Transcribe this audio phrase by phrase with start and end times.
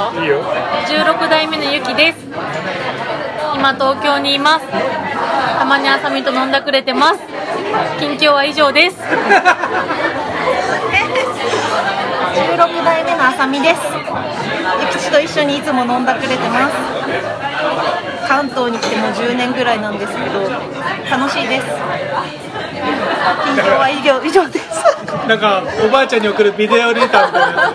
[0.00, 0.12] か
[0.88, 2.18] ？16代目のゆきです。
[3.54, 4.66] 今東京にいます。
[5.58, 7.20] たまにあさみと飲んだくれてます。
[7.98, 8.96] 近況は以上です。
[8.96, 9.04] 16
[12.84, 13.80] 代目のあさみです。
[14.80, 16.74] ゆきちと一緒にいつも飲んだくれてます。
[18.26, 20.48] 関東に来てもう10年ぐらいなんですけど
[21.10, 21.66] 楽しいです。
[23.44, 24.89] 近況は以上以上です
[25.28, 27.72] なんかおばあちゃんに送るビデオレターみたいな。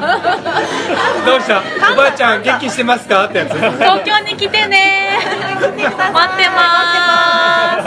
[1.26, 1.62] どうした？
[1.92, 3.26] おばあちゃん元気してますか？
[3.26, 3.54] ってやつ。
[3.54, 5.18] 東京に来てね。
[5.62, 7.78] 待ってま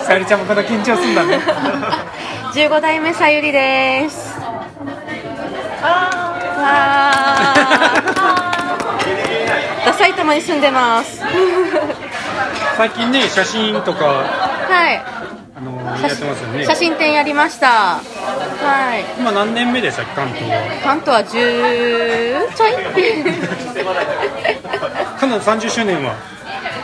[0.00, 0.06] す。
[0.06, 1.38] さゆりちゃんもこんな緊張すんだね。
[2.52, 4.36] 15代目さゆりです。
[5.82, 6.36] あ
[9.98, 11.22] 埼玉に住んでます。
[12.76, 15.00] 最近ね写真とかはい
[15.60, 16.64] あのやってますよね。
[16.64, 18.00] 写真展やりました。
[18.00, 19.04] はい。
[19.20, 20.80] 今何年目でしたっけ関東は？
[20.82, 22.72] 関東は10ちょい。
[25.20, 26.14] カナダ30周年は？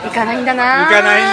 [0.05, 0.85] 行かないんだな。
[0.85, 1.31] 行かないんだ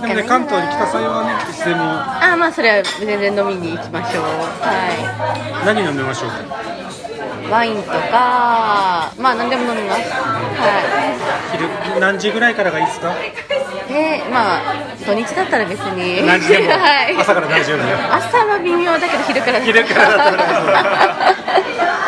[0.00, 1.82] でもね関東に来た際はねいつでも。
[1.84, 4.24] ああまあそれは全然飲みに行きましょう。
[4.24, 6.40] は何飲みましょうか？
[6.40, 6.73] い
[7.50, 10.02] ワインとかまあ何でも飲みます。
[10.10, 10.18] は
[11.52, 13.12] 昼何時ぐらいからがいいですか？
[13.12, 13.32] い
[13.90, 14.60] えー、まあ
[15.06, 16.26] 土日だったら別に。
[16.26, 16.70] 何時でも。
[16.78, 17.16] はい。
[17.18, 17.78] 朝から大丈夫
[18.14, 19.60] 朝は微妙だけど昼から。
[19.60, 20.72] 昼からだったら大丈夫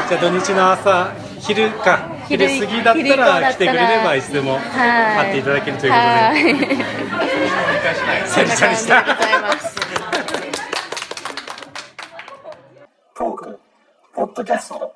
[0.09, 1.09] じゃあ土日の朝
[1.41, 1.99] 昼か
[2.29, 4.63] 昼昼過ぎだったらら来てくれればいつでもはい。
[5.19, 8.29] 会っていただけるということで、はい。
[8.29, 9.05] さゆりちゃんでした。
[13.17, 13.59] トーク、
[14.15, 14.95] ポッドキャスト。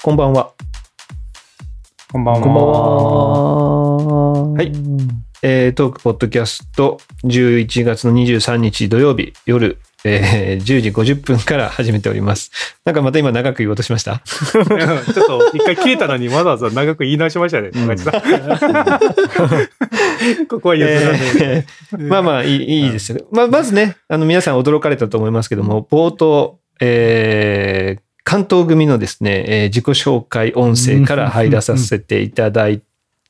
[0.00, 0.52] こんばんは。
[2.12, 2.72] こんばんはこんばんは。
[4.54, 4.70] はい。
[5.42, 12.52] えー、トークポッドキャスト11月の23日土曜日夜、えー、10時50分から始めております。
[12.84, 14.20] なんかまた今長く言おうとしました？
[14.24, 14.70] ちょっと
[15.54, 18.10] 一回消えたのにわざわざ長く言い直しましたね、高橋さ
[20.40, 21.20] ん ここは譲らない。
[21.42, 23.18] えーまあまあいいいいですよ。
[23.32, 32.66] まあ、まずね、あの皆さん驚かれたと思いますけども、冒頭、えー、関東組のですね、えー自己紹介音声から入らさせていただ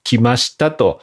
[0.03, 1.01] きましたと。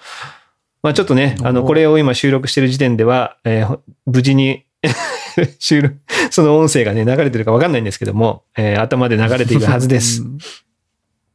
[0.83, 4.65] まあちょっとね、あの、これを今収録している時点では、えー無事に
[5.59, 5.95] 収録、
[6.29, 10.23] その音声がね、流れてるかわかんないんですけども、えー頭で流れていくはずです。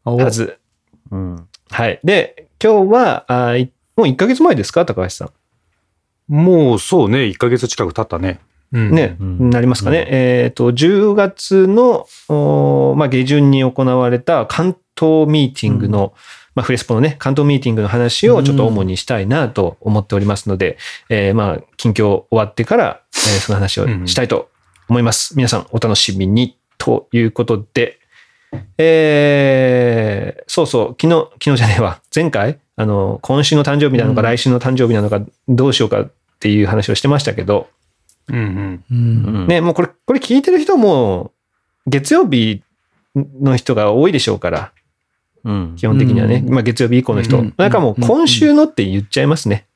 [0.04, 0.59] はず。
[1.10, 1.47] うん。
[1.71, 1.98] はい。
[2.04, 3.54] で、今日は、あ
[3.97, 5.25] もう1ヶ月前ですか高橋さ
[6.28, 6.34] ん？
[6.34, 8.38] もうそうね、1ヶ月近く経ったね。
[8.73, 8.91] うん。
[8.93, 9.51] ね、うん。
[9.51, 10.07] なりますかね。
[10.11, 12.07] えっ、と、10月の、
[12.97, 16.15] まあ、下旬に行われた関東ミーティングの、
[16.55, 24.51] まあ、フレスポのね、関東ミーティングの話をちょっと主にしたいなと思っておりますので、えーまあ、近況終わってから、えーその話をしたいと
[24.89, 25.37] 思います。
[25.37, 27.99] 皆さんお楽しみにということで、
[28.79, 37.69] えーそうそう、昨日、昨日じゃねえわ、前回、あの、今週の誕生日なのか、来週の誕生日なのか、どうしようかっていう話をしてましたけど、
[38.31, 39.35] うんうん。
[39.35, 41.33] うんね、もうこれ、これ聞いてる人も、
[41.87, 42.63] 月曜日
[43.15, 44.73] の人が多いでしょうから、
[45.45, 45.77] うん。
[45.77, 46.45] 基本的にはね。
[46.47, 47.39] まあ月曜日以降の人。
[47.39, 49.67] うんなんかもう今週のって言っちゃいますね。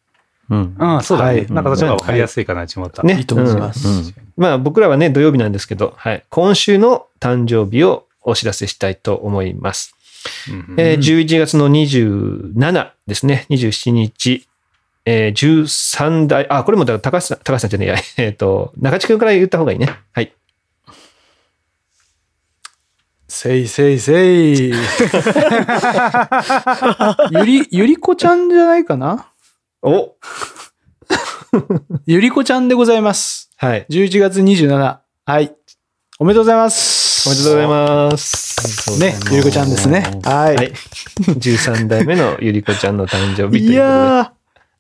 [0.50, 0.76] うん。
[0.78, 1.41] ああ、そうだね。
[1.41, 3.03] はいなんかそっちの方が分かりやすいかな、ちまった。
[3.03, 3.16] ね。
[3.19, 6.25] いいと思いますうんまあ僕らはね、土曜日なんですけど、はい。
[6.28, 9.94] 今週の誕生日をお知らせしたいと思います。
[10.50, 13.47] うんえー11月の27ですね。
[13.48, 14.47] 27日。
[15.06, 17.97] えー13代、あ、これもだ高橋さん、高橋さんじゃねえや。
[18.25, 19.94] えっ、と、中地君から言った方がいいね。
[20.12, 20.32] はい。
[23.28, 24.72] せいせいせい。
[27.32, 29.26] ゆり、ゆりこちゃんじゃないかな？
[29.82, 30.14] お
[32.06, 33.50] ゆりこちゃんでございます。
[33.56, 33.87] はい。
[33.91, 34.98] 11月27。
[35.26, 35.54] はい。
[36.19, 37.28] おめでとうございます。
[37.28, 39.00] おめでとうございます。
[39.00, 40.20] ね、ゆりこちゃんですね。
[40.22, 40.56] はい。
[40.56, 40.72] はい。
[41.26, 43.59] 13代目のゆりこちゃんの誕生日ということで。
[43.59, 44.31] いやー、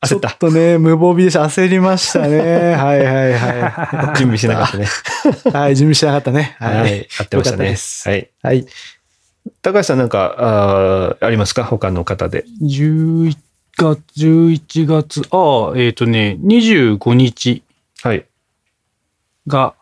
[0.06, 1.44] ちょ焦っとね、無防備でした。
[1.44, 2.38] 焦りましたね。
[2.76, 4.86] はいはいは準備してなかったね。
[5.46, 5.50] い。
[5.50, 6.56] はい、準備してなかったね。
[6.58, 7.00] ははい。
[7.02, 7.06] い。
[7.20, 7.76] 合ってましたね。
[8.04, 8.30] はい。
[8.42, 8.66] はい。
[9.62, 11.64] 高橋さんなんか、あーありますか？
[11.64, 12.44] 他の方で。
[12.62, 13.36] 11
[13.76, 17.62] 月、11月、ああ、えっ、とね、25日
[18.02, 18.24] はい。
[19.46, 19.74] が、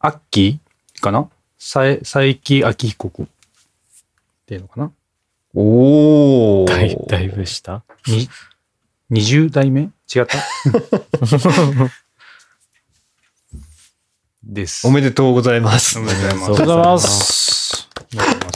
[0.00, 1.28] アッキーかな
[1.58, 3.28] 佐伯明彦君っ
[4.46, 4.90] ていうのかな？
[5.54, 8.26] おだいだいぶしたに
[9.12, 9.90] ?20 代目？
[10.14, 10.38] 違った？
[14.42, 14.86] です。
[14.86, 15.98] おめでとうございます。
[15.98, 16.58] おめでとうございます。
[16.58, 17.88] ありがとうございます。
[17.94, 18.52] ありがとうございま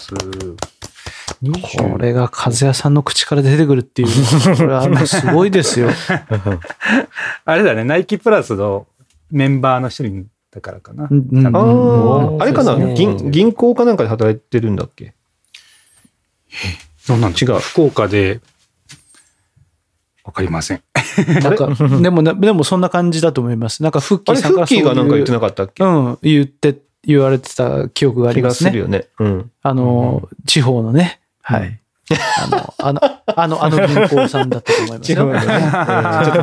[1.68, 1.76] す。
[1.92, 4.08] これが和也さんの口から出てくるっていう。
[4.56, 5.90] これはもうすごいですよ。
[7.44, 8.86] あれだね、ナイキプラスの
[9.30, 11.04] メンバーの一人だからかな。
[11.04, 12.76] あうんあ、あれかな？
[12.76, 15.14] ね銀銀行かなんかで働いてるんだっけ？
[17.06, 18.40] どうなん違う福岡で、
[20.26, 20.82] わかりません。
[21.42, 21.68] なんか、
[22.02, 23.82] でもな、でもそんな感じだと思います。
[23.82, 25.84] なんか、フッキーさんからフッキーがなんか言ってななかったっけ？
[25.84, 28.70] うん、言って、言われてた記憶があり気ますね。
[28.70, 29.06] がするよね。
[29.20, 29.50] うん。
[29.62, 31.80] あの、地方のね、はい。
[32.08, 33.00] あの、あの、
[33.36, 35.16] あの、あの銀行さんだったと思いますよ。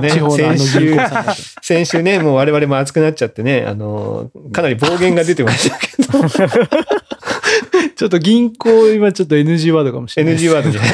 [0.09, 1.25] 地方の銀週行さん。
[1.62, 6.27] 先週ね、もう我々も熱くなっちゃってね、あの、かなり暴言が出てましたけど、
[7.95, 10.35] ちょっと銀行、今ちょっと NG ワードかもしれない。
[10.35, 10.88] NG ワードじゃな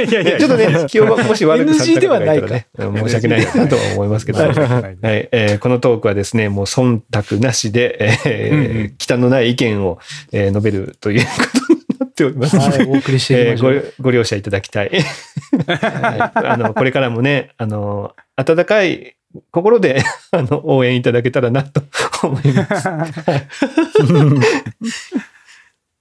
[0.00, 0.04] い。
[0.08, 9.98] いやいやちょっとね、気を もし悪くされたらね、うん申し訳ないなとは思いますけど、ははいい、えーこのトークはですね、もう忖度なしで、えー忌憚のない意見を、
[10.32, 11.28] えー述べるというこ
[11.66, 12.56] とになっております。
[12.56, 13.94] はい、お送りしていえーきましょう。
[13.98, 14.90] ごご了承いただきたい。
[14.90, 19.16] はいあのこれからもね、あの、温かい
[19.50, 21.82] 心であの応援いただけたらなと
[22.22, 22.88] 思います。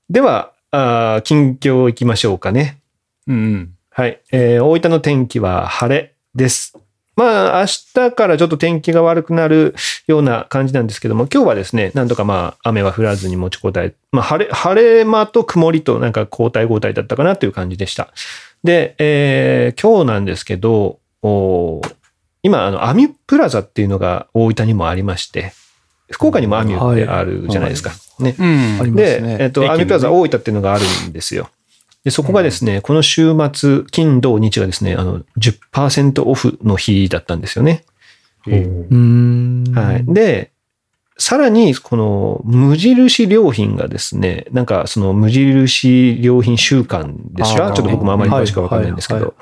[0.09, 2.77] では、あー近況行きましょうかね。
[3.27, 3.75] うんうん。
[3.89, 6.77] はい、えー大分の天気は晴れです。
[7.15, 7.65] まあ、明
[8.09, 9.73] 日からちょっと天気が悪くなる
[10.05, 18.13] ような感じなんですけども、今日はですね、なんとかまあ、雨は降らずに持ちこたえ、まあ、晴れ、晴れ間と曇りとなんか交代交代だったかなという感じでした。
[18.63, 21.95] で、えー今日なんですけど、おー
[22.43, 25.53] 今、あの、アミュプラザっていうのが大分にもありまして、
[26.11, 27.91] 福岡にもアミュってあるじゃないですか。
[28.19, 28.35] ね。
[28.37, 29.37] うんありますで、ね。
[29.39, 31.49] えっと、アミュプラザ大分っていうのがあるんですよ。
[32.03, 37.83] で、そこがですね、この週末、金、土、日がですね、あの、10%オフの日だったんですよね。
[39.73, 40.05] はい。
[40.13, 40.51] で、
[41.17, 49.33] さらに、この無印良品がですね、なんかその無印良品週間でしょちょっと僕もあまり詳しくわかんないんですけど。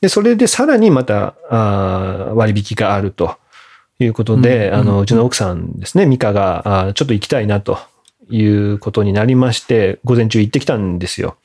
[0.00, 3.36] で、それでさらにまたあー割引があると
[3.98, 7.78] いうことで、うんあの、うんうちの奥さんですね、ミカが、あーちょっと行きたいなと
[8.28, 11.36] いうことになりまして、午前中行ってきたんですよ。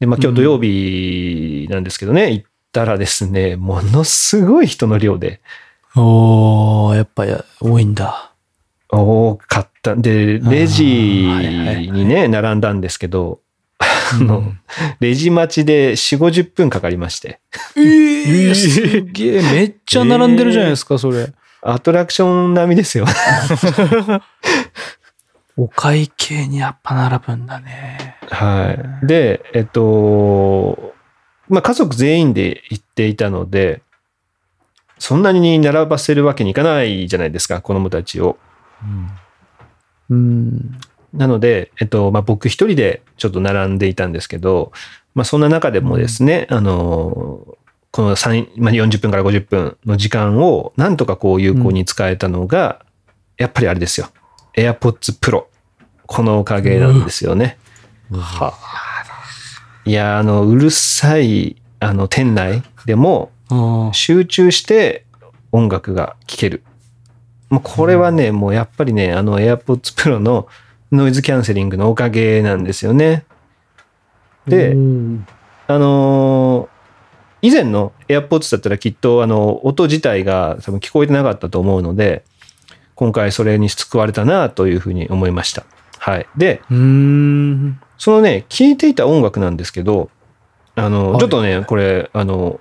[0.00, 5.40] で、まあ今日土曜日なんですけどね、行ったらですね、ものすごい人の量で、
[5.94, 8.32] おー、やっぱや多いんだ。
[8.88, 9.96] 多かった。
[9.96, 13.40] で、レジにね、並んだんですけど、
[13.78, 14.52] あの、
[15.00, 17.40] レジ待ちで4、50分かかりまして、
[17.76, 21.32] えー、すげえ、めっちゃ並んでるじゃないですか、それ。
[21.62, 23.06] アトラクション並みですよ。
[25.56, 28.16] お会計にやっぱ並ぶんだね。
[28.28, 29.06] はい。
[29.06, 30.94] で、えっと、
[31.48, 33.82] まあ、家族全員で行っていたので、
[34.98, 38.38] そんなに並ばせるわけにいかないじゃないですか、子供たちを。
[40.10, 40.78] うん。
[41.12, 44.72] なので、えっと、まあ、僕一人でちょっと並んでいたんですけど、
[45.14, 47.56] まあ、そんな中でもですね、あの、
[47.92, 52.84] この3、まあ、40分から50分の時間をなんとかこう有効に使えたのが、
[53.36, 54.08] やっぱりあれですよ。
[54.56, 55.44] AirPods Pro。
[56.06, 57.58] このおかげなんですよね。
[59.84, 65.04] いや、あの、うるさい、あの、店内でもあ集中して
[65.52, 66.62] 音楽が聴ける。
[67.50, 70.48] もうこれはね、もうやっぱりね、あの AirPods Pro の
[70.90, 73.24] ノイズキャンセリングのおかげなんですよね。
[74.46, 75.26] で、うん
[75.66, 76.41] あのー
[77.42, 82.24] 以前の AirPods だったらきっとあの音自体が多分聞こえてなかったと思うので、
[82.94, 85.64] 今回それに救われたなというふうに思いました。
[85.98, 86.26] はい。
[86.36, 86.62] で。
[87.98, 90.10] そのね、聴いていた音楽なんですけど、
[90.74, 92.58] あの、はいちょっとね、これ、あの、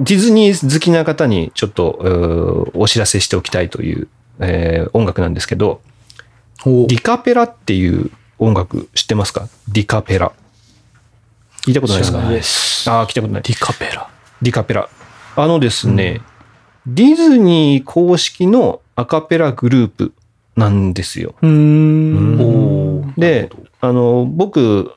[0.00, 4.08] ディズニー好きな方にちょっとお知らせしておきたいという、
[4.40, 5.80] えー音楽なんですけど、
[6.66, 9.48] おディカペラっていう音楽知ってますか？
[9.68, 10.32] ディカペラ。
[11.66, 12.28] 聞いたことないですか？
[12.28, 13.42] ですああ、聞いたことない。
[13.42, 14.08] ディカペラ。
[14.42, 14.88] ディカペラ。
[15.36, 16.20] あのですね、
[16.86, 20.12] ディズニー公式のアカペラグループ
[20.56, 21.34] なんですよ。
[21.42, 23.14] うーん。
[23.16, 24.92] で、あの、僕、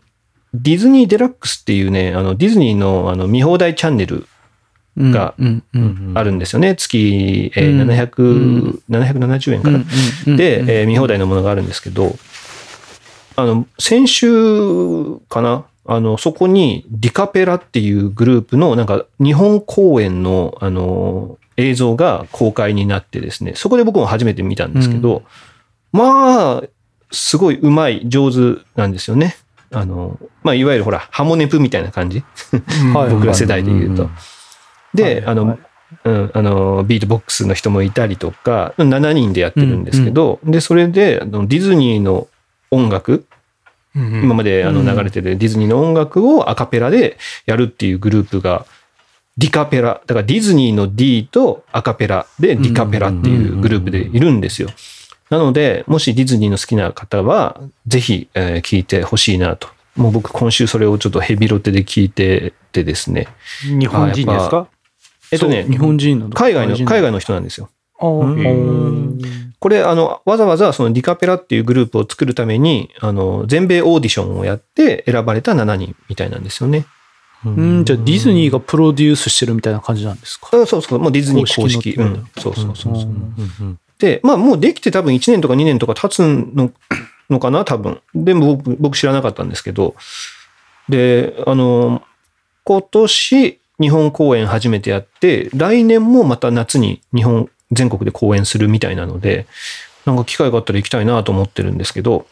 [0.54, 4.28] ディズニーデラックスっていうね、あの、ディズニーのあの見放題チャンネル
[4.98, 6.76] うんがうんうんあるんですよね。
[6.76, 9.80] 月、えーうん700、770円かな？
[10.38, 12.16] で、えー見放題のものがあるんですけど、
[13.36, 15.66] あの、先週かな？
[15.88, 25.24] あの、そこにディカペラっていうグループのなんか日本公演のあの、映像が公開になってですね、そこで僕も初めて見たんですけど、
[25.92, 26.64] まあ、
[27.12, 29.36] すごい上手い、上手なんですよね。
[29.72, 32.24] あの、まあ、いわゆるほら、ハモネプみたいな感じ。
[32.94, 34.10] はい 僕ら世代で言うと。
[34.94, 35.36] で、あはい。
[35.36, 35.58] の、
[36.04, 42.28] うん、あの、ビートボックスの人もいたりとか、7人でやってるんですけど、で、それで、あのディズニーの
[42.72, 43.26] 音楽、
[44.24, 48.66] 今まであのうん流れてるディズニーの音楽をアカペラでやるっていうグループが、
[49.38, 54.70] ディカペラ、だからディズニーの D とアカペラでディカペラっていうグループでいるんですよ。
[55.30, 59.68] なので、もしディズニーの好きな方は、ぜひ、えー聞いてほしいなと。
[59.96, 63.28] もう僕今週それをちょっとヘビロテで聞いててですね。
[63.64, 64.68] 日本人ですか？
[65.32, 67.70] えっとね日本人海外の、海外外の人なんですよ。
[68.00, 69.18] 人
[69.60, 76.86] これ、あの、わざわざそのディカペラっていうグループを作るために、あの、全米オーディションをやって選ばれた7人みたいなんですよね。
[77.46, 80.50] うん、じゃあディズニーがプロデュースしてるみたいな感じなんですか？
[80.60, 81.92] あそうそう、もうディズニー公公式。
[81.92, 83.04] 式のうん、そうそうそうそう。
[83.04, 86.72] うんで、まあもうできて多分1年とか2年とか経つの
[87.30, 88.00] のかな、多分。
[88.14, 89.96] でも僕僕知らなかったんですけど。
[90.90, 92.04] で、あの、
[92.64, 99.48] 今年日本公演初めてやって、来年もまた夏に日本全国で公演するみたいなので、
[100.06, 102.28] なんか機会があったら行きたいなと思ってるんですけど、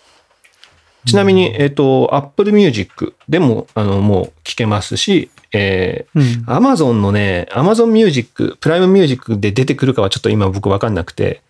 [1.06, 6.50] ちなみに、えっ、と、Apple Music でも、あの、もう聴けますし、えーうん。
[6.52, 11.42] アマゾンのね、アマゾンミュージック、プライムミュージックで出てくるかはちょっと今僕わかんなくて、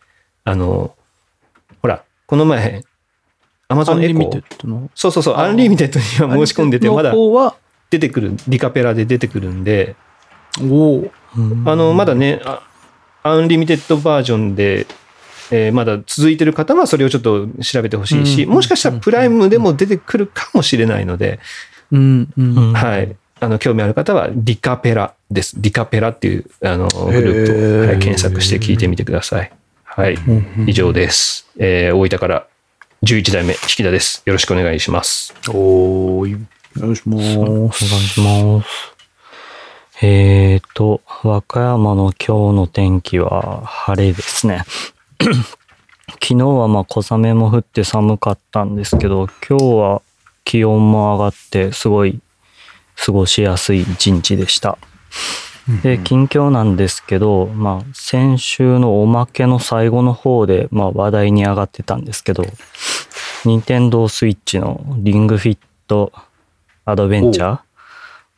[0.44, 0.94] あの、
[1.82, 2.84] ほら、この前、
[3.68, 4.90] アマアゾンエコー。
[4.94, 7.14] そうそうそう、アンリミテッドには申し込んでて、まだ
[7.90, 9.96] 出てくる、リカペラで出てくるんで、
[10.62, 11.12] おお。
[11.66, 12.62] あの、まだね、あ
[13.26, 14.86] アンリミテッドバージョンで、
[15.52, 21.40] えーまだ続いてる方はそれをちょっと調べてほしいし、うんもしかしたらプライムでも出てくるかもしれないので、
[21.92, 22.74] うんうん。
[22.74, 23.16] はい。
[23.40, 25.56] あの、興味ある方は、リカペラです。
[25.60, 29.52] リカペラっていう、あの、グループを、はい検索して聞いてみてください。
[29.84, 30.18] はい。
[30.68, 31.48] 以上です。
[31.58, 32.48] えー大分から
[33.04, 34.22] 11代目、引田です。
[34.26, 35.34] よろしくお願いします。
[35.50, 36.32] おーい。
[36.32, 36.38] よ
[36.76, 38.95] ろしくもお願いします。
[40.02, 44.64] えーと、和歌山の今日の天気は晴れですね。
[46.22, 50.02] 昨日はまあ小雨も降って寒かったんですけど、今日は
[50.44, 52.20] 気温も上がってすごい
[52.98, 54.78] 過ごしやすい一日でした。
[55.82, 62.44] で、近況なんですけど、まあ先週のおまけの最後の方でまあ話題に上がってたんですけど、
[63.46, 66.12] 任天堂スイッチのリングフィット
[66.84, 67.65] アドベンチャー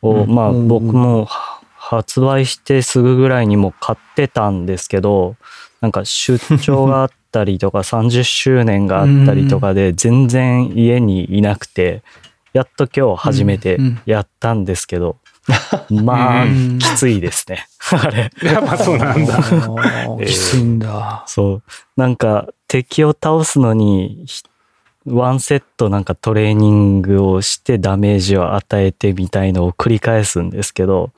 [0.01, 5.38] を、まあ僕もは発売してすぐぐらいにも買ってたんですけど、
[5.80, 12.04] なんか出張があったりとか 30周年があったりとかで全然家にいなくて、
[12.54, 15.18] やっと今日初めてやったんですけど、
[15.89, 17.68] まあうんきついですね。
[17.92, 18.32] あれ。
[18.44, 19.42] やっぱそうなんだ。
[20.25, 21.24] きついんだ。
[21.25, 21.63] そう。
[21.96, 24.44] なんか敵を倒すのに、ひ
[25.07, 31.11] ワンセットなんかトレーニングをしてダメージを与えてみたいのを繰り返すんですけど、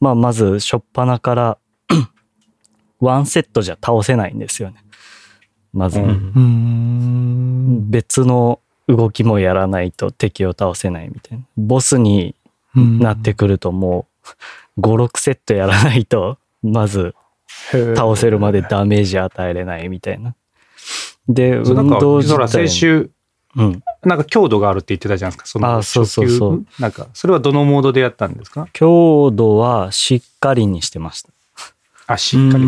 [0.00, 1.58] まあまず初っ端から
[3.00, 4.76] ワンセットじゃ倒せないんですよね。
[5.72, 6.00] まず。
[7.90, 11.44] 別の動きもやらないと敵を倒せないみたいな。
[11.56, 12.34] ボスに
[12.74, 14.06] なってくるとも
[14.76, 17.14] う5、6セットやらないと、まず
[17.94, 20.34] 倒せるまでダメージ与えれないみたいな。
[21.28, 23.10] で、運動自体先週、
[23.56, 23.82] うん。
[24.04, 25.46] なんか強度があるって言ってたじゃないですか。
[25.46, 28.68] そのあそうそうそう初級なんか、それはどのモードでやったんですか？
[28.72, 31.30] 強度はしっかりにしてました。
[32.06, 32.64] あ、しっかり。
[32.64, 32.66] う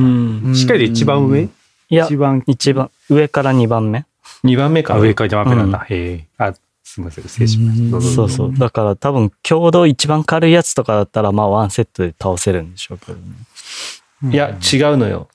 [0.51, 1.43] んしっかりで一番上？
[1.43, 4.05] いや一、番一番、上から2番目
[4.45, 4.99] 2番目か。
[4.99, 5.79] 上から一番上なんだ。
[5.89, 6.27] へえ。
[6.39, 7.25] あ、すみません。
[7.25, 7.91] 失礼しました。
[7.91, 8.59] どうぞどぞそうそう。
[8.59, 14.33] だから多分、強度一番軽いやつとかだったら、まあワンセットで倒せるんでしょうけどね。
[14.33, 15.29] いや、違うのよ。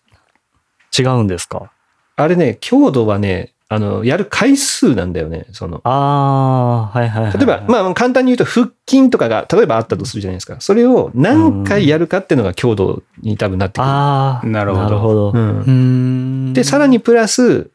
[0.98, 1.72] 違うんですか？
[2.16, 5.48] あれね、強度はね、あの、やる回数なんだよね。
[5.52, 7.34] その、ああ、はいはいはい。
[7.34, 10.58] 例えば、まあ簡単に言うと腹筋とかが、例えばあったとするじゃないですか。
[10.60, 13.90] それを何回やるかっていうのが強度に多分なってくる。
[13.90, 15.32] ああ、なるほどなるほど。
[15.32, 16.54] うんうん。
[16.54, 17.72] で、さらにプラス、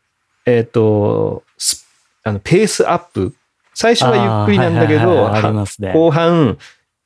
[0.46, 1.84] えっ、と、ス
[2.22, 3.34] あのペースアップ。
[3.74, 5.28] 最初はゆっくりなんだけど。
[5.92, 6.56] 後半、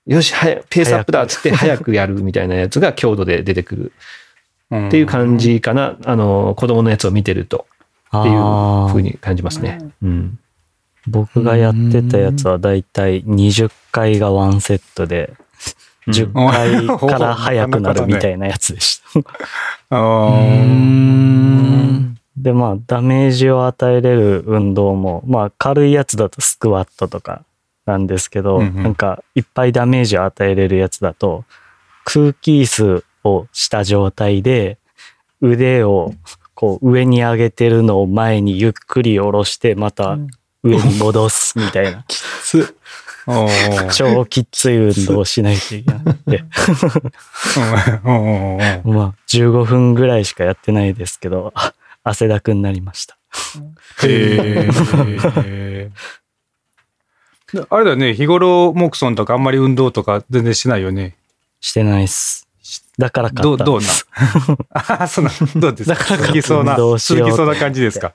[0.07, 3.93] よし、はやペースアップだっつって早くやるみたいなやつが強度で出てくる
[4.71, 5.97] うんっていう感じかな。
[6.05, 7.67] あの、子供のやつを見てると
[8.21, 9.78] っていうあー風に感じますね。
[10.02, 10.38] うん。
[11.06, 15.35] 僕がやってたやつはだいたい20回がワンセットで、
[16.06, 19.21] 10回から早くなるみたいなやつでした。
[22.37, 27.44] で、まあ、ダメージを与えれる運動も、まあ、軽いやつだとスクワットとか
[27.87, 31.44] なんですけど、うんうんなんか、いっぱいダメージを与えれるやつだと、
[32.04, 34.78] 空気椅子をした状態で、
[35.40, 36.12] 腕を
[36.54, 40.18] こう上に上げてるのを前にゆっくり下ろして、また
[40.62, 42.04] 上に戻すみたいな、
[43.26, 46.44] おー超きつい運動をしないといけなくて、
[48.84, 51.73] まあ、15分ぐらいしかやってないですけど、あ
[52.04, 53.16] 汗だくになりました。
[54.02, 55.90] へえ。
[57.70, 61.16] あれだよね、日頃、モクソンとかあんまり運動とか全然しないよね。
[61.61, 62.44] してないっす。
[62.99, 63.87] だから買どう、ったんどうな。
[64.71, 65.97] あ あ、そうなん、どうですか？
[65.97, 68.13] だから続きそうな、続きそうな感じですか？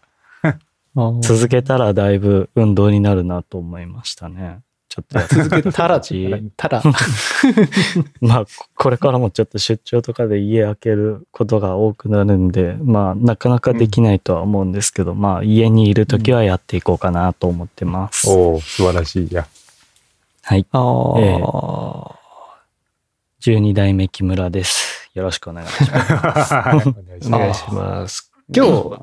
[1.21, 4.59] 続けたらだいぶ運動になるなと思いましたね。
[4.89, 6.81] ちょっと続けたらって言ったら。
[8.21, 18.27] まあ、ここれからもちょっと出張とかで家開けることが多くなるんで、まあ、なかなかできないとは思うんですけど、まあ、家にいるときはやっていこうかなと思ってます。
[18.29, 19.27] おお素晴らしい。
[19.27, 19.45] いや。
[20.41, 20.65] はい。
[20.71, 21.39] ああ、え
[23.41, 25.09] 12代目木村です。
[25.13, 26.53] よろしく お願いします。
[26.53, 28.31] お願いします。
[28.53, 28.99] 今日、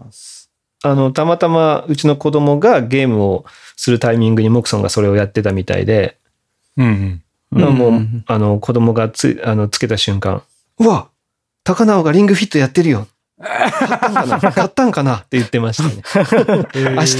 [0.82, 6.18] あの、たまたまうちの子供がゲームをするタイミングにモクソンがそれをやってたみたいで、
[6.76, 7.22] うんうん。
[7.52, 10.42] うんもう、あの、子供がつ、あの、つけた瞬間、
[10.78, 11.08] うわ
[11.64, 14.40] 高直がリングフィットやってるよ買ったんかな？
[14.52, 15.16] 買ったんかな？
[15.16, 16.02] って言ってましたね。
[16.74, 17.18] 明日、明日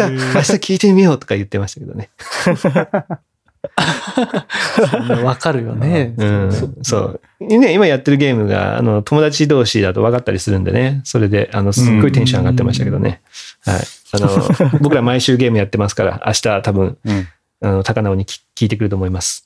[0.52, 2.10] 聞いてみようとか言ってましたけどね。
[5.24, 6.14] わかるよね。
[6.16, 7.20] うんそそう。
[7.40, 11.00] ね、今やってるゲームが、あの、友達同士だと分かったりするんでね。
[11.04, 13.22] それで、あの、すっごいテンション上がってましたけどね。
[13.64, 13.80] はい。
[14.12, 14.28] あの、
[14.80, 17.28] 僕ら毎週ゲームやってますから、明日多分、うん。
[17.62, 19.44] あの、高直にき聞いてくると思います。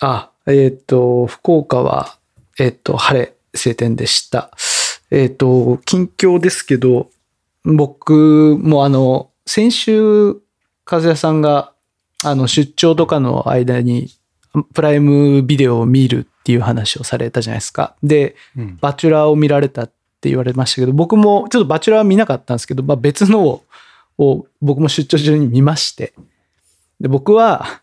[0.00, 2.16] あえっ、と、福岡は、
[2.58, 4.50] えっ、と、晴れ、晴天でした。
[5.10, 7.10] えっ、と、近況ですけど、
[7.64, 10.36] 僕もあの、先週、
[10.90, 11.72] 和也さんが、
[12.24, 14.08] あの、出張とかの間に、
[14.74, 17.94] プライムビデオを見るっていう話をされたじゃないですか。
[18.02, 19.86] で、うんバチェラーを見られたっ
[20.20, 23.64] て言われましたけど、僕もちょっとバチェラーは見なかったんですけど、まあ、別のを
[24.18, 26.12] を僕も出張中に見まして、
[27.00, 27.82] で僕は、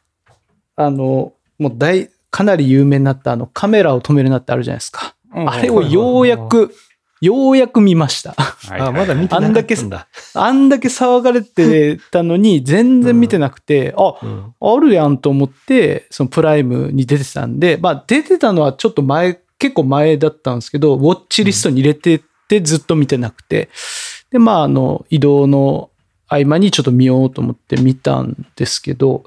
[0.76, 5.16] あの、もう大、かなり有名になったあのカメラを止めるなってあるじゃないですか。
[5.34, 6.74] あれをようやく、
[7.22, 8.32] ようやく見ました。
[8.34, 10.08] はいあ、まだ見てなかったんだ。
[10.34, 23.70] あんだけ騒がれてたのに全然見てなくて、あ、うんあるやんと思って、そのプライムに出てたんで、まあ出てたのはちょっと前、結構前だったんですけど、ウォッチリストに入れててずっと見てなくて、
[24.32, 25.90] で、まああの、移動の
[26.28, 29.24] 合間にちょっと見ようと思って見たんですけど、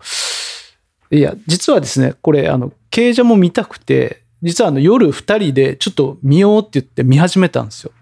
[1.11, 7.93] いや、実はですね、これ、あの、経者も見たくて、実はあの夜二人でちょっと見ようって言って見始めたんですよ。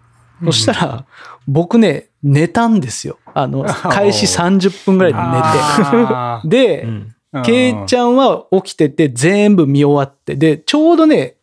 [0.44, 1.06] そしたら、
[1.46, 3.18] 僕ね、寝たんですよ。
[3.34, 6.48] あの、 開始30分ぐらいで寝あて。
[6.48, 11.36] で、うケイちゃんは起きてて全部見終わって、で、ちょうどね、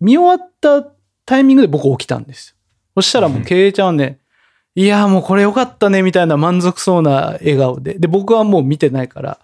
[0.00, 0.82] 見終わった
[1.26, 2.56] タイミングで僕起きたんですよ。
[2.94, 4.18] そしたらもうケイちゃんはね、
[4.74, 7.98] いや、もうこれよかったね、みたいな満足そうな笑顔で。
[7.98, 9.38] で、僕はもう見てないから、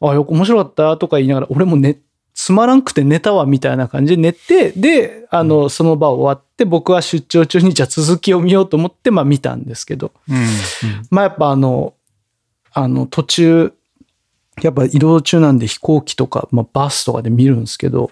[0.00, 2.00] あ、よ面白かったとか言いながら、俺もね、
[2.34, 10.36] つまらんくて寝たわ、みたいな感じで寝て、で、あの、その場終わって、僕は出張中にじゃあ続きを見ようと思って、まあ見たんですけど、うん
[11.10, 11.94] まあやっぱあの、
[12.72, 13.72] あの途中、
[14.62, 18.10] やっぱ移動中なんで飛行機とか、まあ、バスとかで見るんですけど、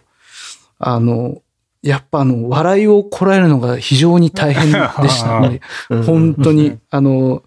[0.79, 1.43] あの、
[1.83, 5.61] やっぱあの、笑いをこらえるのが非常に大変でしたね。
[6.07, 6.79] 本当に。
[6.91, 7.43] あの、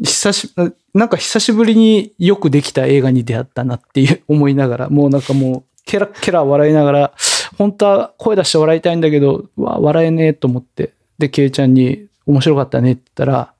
[0.00, 0.54] 久し、
[0.94, 7.12] なんか久しぶりによくできた映画に出会ったなっていう思いながら、もうなんかもう、ケラッケラ笑いながら、
[7.56, 13.52] 本当は声出して笑いたいんだけど、うわ、笑えねえと思って、で、ケイちゃんに面白かったねって言ったら、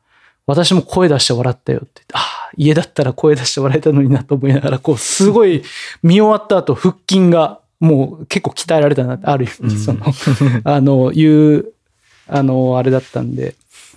[0.46, 5.62] 私も声出して笑ったよって言って、ああ、家だったら声出して笑えたのになと思いながら、こう、すごい
[6.02, 10.00] 見終わった後、腹筋がもう結構鍛えられたなって、ある意味、その、
[10.64, 11.72] あの、いう、
[12.26, 13.54] あの、あれだったんで、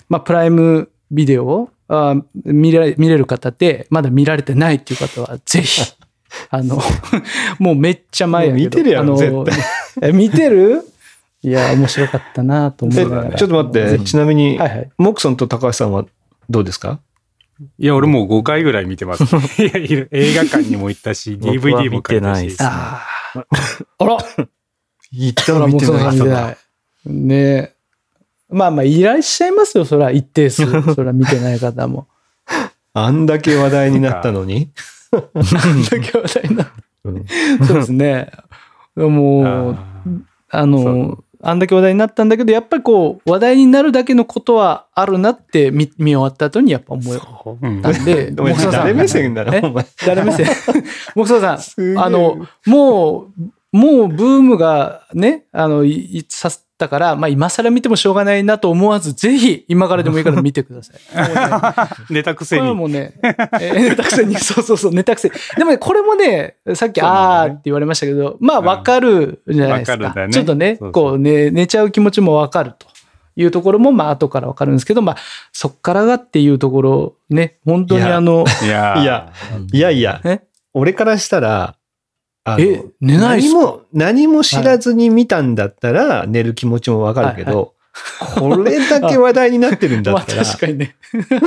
[0.07, 2.15] まあ、プライムビデオをあ
[2.45, 5.81] 見れ見れる方で、まだ見られてないっていう方は、ぜひ、
[6.49, 6.79] あの、
[7.59, 9.59] もうめっちゃ前や見てるやろあの絶
[10.01, 10.81] え見てる？
[11.43, 13.35] いや、面白かったなと思えいながら。
[13.37, 16.05] ちょっと待って、ちなみにはいはい、モクソンと高橋さんは
[16.49, 16.99] どうですか？
[17.77, 19.23] いや、俺もう5回ぐらい見てます。
[19.61, 19.71] いや
[20.11, 22.63] 映画館にも行ったし、DVD も買ったし見てないです。
[22.63, 23.01] あ
[23.35, 23.45] あ。
[23.99, 24.17] あら
[25.13, 26.57] 言っほら、もうそんない。
[27.05, 27.73] ねえ。
[28.49, 30.65] まあまあ、いらっしゃいますよ、それは一定数。
[30.93, 32.07] それは見てない方も。
[32.93, 34.69] あんだけ話題になったのに。
[35.12, 36.71] なんだけ話題にな
[37.65, 38.32] そうですね。
[38.95, 39.45] もう、
[39.76, 39.86] あ
[40.50, 47.69] あの、あんだけ話題になったんだけど、やっぱりこう、話題になるだけのことはあるなって見見終わった後にやっぱ思いーう。
[47.69, 47.82] ん。
[47.82, 48.82] たんで、お前木曽さん。
[48.84, 49.86] 誰目線だえな、お前。
[50.06, 50.45] 誰目線？
[51.15, 60.95] 木曽さん、あの、もう、もうブームがね、あの、いいさせたから、まあ今更見てもしょうがないなと思わず、ぜひ今からでもいいから見てください。
[60.95, 62.73] ね寝たくせこれ。
[62.73, 65.36] もうね、えー寝たくせに、 そうそうそう、寝たくせに。
[65.55, 70.03] でもね、これもね、さっき、ねあーって言われましたけど、まあ、わかるじゃないですか。
[70.03, 72.88] わかるんだねちょっとね、そうそうこうね、寝ちゃう気持ちもわかると
[73.38, 75.17] いうところも、まあ、後からわかるんですけど、まあ、
[75.53, 79.31] そっからがっていうところ、ね、本当にあの、いやーいや
[79.71, 80.41] いやいやえ、
[80.73, 81.75] 俺からしたら、
[82.45, 87.73] え寝ない何も、何も知らずに見たんだったら、寝る気持ちもわかるけど、
[88.38, 90.95] これだけ話題になってるんだまあったら、 確かにね。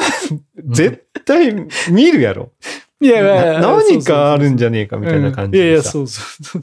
[0.68, 1.54] 絶対
[1.90, 2.52] 見るやろ。
[3.00, 5.82] いやいや何かあるんじゃねえかみたいな感じうんいやいや。
[5.82, 6.62] そうそうそう。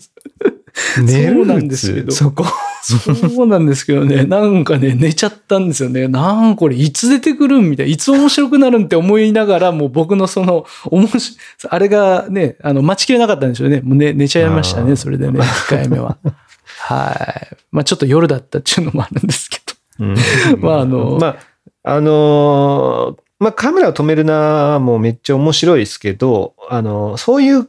[1.03, 2.45] 寝 るそうなんですけどそこ。
[2.81, 6.07] そうなんですけどね、なんかね、寝ちゃったんですよね。
[6.07, 7.91] なんこれ、いつ出てくるんみたいな。
[7.91, 11.37] いつ面白くなるんって思いながら、もう僕のその、おもし、
[11.69, 13.81] あれがね、あの、待ちきれなかったんでしょうね。
[13.81, 16.17] もう寝、寝ちゃいましたね、それでね、1回目は。
[16.81, 17.57] はい。
[17.71, 19.59] まあちょっと夜だったっていうのもあるんですけ
[19.99, 20.05] ど。
[20.05, 20.15] うん
[20.61, 21.37] まああのまあ、
[21.83, 27.67] あのーまあカメラを止めるなもめっちゃ面白いですけど、あのーそういう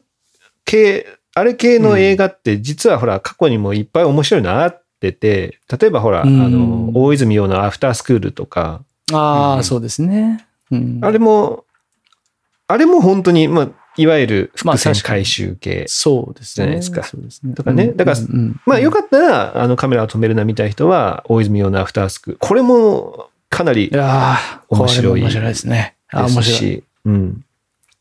[0.65, 10.47] 系、あれ系の映画って実はほら過去にもいっぱい面白いのあってて、例えばほら、あうんの、大泉洋のアフタースクールとか、ああ、うんそうですね。
[10.71, 11.65] うん、あれも、
[12.69, 15.85] あれも本当に、まあ、いわゆるまあ伏線確かに回収系。
[15.89, 16.55] そうですね。
[16.55, 17.55] じゃないですかそうですね。
[17.55, 18.17] とかねだから
[18.65, 22.39] まあよかったら、あのカメラを止めるな見たい人は、大泉洋のアフタースクール。
[22.39, 25.97] これもかなりいやー面白い面白いですね。
[26.13, 26.45] 面白い。
[26.45, 27.45] し、うん。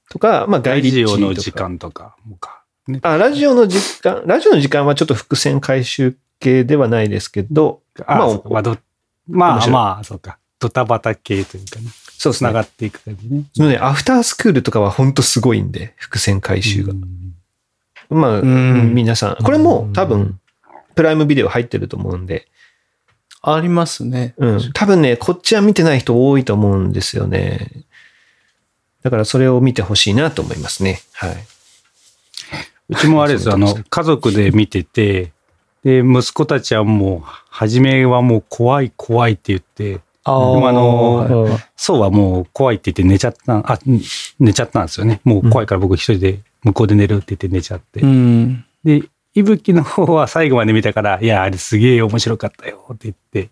[0.10, 2.61] とか、まあ、ガライリッチジオのとか時間とかもか。
[2.92, 8.78] ね、あ、ラジオの時間、ラジオの時間はちょっと伏線回収系ではないですけど、あ、まあまあど
[9.28, 10.38] まあまあ、そうか。
[10.60, 11.88] ドタバタ系というかね。
[12.18, 12.50] そうですね。
[12.50, 13.44] 繋がっていく感じね。
[13.54, 16.94] そのね、アフタースクールとかは本当すごいんで、伏線回収が。
[16.94, 17.04] うん
[18.12, 20.40] まあ、ん皆さん、これも多分、
[20.96, 22.48] プライムビデオ入ってると思うんで、
[23.42, 24.36] ありますね。
[24.38, 24.72] うん。
[24.74, 27.86] 多分ね、こっちは見てない人多いと思うんですよね。
[29.02, 31.00] だからそれを見てほしいなと思いますね。
[31.14, 31.38] はい。
[32.92, 35.32] うちもあれですよ、あの、家族で見てて、
[35.84, 44.02] で、息子たちはもう、初めはもう怖い怖いって言って、ああのはいそうはもう怖いって言って寝ちゃった、あ、うん
[44.40, 45.20] 寝ちゃったんですよね。
[45.24, 48.02] もう怖いから僕一人で向こうで寝るって言って寝ちゃって。
[48.02, 48.64] うん。
[48.84, 49.02] で、
[49.34, 53.50] いぶきの方は最後まで見たから、いや、あれすげえ面白かったよって言って、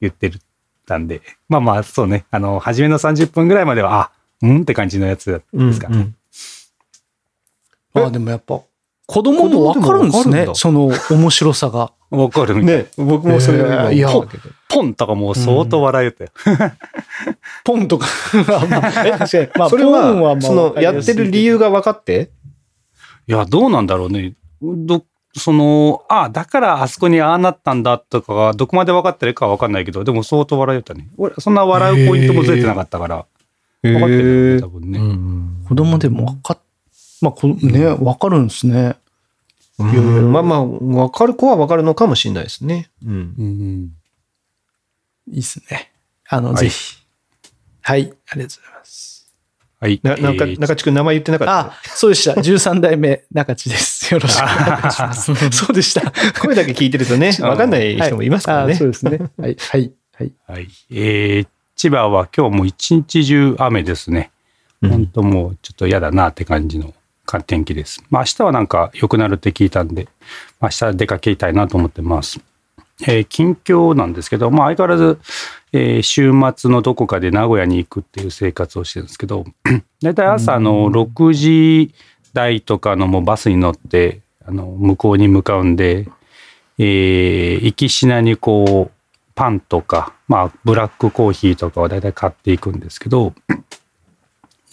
[0.00, 0.38] 言ってる
[0.86, 4.10] たんで、まあまあ、そうね、あの、初めの30分ぐらいまでは、あ、
[4.42, 4.62] うん？
[4.62, 5.88] って感じのやつですか。
[5.88, 6.14] うんうん
[7.94, 8.60] あ、でもやっぱ、
[9.12, 10.46] 子供もわかるんですね。
[10.54, 11.92] その面白さが。
[12.10, 12.76] わかるみたい。
[12.78, 14.44] ね、僕もそれは今いや思ったけど。
[14.70, 16.30] ポンとかもう相当笑えたよ。
[17.62, 18.06] ポンとか。
[18.70, 19.48] まあえ確かに。
[19.56, 22.30] まあ、それポンは、まあその、やってる理由が分かって？
[23.28, 24.32] いや、どうなんだろうね。
[24.62, 25.04] ど、
[25.36, 31.08] その、あだからあそこにああなったんだとかが、どこまで分かってるかは分かんないけど、でも相当笑えたね。
[31.18, 33.26] 俺、そんな笑うポイントもずれてなかったから、
[33.82, 35.00] 分かってるよね、多分ね。
[35.68, 36.58] 子供でもわかっ、
[37.20, 38.96] まあ、こね、わかるんですね。
[39.78, 42.90] うんまあまあ、分かる子は分かるのかもしれないですね。
[43.04, 43.34] うん。
[43.38, 43.90] うん
[45.32, 45.92] いいっすね。
[46.28, 46.96] あの、はいぜひ。
[47.82, 49.32] はい、ありがとうございます。
[49.80, 50.00] はい。
[50.02, 51.58] な、なんか、えー中地君名前言ってなかった？
[51.72, 52.32] あ、そうでした。
[52.40, 54.12] 13代目中地です。
[54.14, 55.34] よろしくお願いします。
[55.50, 56.12] そうでした。
[56.40, 58.78] 声だけ聞いてるとね、分かんない人もいますからねはいあ。
[58.78, 59.18] そうですね。
[59.38, 60.32] はい、はい、はい。
[60.46, 60.68] はい。
[60.90, 64.30] えー千葉は今日も一日中雨ですね。
[64.82, 66.92] うん本当もうちょっと嫌だなって感じの
[67.46, 68.04] 天気です。
[68.10, 70.08] まあ明日はなんか良くなるって聞いたんで、
[70.60, 72.40] 明日出かけたいなと思ってます。
[73.02, 75.18] えー近況なんですけど、まあ相変わらず、
[75.72, 79.44] えー週末のどこかで名古屋に行くっていう生活をしてるんですけど、
[80.02, 81.94] だいたい朝の6時
[82.32, 86.08] 台とかのもうバスに乗って、あの、向こうに向かうんで、
[86.78, 89.02] えー行きしなにこう、
[89.34, 93.32] パンとか、まあ、ブラックコーヒーとかを大体買っていくんですけど、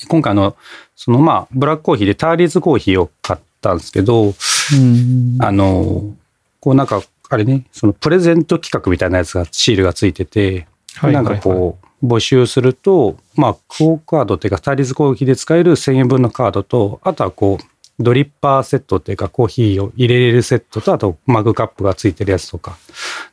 [0.08, 0.56] 今回あの、
[0.96, 4.30] そのまあ、ブラックコーヒーでターリーズコーヒーを買ったんですけど、う
[4.76, 5.38] ん。
[5.40, 6.14] あの、
[6.60, 22.78] こうなんか、あれね、そのプレゼント企画みたいなやつが、シールがついてて、はいなんかこう、募集すると、まあ、クオカードっていうか、ターリーズコーヒーで使える1000円分のカードと、あとはこう、ドリッパーセットっていうか、コーヒーを入れれるセットと、あとマグカップがついてるやつとか、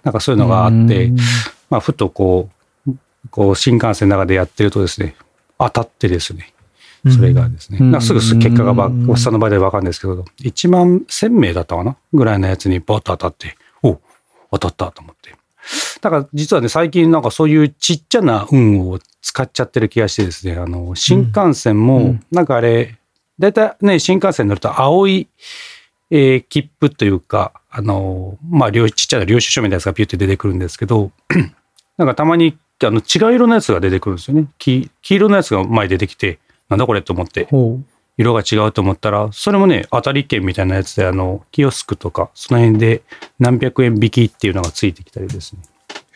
[0.03, 1.13] なんかそういうのがあって、
[1.71, 2.51] まあ、ふとこ
[2.87, 2.93] う、
[3.31, 5.15] こう、新幹線の中でやってるとですね、
[5.59, 6.53] 当たってですね、
[7.11, 14.01] それがですね、うんすぐ結果がば、おっさんの場合でわかるんですけど、1万1000名だったかなぐらいのやつにボッと当たって、お
[14.53, 15.35] 当たったと思って。
[16.01, 22.99] だから実はね、最近なんかそういうちっちゃな運を使っちゃってる気がしてですね、あの、新幹線も、なんかあれ、
[23.39, 25.29] だいたいね、新幹線乗ると青い、
[26.11, 31.11] えー切符というか、あの、まあ、領ちっちゃな領収書みたいなやつがピュって出てくるんですけど、
[31.99, 34.47] なんかたまにあの違う色のやつが出てくるんですよね。
[34.59, 37.79] 黄黄色のやつが前に出てきて、なんだこれと思って、ほ
[38.19, 43.03] 色が違うと思ったら、それもね、当たり券みたいなやつで、あの、キオスクとか、その辺で
[43.39, 45.61] 何百円引きっていうのがついてきたりですね。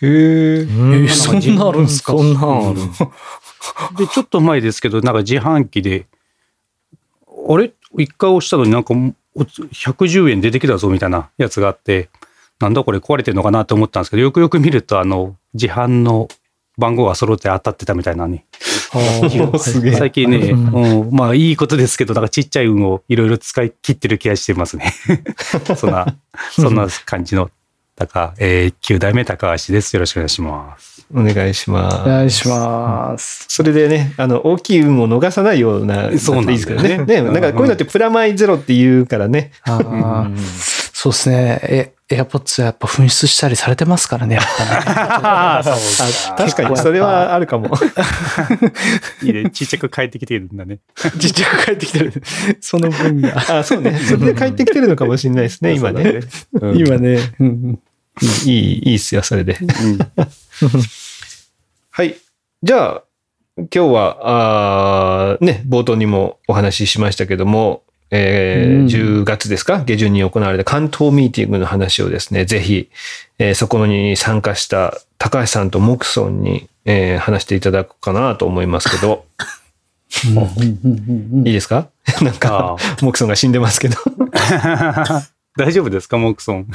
[0.02, 1.08] へえ。
[1.08, 2.12] そんなあるんですか？
[2.12, 2.80] そんなんある。
[3.98, 6.06] で、ちょっと前ですけど、なんか自販機で、
[7.48, 7.72] あれ？
[7.98, 8.94] 一回押したのになんか
[9.34, 12.08] おつ110円出てきたぞみたいなやつがあって、
[12.60, 16.28] なんだこれ壊れてんのかなと思ったんですけど、よくよく見ると、あの、自販の
[16.80, 18.44] 番号が揃って当たってたみたいなね。
[19.60, 24.92] すげえ最近ね、うんうんまあいいことですけど、なんかちっちゃい運をいろいろ使い切ってる気がしてますね。
[25.76, 26.16] そんな、
[26.50, 27.50] そんな感じの、
[28.00, 29.94] 高、えー、9代目高橋です。
[29.94, 31.06] よろしくお願いします。
[31.14, 31.96] お願いします。
[31.96, 33.44] お願いします。
[33.48, 36.98] それでね、あの、大きい運を逃さないような、そうなんですけどね。
[37.04, 39.52] ね、なんかこういうのってプラマイゼロって言うからね。
[39.64, 41.60] あーそうですね。
[41.62, 44.70] え、エアポッツはやっぱ紛失したりされてますからね、やっぱね。
[45.24, 45.62] あ
[46.36, 47.70] 確かに、それはあるかも。
[49.24, 49.48] いいね。
[49.50, 50.80] ちっちゃく帰ってきてるんだね。
[51.18, 52.22] ちっちゃく帰ってきてる。
[52.60, 53.60] その分が。
[53.60, 53.98] あ、そうね。
[53.98, 56.20] それで帰ってきてるのかもしれないですね、今ね。
[56.52, 57.18] うん今ね。
[57.40, 57.78] うんうん
[58.44, 59.56] いい、いいっすよ、それで。
[61.92, 62.14] はい。
[62.62, 63.02] じゃあ、
[63.56, 64.18] 今日は、
[65.32, 68.86] あーね、冒頭にもお話ししましたけども、えーうん。
[68.86, 69.82] 10月ですか？
[69.84, 72.88] 下旬に行われた関東ミーティングの話をですね、ぜひ、
[73.38, 79.24] えーそこに参加した高橋さんとモクソンに、えー話していただくかなと思いますけど、
[81.46, 81.88] いいですか？
[82.22, 83.96] なんか、モクソンが死んでますけど。
[85.56, 86.66] 大丈夫ですか、モクソン。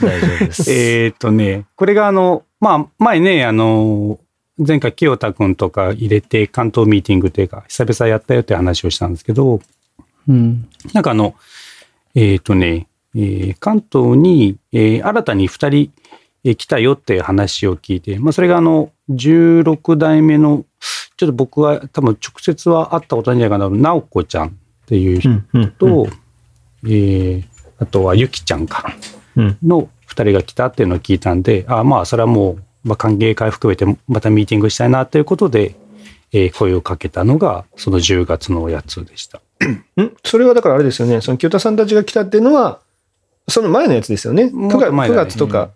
[0.00, 0.72] 大丈夫です。
[0.72, 4.18] えーっとね、これがあの、まあ、前ね、あの、
[4.58, 9.60] 前回清田くんとか入れて関東ミーティングというか、久々やったよって話をしたんですけど、
[10.28, 10.68] うん。
[10.92, 11.34] なんかあの、
[12.14, 15.92] えーっとね、えー関東に、えー新たに2人、
[16.44, 20.64] えー来たよっていう話を聞いて、まあ、それがあの、16代目の、
[21.16, 24.52] ちょっと僕は多分直接は会ったことないんじゃないかな、直子ちゃんっ
[24.86, 26.08] ていう人と、
[26.84, 27.44] えー
[27.78, 28.94] あとはゆきちゃんか。
[29.36, 35.74] うんの2人が来たっていうのを聞いたんで、あまあ、それはもう、まあ、歓迎会含めて、またミーティングしたいなということで、
[36.32, 39.40] えー声をかけたのが、その10月のやつでした。
[40.02, 40.16] ん？
[40.24, 41.20] それはだからあれですよね。
[41.20, 42.80] その清田さんたちが来たっていうのは、
[43.48, 44.44] その前のやつですよね。
[44.44, 45.70] 9もっ月と前だね9月とか、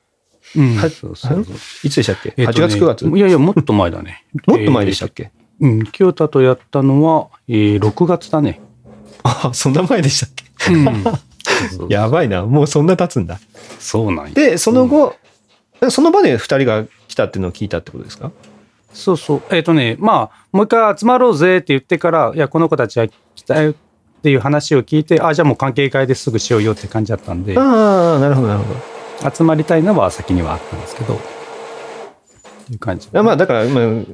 [0.57, 3.05] うんはそうそうそういつでしたっけ、えっ ?8 とね月9月？
[3.07, 4.25] もいやいや、もっと前だね。
[4.39, 8.61] っと前でしたっけ、うん、清田とやったのは、えー6月だね。
[9.23, 10.73] あ、そんな前でしたっけ？
[10.73, 12.45] うん、 やばいな。
[12.47, 13.39] もうそんな経つんだ。
[13.79, 14.33] そうなんや。
[14.35, 15.17] で、その後、
[15.91, 18.31] その場で2人が来たっていうのを聞いたってことですか？
[18.93, 19.43] そうそう。
[19.51, 23.07] えっ、とね、まあ、もう一回集まろうぜって言ってから、いや、この子たちは
[23.47, 23.75] 来たよっ
[24.23, 29.31] ていう話を聞いて、あ、じゃあもう関係会ですぐしようよって感じだったんで、ああ、なるほど、なるほど。
[29.35, 31.15] 集まりたいのは先にはあったんですけど、
[32.73, 33.09] いう感じ。
[33.13, 34.05] あまあ、だから、今、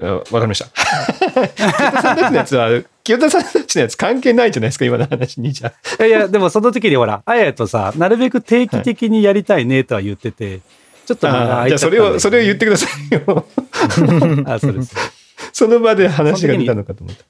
[0.00, 0.68] あわかりました。
[0.68, 2.68] 清田さんたちのやつは、
[3.02, 6.04] 清田さんたちのやつ関係ないじゃないですか、今の話にじゃあ。
[6.04, 10.60] いやいや、でもその時にほら、あやとさ、なるべく定期的にやりたいねとは言ってて、
[11.04, 13.44] ちょっとあ空いーじゃあそれを、それを言ってくださいよ。
[14.46, 14.94] あ、そうです。
[15.52, 17.24] その場で話が出たのかと思った。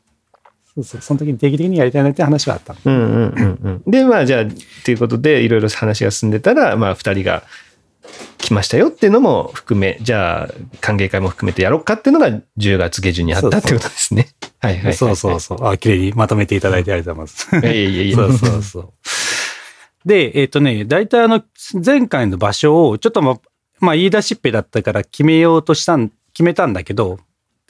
[0.74, 2.80] そうそう、その時に定期的にやりたいねって話はあったの。
[2.84, 3.90] うんうんうんうん。
[3.90, 4.44] で、まあじゃあ、
[4.84, 7.42] ということで、いろいろ話が進んでたら、まあ二人が
[8.38, 10.48] 来ましたよっていうのも含め、じゃあ、
[10.80, 12.28] 歓迎会も含めてやろうかっていうのが
[12.58, 14.28] 10月下旬にあったってことですね。
[14.60, 14.94] はいはいはいはい。
[14.94, 15.66] そうそうそう。
[15.66, 17.66] あ、綺麗にまとめていただいてありがとうございます。
[17.66, 18.92] いやいやいやそうそうそう。
[20.08, 21.42] で、えっ、とね、大体あの、
[21.84, 23.40] 前回の場所を、ちょっとまあ、
[23.80, 27.18] まあ、言い出しっぺだったから決めようとしたん、決めたんだけど、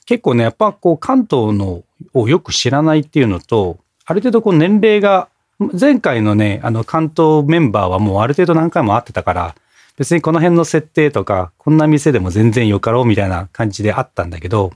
[0.06, 1.82] 結構ね、やっぱこう、関東の
[2.14, 9.54] をよく知らないっていうのと、ある程度こう、年齢が、前回のね、あの、関東メンバーはもうある程度何回も会ってたから、
[9.96, 14.72] 別にこの辺の設定とか、こんな店でも全然よかろうみたいな感じであったんだけど、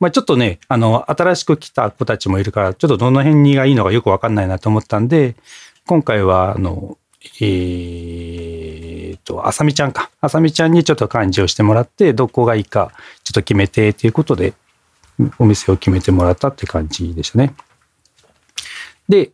[0.00, 5.36] まあちょっとね、あの、新しく来た子たちもいるから、ちょっとどの辺にがいいのかよくわかんないなと思ったんで、
[5.86, 6.98] 今回は、あの、
[7.40, 10.10] えーと、あさみちゃんか。
[10.20, 12.90] あさみちゃんにちょっと幹事をしてもらって、どこがいいか、
[13.22, 14.54] ちょっと決めてっていうことで、
[15.38, 17.54] お店を決めてもらったって感じでしたね。
[19.08, 19.30] で、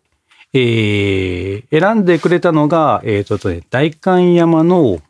[0.53, 5.01] えー選んでくれたのが、えーととね、代官山の、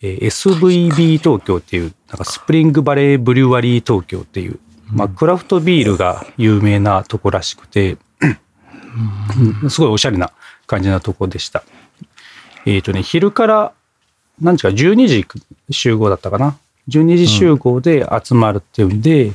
[0.00, 4.58] えー SVB 東京っていう、なんかスプリングバレーブリュワリー東京っていう、
[4.90, 7.98] まあ、クラフトビールが有名なとこらしくて、
[9.62, 10.32] うんすごいおしゃれな
[10.66, 11.64] 感じなとこでした。
[12.66, 13.72] えっ、とね、昼から、
[14.40, 15.26] 何時か12時
[15.70, 16.56] 集合だったかな。
[16.88, 19.32] 12時集合で集まるっていうんで、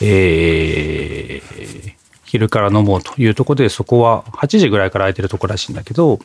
[0.00, 1.94] えー
[2.34, 6.18] 昼から飲もうというところで、そこは8時ぐらいから空いてるとこらしいんだけど、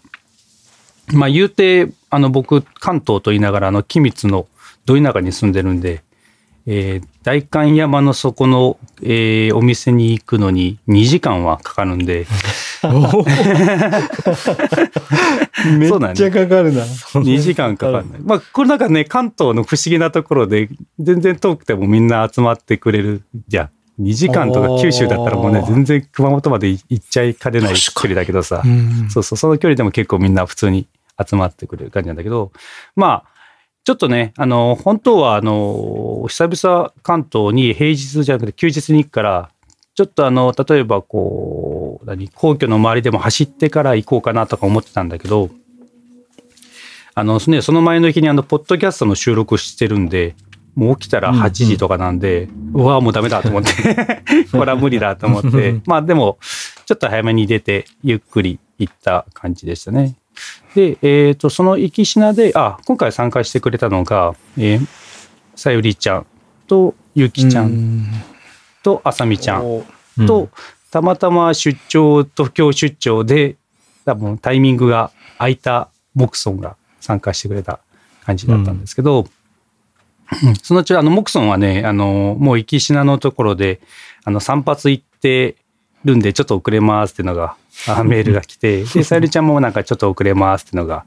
[1.14, 4.48] まあ言うて、あの僕、関東と言いながら、あの、君津の
[4.86, 6.02] ど田舎に住んでるんで、
[6.66, 12.26] えー代官山のそこの、えーお店に行くのに2時間はかかるんで、
[15.78, 16.84] めっちゃかかるな。
[16.84, 18.22] 2時間かかんない。
[18.24, 20.70] まあ、これなんかね、関東の不思議なところで、
[21.00, 23.70] 全然遠くてもみんな集まってくれるじゃん。
[24.02, 28.64] 2時間とか九州だったらもうね、全然熊本まで行っちゃいかねない距離だけどさ、
[29.10, 30.88] そうそう、その距離でも結構みんな普通に
[31.28, 32.52] 集まってくれる感じなんだけど、
[32.96, 33.39] まあ、
[33.84, 39.52] ちょっとね、あの、本当は、あの、久々関東に平日じゃなくて休日に行くから、
[39.96, 45.50] ちょっとあの、例えばこう、何、皇居の周りでも走ってから行こうかなとか思ってたんだけど、
[47.16, 50.36] あの、ね、その前の日にあの、ポッドキャストの収録してるんで、
[50.76, 56.38] もう起きたら8時とかなんで、うわ、もうダメだと思って、 これは無理だと思って、 まあでも、
[56.86, 60.16] ちょっと早めに出て、ゆっくり行った感じでしたね。
[60.76, 64.88] で、えっ、と、その行き品で、あ、今回参加してくれたのが、えー
[65.60, 66.26] さゆりちゃん
[66.68, 68.08] とゆきちゃん
[68.82, 69.84] とあさみちゃん
[70.26, 70.50] と、
[70.90, 73.58] たまたま出張、東京出張で、
[74.06, 77.82] 多分タイミングが空いたモクソンが参加してくれた
[78.24, 79.28] 感じだったんですけど、
[80.44, 80.56] うん。
[80.56, 83.82] そのうちあのモクソンはね、あの、もう行き品のところで、
[84.24, 85.58] あの、散髪行って
[86.06, 87.56] るんで、ちょっと遅れますっていうのが、
[87.88, 91.06] あ メールが来て、で、さゆりちゃんもなんかちょっと遅れますっていうのが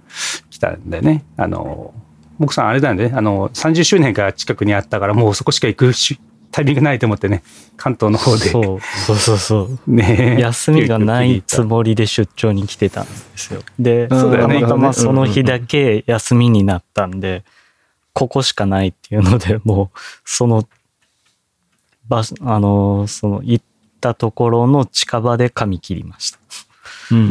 [0.50, 1.24] 来たんだよね。
[1.36, 1.92] あの、
[2.38, 6.18] モクさんあれだよね、あの、30周年が近くにあったから、もうそこしか行くし
[6.52, 7.42] タイミングないと思ってね、
[7.78, 8.50] 関東の方で。
[8.50, 9.78] そうそうそうそう。
[9.90, 13.62] ね休みがないつもりで出張に来てたんですよ。
[13.78, 17.42] で、そうだよねたまたまその日だけ休みになったんで、
[18.12, 20.68] ここしかないっていうので、もう、その、
[22.06, 23.64] 場所、あの、その、行っ
[24.02, 26.38] たところの近場で髪切りました。
[27.12, 27.14] う。
[27.14, 27.22] うん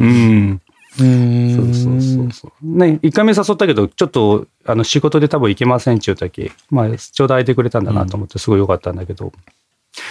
[0.54, 0.62] ん。
[0.98, 2.78] そうそうそうそう。
[2.78, 9.32] ね、一回目誘ったけど、ちょっと、あの、仕事で多分行けませんちゅうたけ、まあ、ちょうど空いてくれたんだなと思って、すごい良かったんだけど、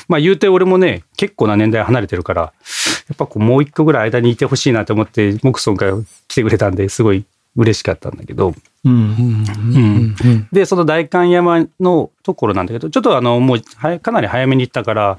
[0.08, 2.50] まあ、言うて俺もね、結構な年代離れてるから、や
[3.14, 5.92] っぱこう、もう一個ぐらい間にいてほしいなと思って、モクソンが
[6.28, 7.24] 来てくれたんで、すごい
[7.56, 8.92] 嬉しかったんだけど、うん。
[8.92, 15.18] うんで、その代官山のところなんだけど、ちょっとあの、もうはや、かなり早めに行ったから、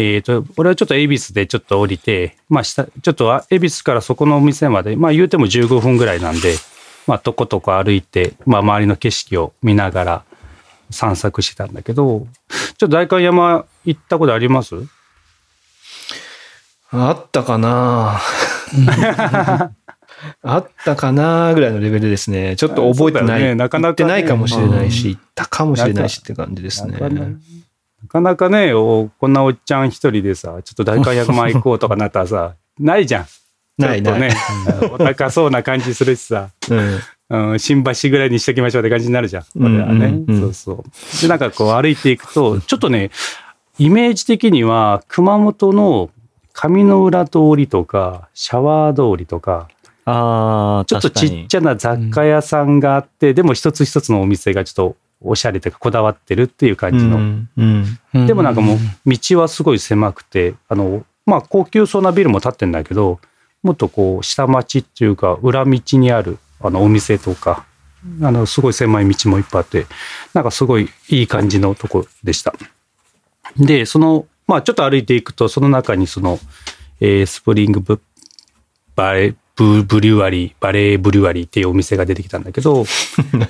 [0.00, 6.54] えっ、と、俺はちょっと恵比寿でちょっと降りて、まあ、下、ちょっとあ恵比寿からそこのお店まで、まあ、言うても15分ぐらいなんで、
[7.08, 10.24] まあ、とことこ歩いて、まあ、周りの景色を見ながら
[10.90, 14.76] 散策してたんだけど、ちょっと代官山行ったことあります？
[16.90, 18.20] あったかな。
[20.42, 22.54] あったかなぐらいのレベルですね。
[22.54, 23.42] ちょっと覚えてない。
[23.42, 23.54] ね。
[23.56, 23.88] なかなかね。
[23.88, 26.98] 行ってないかもしれないし、行ったかもしれないしって感じですね
[28.02, 28.08] な。
[28.08, 33.26] かななかね、おこんなおっちゃん一人でさ、ちょっと代官山行こうとかなったらさ、 ないじゃん。
[33.78, 34.20] ないない。
[34.20, 34.30] ね、
[34.92, 36.50] お高そうな感じするしさ。
[36.70, 36.98] うん
[37.30, 39.44] うん、新橋ぐらいにしときましょうって感じになるじゃん。
[39.56, 41.22] うん俺はね、うんうんそうそう。
[41.22, 43.10] で、なんかこう歩いていくと、ちょっとね、
[43.78, 46.10] イメージ的には熊本の
[46.52, 49.68] 上の浦通りとか、シャワー通りとか、
[50.04, 57.16] ああ、ちょっとちっちゃな雑貨屋さんがあって、でも一つ一つのお店がちょっとおしゃれというかこだわってるっていう感じの。
[57.16, 57.48] うん
[58.14, 63.20] うんでもなんかもう道はすごい狭くて、あの、まあ高級そうなビルも建ってんだけど、
[63.62, 67.66] もっとこう下町っていうか裏道にあるあのお店とか、
[68.22, 69.86] あのすごい狭い道もいっぱいあって、
[70.34, 72.54] なんかすごいいい感じのとこでした。
[73.56, 76.38] で、その、まあちょっと歩いていくと、その中にその、
[77.00, 78.00] えースプリングブ
[78.94, 82.84] バレーブブリュワリー、バレーブリュワリーっていうお店が出てきたんだけど、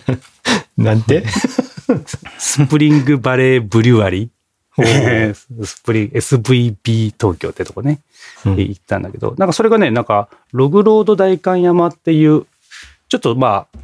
[0.79, 1.23] なんて？
[2.39, 5.35] スプリングバレーブリュワリー。
[5.65, 8.01] スプリン SVB 東京ってとこね、
[8.47, 8.57] うん。
[8.57, 12.47] で行ったんだけど、なんかそれがね、なんか、ログロード代官山っていう、
[13.09, 13.79] ちょっとまあ、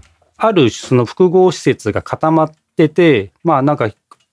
[0.47, 3.91] あるその複合施設が固まってて、まあなんか、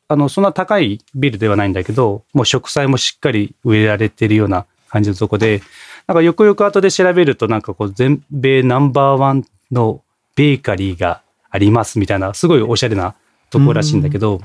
[0.08, 5.62] あの、そんな高いビルではないんだけど、もう植栽もしっかり植えられてるような感じのとこで、
[6.08, 10.02] なんかよくよく後で調べると、なんかこう、全米ナンバーワンの
[10.36, 13.16] ベーカリーがありますみたいな、すごいおしゃれな
[13.50, 14.42] とこらしいんだけど、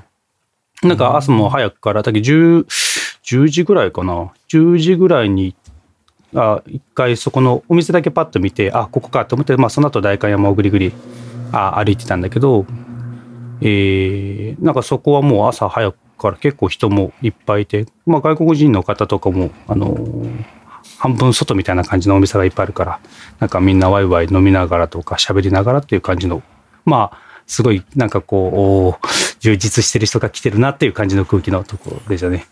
[0.83, 2.67] なんか朝も早くから、だけど10、
[3.25, 5.55] 10時ぐらいかな？10時ぐらいに、
[6.35, 10.93] あ一回そこのお店だけパッと見て、あ、ここかと思って、まあその後代官山をぐりぐり
[11.53, 12.67] あ歩いてたんだけど、
[13.61, 20.56] えー、なんかそこはもう朝早くから結構人もいっぱいいて、まあ外国人の方とかも、あのー
[21.07, 23.01] 半分外みたいな感じのお店がいっぱいあるから、
[23.39, 26.43] なんかみんなワイワイ飲みながらとか喋りながらっていう感じの、
[26.85, 29.07] まあ、すごいなんかこう、
[29.39, 32.47] 充実してる人が来てるなっていう感じの空気のところでしたね。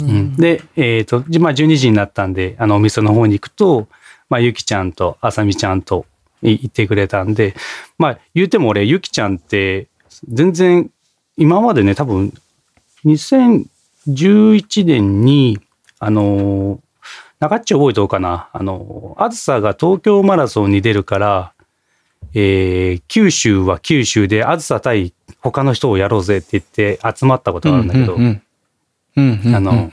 [0.00, 3.88] うん、で、えっ、と、じまあ12時になったんで、あのお店の方に行くと、
[4.28, 6.06] まあゆきちゃんとあさみちゃんと
[6.42, 7.54] いいてくれたんで、
[7.98, 9.86] まあ言うても俺、ゆきちゃんって
[10.28, 10.90] 全然
[11.36, 12.32] 今までね、多分
[13.04, 15.60] 2011年に、
[16.00, 16.78] あのー
[17.40, 18.48] 中っち覚えておうかな。
[18.52, 21.52] あの、あずさが東京マラソンに出るから、
[22.34, 28.16] えー九州は九州であずさ対他の人をやろうぜって言って集まったことがあるんだけど。
[28.16, 29.90] あの。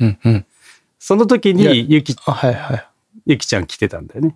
[0.99, 2.87] その時にゆき、あ、はいはい。
[3.27, 4.35] ゆきちゃん来てたんだよね。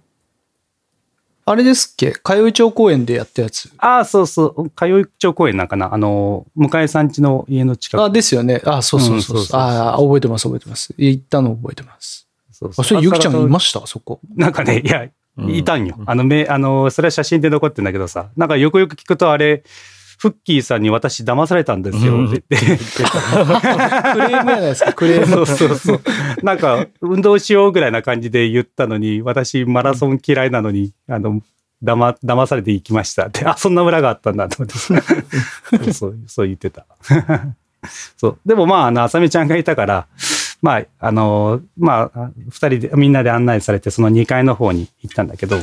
[1.45, 2.14] あれですっけ？
[2.24, 3.72] 通い町公園でやったやつ。
[3.80, 4.70] ああ、そうそう。
[4.70, 5.91] 通い町公園なんかな。
[5.91, 8.03] あの、向井さん家の家の近く。
[8.03, 8.62] あ、ですよね。
[8.66, 10.93] あ、そうそうそううんそうそうそうああ、覚えてます覚えてます。
[10.95, 12.29] 行ったの覚えてます。
[12.60, 13.86] そうあ、それゆきちゃんいすました？
[13.88, 14.20] そこ。
[14.36, 15.03] なんかね、いや、
[15.38, 15.97] うんいたんよ。
[16.05, 19.64] あの、め、あの、それは写真で残ってんだけどさ、なんかよくよく聞くとあれ、
[20.18, 25.28] フッキーさんに私騙されたんですよって言って、 クレームやないですか、クレーム。
[25.28, 26.01] そうそうそう。
[26.43, 31.41] なんか、運動しようぐらいな感じで言ったのに、私マラソン嫌いなのに、あの、
[31.82, 34.78] だま、騙されて行きましたって、あ、そんな裏があったんだと思って。
[34.78, 34.97] そ
[35.88, 36.86] うそう、そう言ってた。
[38.18, 38.38] そう。
[38.45, 40.07] でもまあ、あの、あさみちゃんがいたから、
[40.62, 45.57] まあ、あの、まあ、二人で、みんなで案内されて、その2階の方に行ったんだけど、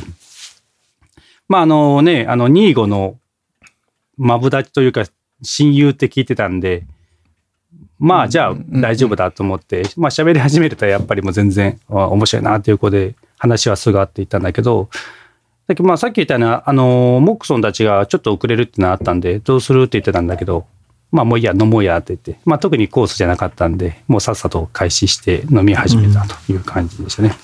[1.47, 3.17] まあ、あのね、あの、ニーゴの
[4.17, 5.05] マブダチというか、
[5.43, 6.85] 親友って聞いてたんで、
[7.99, 14.89] まあ、じゃあ大丈夫だと思って、まあ、喋り始めるとやっぱりもう全然あ面白いなっていう子で話はすぐあっていったんだけど、
[15.67, 20.65] だけどまあさっき言ったような、あの、モックソンたちがちょっと遅れるってのがあったんで、どうするって言ってたんだけど、
[21.11, 27.35] まあもういいや、飲もうやって言って、まあ特にコースじゃなかったんで、もうさっさと開始して飲み始めたという感じでしたね。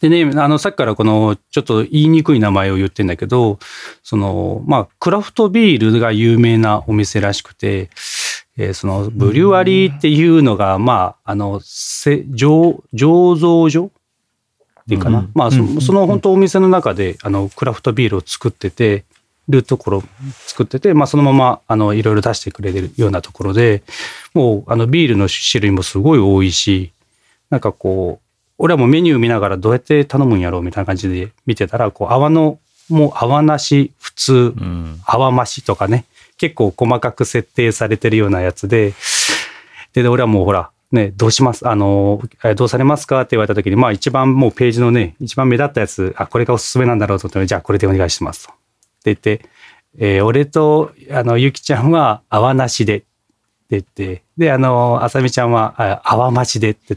[0.00, 3.58] でね、あの、さっきからこの、ちょっと言いにくい名前を言ってんだけど、
[4.02, 7.88] その、まあ、クラフトビールが有名なお店らしくて、
[8.56, 13.90] えーその、ブリュワリーっていうのが、まあ、あの、せ醸醸造所
[14.82, 15.28] っていうかな。
[15.34, 19.04] まあ、そその本当お店の中で、あの、クラフトビールを作ってて、
[19.48, 20.02] るところ
[20.46, 23.82] 作ってて、まあ、そのまま、あの、いろいろ出してくれてるようなところで、
[24.32, 26.92] もう、あの、ビールの種類もすごい多いし、
[27.50, 28.24] なんかこう、
[28.56, 35.00] 俺はもうメニュー見ながらどうやって頼むんやろうみたいな感じで見てたら、こう、泡の、もう泡なし、普通、うん。
[35.04, 36.04] 泡増しとかね、
[36.38, 38.94] 結構細かく設定されてるようなやつで、
[39.92, 48.54] で、で俺はもうほら、ね、どうしますあの、えどうされますかって言われた時に、まあ一番もうページのね、一番目立ったやつ、あ、これがおすすめなんだろうと思って、じゃあこれでお願いしますと。
[49.10, 49.44] ってて、
[49.98, 53.06] えー俺と、あの、ゆきちゃんは泡なしでって
[53.70, 56.96] 言って、で、あの、あさみちゃんはあ泡増しでって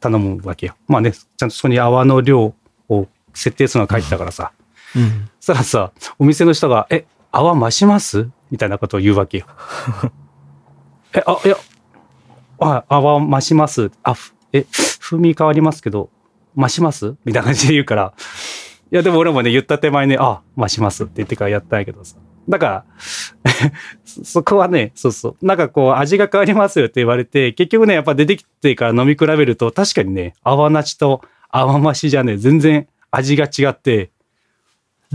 [0.00, 0.74] 頼むわけよ。
[0.88, 2.54] まあね、ちゃんとそこに泡の量
[2.88, 4.52] を設定するのが書いてたからさ。
[4.96, 5.30] うん。
[5.40, 8.28] そしたらさ、お店の人が、え、泡増します？
[8.50, 9.46] みたいなことを言うわけよ。
[11.14, 11.56] え、あ、いや、
[12.60, 13.90] あ泡増します。
[14.02, 14.66] あ、ふえ、
[15.00, 16.10] 風味変わりますけど、
[16.56, 17.14] 増します？
[17.24, 18.12] みたいな感じで言うから、
[18.92, 22.16] いや、でも俺もね、言った手前ね、あ、増しますって言ってからやったんやけどさ。
[22.46, 22.84] だから、
[24.04, 25.46] そそこはね、そうそう。
[25.46, 34.10] なんかこう、味が変わりますよって言われて、結局ね、やっぱ出てきてから飲み比べると、確かにね、泡なしと泡増しじゃね、全然味が違って、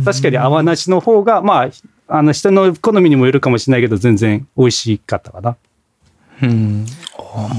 [0.03, 1.69] 確かに泡なしの方が、まあ、
[2.07, 5.55] あの、人の好みにもよるかもしれないけど、全然美味しかったかな。
[6.41, 6.86] うん。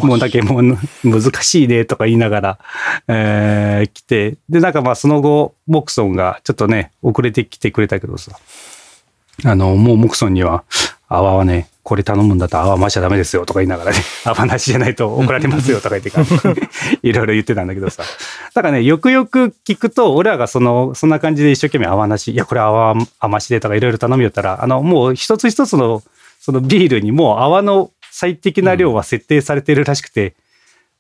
[0.03, 2.59] もうだけもう難しいねとか言いながら、
[3.07, 8.33] えー来て、で、なんかまあその後、モクソンがちょっとね、遅れてきてくれたけどさ、
[9.45, 10.65] あの、もうモクソンには、
[11.09, 16.11] 泡はね、これ頼むんだったら泡増しちゃダメですよとか言いながらね、泡なしじゃないと怒られますよとか言って、
[17.03, 18.03] いろいろ言ってたんだけどさ。
[18.53, 26.03] だからね、よくよく聞くと、俺らがその、そんな感じで一生懸命泡なし、いや、これ泡甘しでとかいろいろ頼みよったら、あの、もう一つ一つの、
[26.41, 30.35] そのビールにもう泡の最適な量は設定されてるらしくて、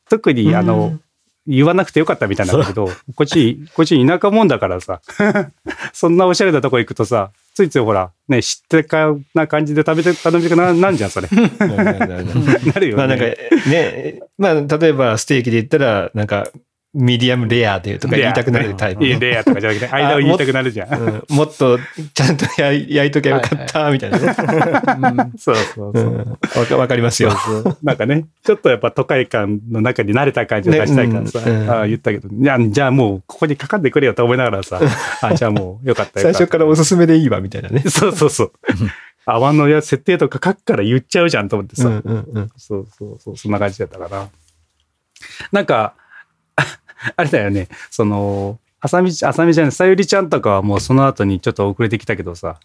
[0.08, 1.00] 特にあの、
[1.48, 5.00] 言わなくてよかったみたいなんだけど、こっち、こっち田舎もんだからさ、
[5.92, 11.26] そんなおしゃれなとこ行くとさ、ついついほら、ね、知ってかな感じで食べて、頼みたくななんじゃん、それ。
[11.58, 12.98] なるよね。
[12.98, 13.24] まあなんか
[13.68, 16.46] ね、まあ例えばステーキで言ったら、なんか
[16.94, 19.04] ミディアムレアでとか言いたくなるタイプ。
[19.04, 21.00] レアとかじゃなくて、間を言いたくなるじゃん。
[21.00, 21.78] うんもっと
[22.14, 25.32] ちゃんと焼い焼いときゃよかったみたいなね。
[25.36, 26.74] そうそうそう。
[26.74, 27.32] うんわかりますよ。
[27.82, 34.80] なんかね、ちょっとやっぱ都会感の中に慣れた感じを出したいからさ、言ったけど、じゃあもうここにかかってくれよと思いながらさ、
[35.22, 36.20] あじゃあもうよかった。
[36.20, 37.82] 最初からおすすめでいいわみたいなね。
[37.86, 38.52] そうそうそう。
[39.26, 41.88] 泡のや設定とか書くから言っちゃうじゃんと思ってさ。
[41.88, 44.28] うんうんうんそうそうそう、そんな感じだったから。
[45.52, 45.94] なんか、
[47.16, 52.56] あれだよね、その、あさみち、あさみちゃん、さゆりちゃんとかはもうその後にちょっと遅れてきたけどさ、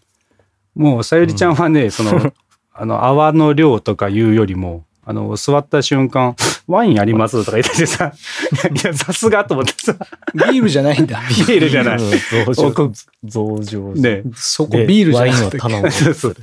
[0.75, 2.33] もうさゆりちゃんはね、その、
[2.73, 6.35] あの、泡の量とかいうよりも、あの、座った瞬間、
[6.67, 8.13] ワインありますとか言っててさ、
[8.71, 9.95] いや、さすがと思ってさ、
[10.33, 11.21] ビールじゃないんだ。
[11.29, 11.99] ビールじゃない。
[11.99, 12.91] 増上。
[13.23, 13.93] 増上。
[13.95, 15.57] ね、そこビールじゃワイなくて。
[15.57, 15.91] ンを頼む。
[15.91, 16.35] そうそう。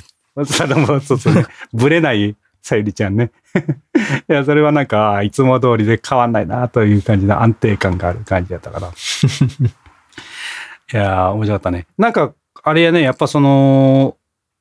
[1.01, 1.47] そうそうね。
[1.73, 3.33] ぶれないさゆりちゃんね。
[4.29, 8.89] いや、それはなんか、あいつも通りで変わんないなという感じの安定感がある感じだったから。
[10.93, 11.87] いやー、面白かったね。
[11.99, 14.17] なんか、あれやね、やっぱその、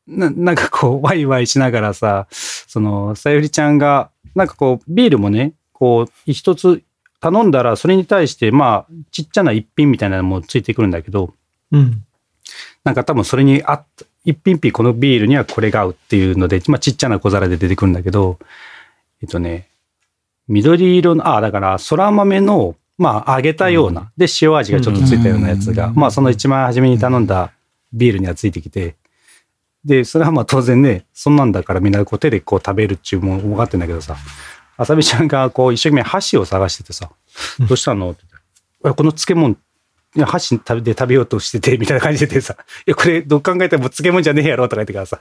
[0.07, 6.83] ななんかこう、 ワイワイしながらさ、その、さゆりちゃんが、なんかこう、ビールもね、こう、一つ
[7.19, 11.33] 頼んだら、それに対して、まあ、ちっちゃな一品みたいなのもついてくるんだけど、
[11.71, 12.03] うん。
[12.83, 13.85] なんか多分それにあっ
[14.29, 18.39] 一品一品このビールにはこれが合うっていうので、まあちっちゃな小皿で出てくるんだけど、
[19.21, 19.67] えっとね、
[20.47, 27.51] 緑色の、あ、だから空豆の、まあ揚げたような、で塩味がちょっとついたようなやつが、まあその一番初めに頼んだ
[27.93, 28.95] ビールにはついてきて、
[29.85, 34.17] で、それはまあ当然ね、そんなんだからみんなこう手でこう食べるっちゅうもん分かってんだけどさ、
[34.77, 37.09] あさみちゃんがこう一生懸命箸を探しててさ、
[37.59, 39.55] どうしたのって言ったらえこの漬物
[40.15, 42.55] いや箸食べで食べようとしてて、みたいな感じでさ、
[42.87, 45.19] いや、これ、どう考えても漬物じゃねえやろとか言ってからさ。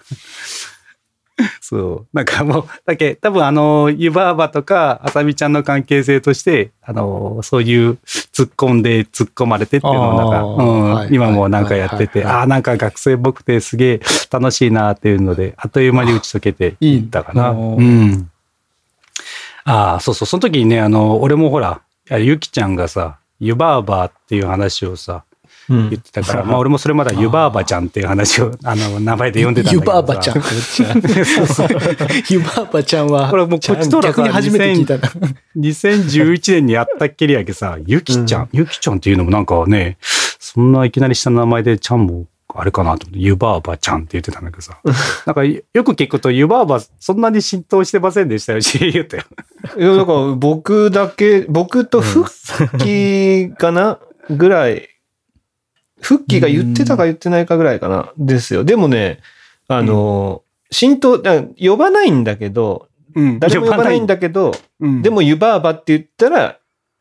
[1.61, 2.17] そう。
[2.17, 7.99] なんかもう、だけ、多分あの、湯婆婆とか、あさみちゃんの関係性として、あの、そういう
[8.33, 17.51] 突っ込んで突っ込まれてっていうのをなんか、うんはい今もなんかやってて、はいはいはいああ、なんか学生っぽくてすげえ楽しいなっていうので、あっという間に打ち解けていったかな。
[17.51, 18.31] いいなうん。
[19.65, 25.25] ああ、そうそう、その時にね、あの、俺もほら、あゆきちゃんがさ、湯婆婆っていう話をさ、
[25.71, 30.03] うん言ってたから、まあ俺もそれまだ湯婆婆ちゃんっていう話を、あの、名前で呼んでたんだ湯けどさ。
[30.03, 30.37] 婆婆ちゃん。
[32.31, 35.09] 湯婆婆ちゃんは、これもうこっちとらさ逆に初めて聞いたな。
[35.57, 39.99] 2011年にやったっきりやけさ、ゆきちゃん、ゆきちゃんっていうのもなんかね、
[40.39, 44.79] そんないきなり下の名前でちゃんも、あれかなと思って、湯婆婆ちゃんって言ってたんだけどさ。
[45.27, 49.25] なんかよく聞くと湯婆婆そんなに浸透してませんでしたよし、 言ったよ。
[49.77, 53.99] いや、だから僕だけ、僕とフッキーかな
[54.31, 54.89] ぐらい、
[56.01, 58.65] フッキーが言ってたか言ってないかぐらいかなですよ。
[58.65, 59.21] でもね、
[59.69, 66.59] あの、浸透、だ呼ばないんだけど、うん誰も呼ばないんだけど、うんでも湯婆婆って言ったら、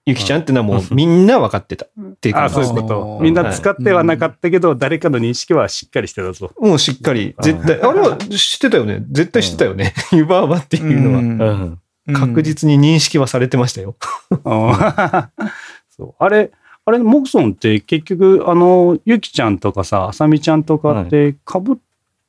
[0.07, 1.89] ゆきちゃんってのはもうみんな分かってたっ
[2.21, 2.73] ていうあ感じですね。
[2.73, 3.19] そういうこと。
[3.21, 6.51] みんな使ってはなかったけど、誰かの認識はしっかりしてたぞ。
[6.59, 9.03] もうしっかり、絶対、あれは知ってたよね。
[9.11, 9.93] 絶対知ってたよね。
[10.13, 11.19] 湯婆婆っていうのは。
[11.19, 11.79] うん。
[12.13, 13.95] 確実に認識はされてましたよ。
[14.45, 15.43] あー
[15.97, 16.51] そうあれ、
[16.85, 21.75] あれ、モクソンって結局、あの、ゆきちゃんとかさ、あさみちゃんとかって、かぶっ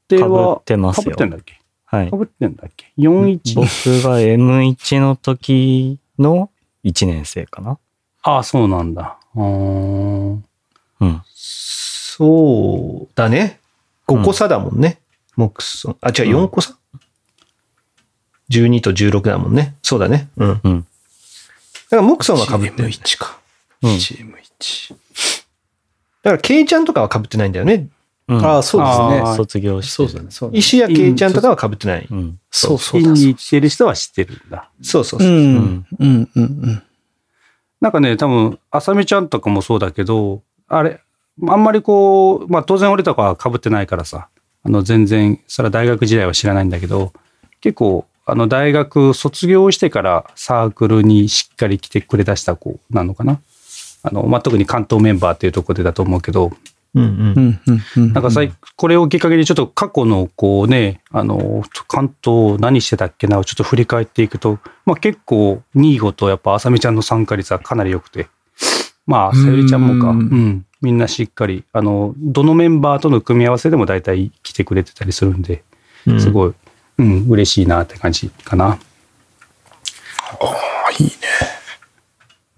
[0.08, 1.24] てかぶはっ、てますよかぶって。
[1.26, 1.60] んだっけ？
[1.84, 2.16] はいか。
[2.16, 3.54] ぶってんだっけ ?41?
[3.54, 3.66] 僕
[4.02, 6.50] が M1 の時の
[6.88, 7.78] 1年生かな。
[8.22, 9.18] ああ、そうなんだ。
[9.34, 10.44] うーん。
[11.00, 11.22] うん。
[11.24, 13.60] そうだね。
[14.08, 15.00] 5個差だもんね。
[15.36, 15.96] モクソン。
[16.00, 16.76] あ、違う、4個差、
[18.50, 19.76] ?12 と16だもんね。
[19.82, 20.28] そうだね。
[20.36, 20.60] うん。
[20.64, 20.80] うん。
[20.80, 20.86] だ
[21.90, 22.88] からモクソンは被ってる。
[22.88, 23.38] 1か。
[23.82, 24.94] うん CM1。
[26.22, 27.86] だから、ケイちゃんとかは被ってないんだよね。
[28.28, 29.36] うんああ、そうですね。
[29.36, 30.30] 卒業してるそうだね。
[30.30, 30.58] そうだね。
[30.58, 32.06] 石谷ケイちゃんとかは被ってない。
[32.10, 32.38] うん。
[32.50, 33.08] そうそうだ。
[33.08, 34.70] 院に行ってる人は知ってるんだ。
[34.82, 35.32] そうそうそうう。
[35.32, 35.36] ん。
[35.46, 35.86] うん。
[35.98, 36.28] うん。
[36.36, 36.82] うん。
[37.80, 41.00] なんかね、多分、あさみちゃんとかもそうだけど、あれ、
[41.46, 44.28] あんまりこう、まあ当然俺とかは被ってないからさ、
[44.64, 47.12] あの全然、それは大学時代は知らないんだけど、
[47.60, 53.40] 結構、あの大学卒業してからサークルにしっかり来てくれだした子なのかな。
[54.02, 56.50] あの、まあ特に関東メンバーっていうところでだと思うけど、
[56.94, 57.10] うんうん。
[57.36, 57.60] うん。
[57.66, 57.82] うん。
[57.96, 58.12] うん。
[58.12, 58.40] なんかさ、
[58.76, 68.28] これをきっかけにちょっと過去のこうね、あの、関東何してたっけなをちょっと振り返っていくと、まあ結構、ニーゴとやっぱあさみちゃんの参加率はかなり良くて、
[69.08, 75.64] まあ、さゆりちゃんもか、ううんん、みんなしっかり、あの、どのメンバーとの組み合わせでも大体来てくれてたりするんで、
[76.06, 76.54] うんすごい、
[76.98, 78.66] うん、嬉しいなって感じかな。
[78.66, 78.78] あ
[80.98, 81.12] いいね。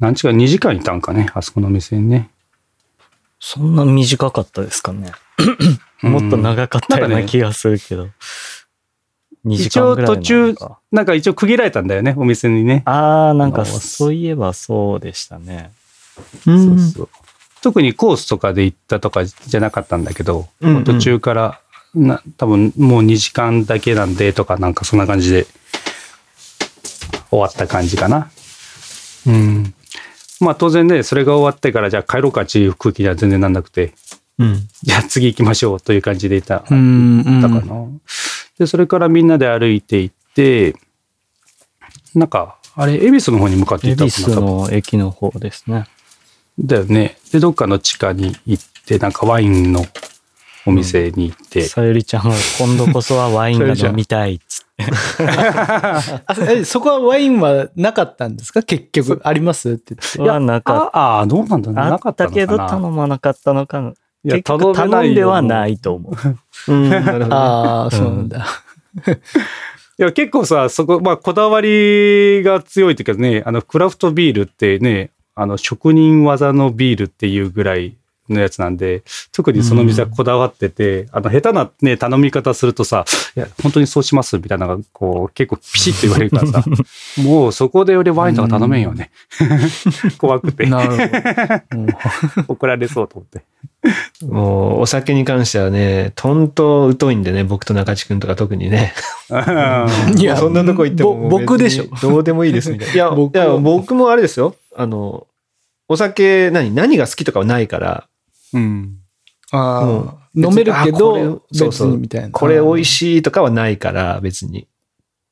[0.01, 2.31] 何時間、2時間いたんかね、あそこの店にね。
[3.41, 5.13] そんな短かったですかね。
[6.03, 8.09] もっと長かったような気がするけど。
[9.47, 12.83] 2時一応途中か、なんか一応区切られたんだよね、お店にね。
[12.85, 15.73] ああ、なんかそういえばそうでしたね。
[16.47, 17.09] うんそうそう
[17.63, 21.61] 特にコースとかで行ったとかじゃなかったんだけど、うんうん途中から
[21.95, 25.47] な多分もう2時間だけなんでとかなんかそんな感じで
[27.31, 28.31] 終わった感じかな。
[29.27, 29.75] うん。
[30.41, 33.95] まあ当然ね、それが終わってからじゃあ帰ろうかっていう空気には全然なんなくて、
[34.39, 34.69] うん。
[34.83, 37.41] じゃあ次行きましょうという感じでいた、うん。
[37.43, 37.87] だかな。
[38.59, 40.75] で、それからみんなで歩いて行って、
[42.15, 44.35] なんか、あれ、恵比寿の方に向かって行恵ったの？
[44.35, 45.87] かな比寿の駅の方ですね。
[46.59, 47.19] だよね。
[47.33, 49.85] で、どっかの地下に行って、なんかワインの
[50.67, 54.65] お店に行って、さゆりちゃんは今度こそはワインが飲みたいっつっ
[56.65, 58.63] そこはワインはなかったんですか？
[58.63, 59.21] 結局。
[59.25, 59.71] あります？
[59.73, 60.31] って言って。
[60.31, 63.93] はなかっああ、どうなんだなかったけったのかなど頼まなかったのか。
[64.23, 66.11] いや結局頼めないよ頼んではないと思
[66.69, 66.73] う。
[66.73, 66.91] うん。
[66.91, 67.27] なるほどね。
[67.31, 68.47] ああ、そうなんだ。
[69.99, 77.97] いや、結構さ、そこ、まあ、こだわりが強いっていうかね、あの、クラフトビールってね、あの、職人技のビールっていうぐらい、
[78.33, 79.03] のやつなんで、
[79.33, 83.05] 特にその店はこだわってて、あの、下手なね、頼み方するとさ、
[83.37, 86.65] いや、本当にそうしますみたいなのが、こう、結構ピシッと言われるからさ、
[87.23, 89.11] もうそこで俺ワインとか頼めんよね。
[90.19, 90.67] 怖くて。
[90.67, 92.45] なるほど。
[92.49, 93.45] 怒られそうと思って。
[94.27, 98.93] もう、お酒に関してはね、とんと疎いんでね、僕と中地君とか特にね。
[100.19, 102.95] いやそんなとこ行ってもぼ僕でしょどうでもいいですみたいな。
[102.95, 104.55] いや、僕いや僕もあれですよ。
[104.77, 105.27] あの、
[105.89, 108.07] お酒、何、何が好きとかはないから、
[108.55, 108.97] うん。
[109.53, 112.31] あうんあ、飲めるけど、別そうそうにみたいな。
[112.31, 114.69] これ美味しいとかはないから、別に。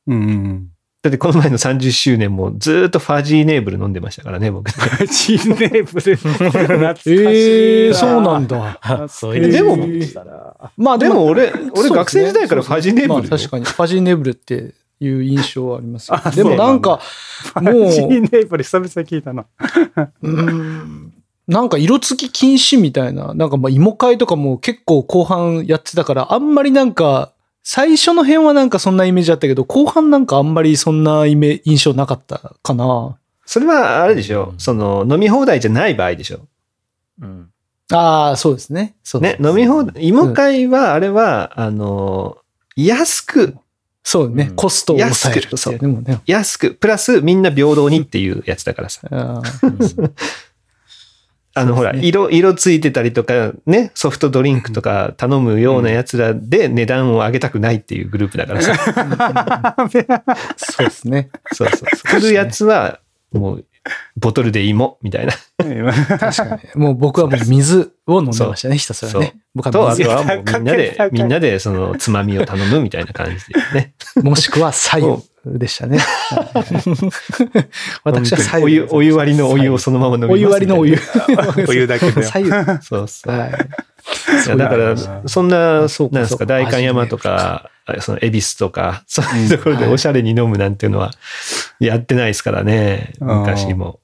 [0.07, 0.69] うんうん。
[1.01, 4.73] だってこの前の30周年もずーっとファジーネーブル飲んでましたからね、僕。
[4.73, 6.16] チーネーブル？
[6.16, 9.07] 懐かしいええそうなんだ。
[9.09, 9.79] そうえでも
[10.77, 17.01] まあでも俺、俺学生時代からファジーネーブルよまあ確かに、ファジーネーブルっていう印象はありますよあでもなんか、
[17.55, 19.47] もう、チーネーブル久々聞いたな。
[20.21, 21.08] うん
[21.49, 27.33] なんか色付き禁止みたいな、なんかまあ芋会とかも結構後半やってたから、あんまりなんか、
[27.65, 33.19] 最初の辺はなんかそんなイメージあったけど、後半なんかあんまりそんなイメ印象なかったかな。
[33.47, 34.55] それはあれでしょ。
[34.59, 36.41] その、飲み放題じゃない場合でしょ。
[37.23, 37.51] うん。
[37.93, 38.95] ああ、そうですね。
[39.03, 42.37] そうね、飲み放題、芋会は、あれは、あの、
[42.77, 43.57] 安く、
[44.03, 49.09] そうね、うんコストを抑えるね安く、プラスみんな平等にっていうやつだからさ。
[51.55, 58.75] あの、ほら、色、色ついてたりとか、ね、ソフトドリンクとか頼むようなやつらで値段を上げたくないっていうグループだからさ。
[60.57, 61.31] そうですね。
[61.53, 62.21] そうそう。
[62.21, 63.01] 来るやつは、
[63.33, 63.65] もう、
[64.17, 65.33] ボトルで芋、みたいな。
[66.19, 66.81] 確かに。
[66.81, 69.37] もう僕はもう水を飲んでましたね、ひたすらそうね。
[69.55, 73.95] 僕と、は水あとはもうみんなでた、みんなでそのつまみを頼むみたいな感じでね。
[74.23, 75.23] もしくは左右
[75.57, 75.99] でしたね。
[78.05, 78.65] 私は左右。
[78.65, 80.97] お湯、お湯割りのお湯をそのまま飲みますお湯割りのお湯。
[81.69, 82.23] お湯だけで。
[82.25, 82.51] 左右。
[82.51, 83.35] はそうそう。
[83.35, 83.39] い。
[83.39, 84.97] いやだから、
[85.27, 87.71] そんな、そうかなんですか、そうか代官山とか、
[88.01, 91.11] その恵比寿とか、そういうところでおしゃれに飲むなんていうのは、
[91.81, 94.01] やってないですからね、うん昔も。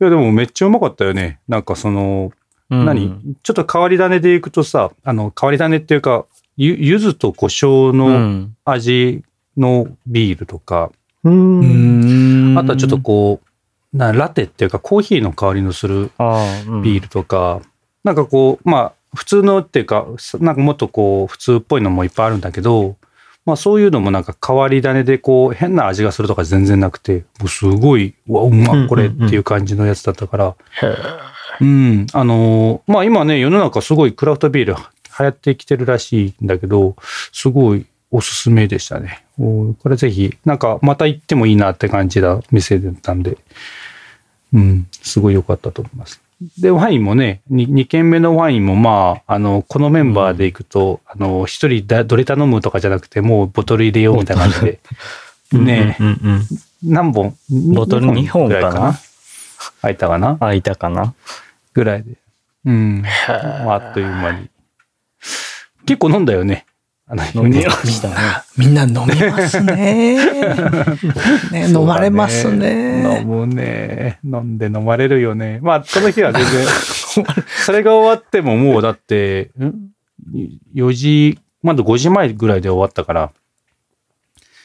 [0.00, 1.40] いや、でもめっちゃうまかったよね。
[1.48, 2.32] なんかその、
[2.70, 3.20] うん何？
[3.42, 6.26] ちょっと変わり種でいくとさ、あの、変わり種っていうか、
[6.56, 8.56] ゆ、柚子と胡椒うのん。
[8.64, 9.22] 味
[9.56, 10.90] のビールとか、
[11.24, 12.56] うん。
[12.58, 16.10] あとはちょっとこう、なラテっていうかコーヒーの香りのする
[16.82, 17.60] ビールとか、
[18.04, 20.06] なんかこう、まあ、普通のっていうか、
[20.38, 22.96] なんかもっとこう、普通っぽいのもいっぱいあるんだけど、
[23.44, 30.56] まあそういうのもなんか変わり種でこう、変な味がするとか全然なくて、もうすごい、うわ、うまっこれっていう感じのやつだったから、
[31.60, 36.96] うん、あのーまあ今ね、世の中すごいクラフトビール流行ってきてるらしいんだけど、
[37.32, 39.24] すごいおすすめでしたね。
[39.38, 43.38] おこれぜひ、なんかまた行ってもいいなって感じだ店だったんで、
[44.52, 46.20] うん、すごい良かったと思います。
[46.58, 54.80] で、ワインもね、2, 二軒目のワインもまあ、あの、このメンバーで行くと、あの、一人だどれ頼むとかじゃなくて、もうボトル入れようみたいな感じで、
[55.52, 56.46] ね、うんうん
[56.82, 57.36] 何本？
[57.74, 58.98] ボトル二本ぐらいかな？
[59.82, 60.38] 入ったかな？
[60.40, 61.14] あ、いたかな？
[61.74, 62.12] ぐらいで。
[62.64, 63.02] うん。
[63.02, 64.48] まあ、あっという間に。
[65.84, 66.64] 結構飲んだよね。
[67.12, 68.14] あの飲みましたね。
[68.56, 70.14] みんな飲みますね。
[71.50, 73.24] ね飲まれます飲ね。
[73.26, 74.20] むね。
[74.22, 75.58] 飲んで飲まれるよね。
[75.60, 76.66] まあ、その日は全然、
[77.66, 79.90] それが終わってももうだって、ん
[80.72, 83.32] ？4時、まだ5時前ぐらいで終わったから、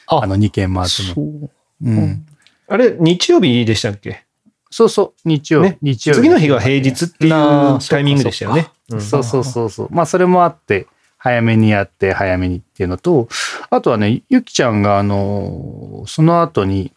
[0.06, 1.50] ああの2軒回ってそも。
[1.82, 1.90] う。
[1.90, 2.26] うん。
[2.68, 4.22] あれ、日曜日でしたっけ？
[4.70, 8.68] そうそう、日曜、ね日曜日次の日が平日っていうタイミングでしたよね。
[8.90, 9.88] うんそうそうそうそう。
[9.90, 10.86] まあ、それもあって、
[11.18, 13.28] 早めにやって、早めにっていうのと、
[13.70, 16.92] あとはね、ゆきちゃんが、あの、その後に、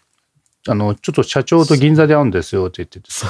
[0.67, 3.28] あの、ちょっと社長と銀座で会うんですよって言っててさ、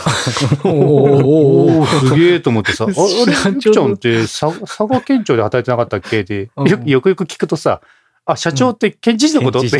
[0.63, 6.21] おーおおすげえと思ってさ、 ああれ、ゆきちゃんって佐佐賀県庁で働いてなかったっけ？
[6.21, 6.67] って、うん。
[6.67, 7.81] よよくよく聞くとさ、
[8.25, 9.59] あ、社長って県知事のこと？
[9.59, 9.79] って、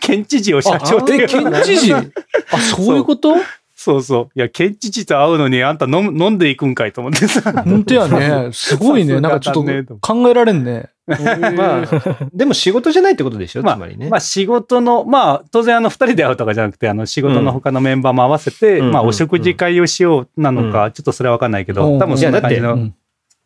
[0.00, 0.54] 県知事。
[0.54, 1.92] を社長ってえ、県知事？
[2.50, 3.34] あ、そういうこと？
[3.82, 4.38] そうそう。
[4.38, 7.40] いや、県知事と会うのにあんた飲む飲んでいくんかいと思ってさ。
[7.64, 8.50] 本当やね。
[8.52, 9.18] すごいね。
[9.22, 10.90] なんかちょっと考えられんね。
[11.06, 11.86] まあ、
[12.34, 14.10] でも仕事じゃないってことでしょ、まあつまりね。
[14.10, 22.74] まあ仕事の、まあ当然あの二人で会うとかじゃなくて、あの仕事の他のメンバーも合わせて、うんまあお食事会をしようなのか、ちょっとそれはわかんないけど、うん多分そんな感じの。
[22.74, 22.94] うん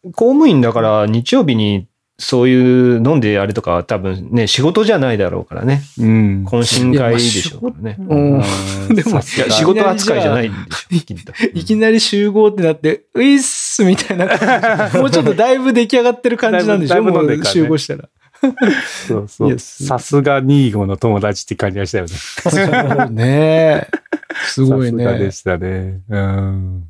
[0.07, 1.87] 公務員だから日曜日に
[2.17, 5.83] そういう飲んであれとかは多分ね、仕事じゃないだろうからね。
[5.99, 6.45] うん。
[6.47, 7.97] 懇親会でしょうからね。
[7.99, 10.95] うんでも、いや、仕事扱いじゃないんでしょ。
[11.55, 14.99] いきなり集合ってなって、ういっすみたいな感じ。
[14.99, 18.09] もうちょっとだいぶ出来上がってる感じなんでしょだいぶだいぶ飲んでもう集合したら。
[19.09, 19.59] そうそう。
[19.59, 22.11] さすがニーゴの友達って感じがしたよね。
[22.11, 22.51] そ
[23.07, 23.89] うねえ。
[24.47, 25.31] すごいさすがでね。
[25.33, 26.01] したね。
[26.09, 26.85] うん。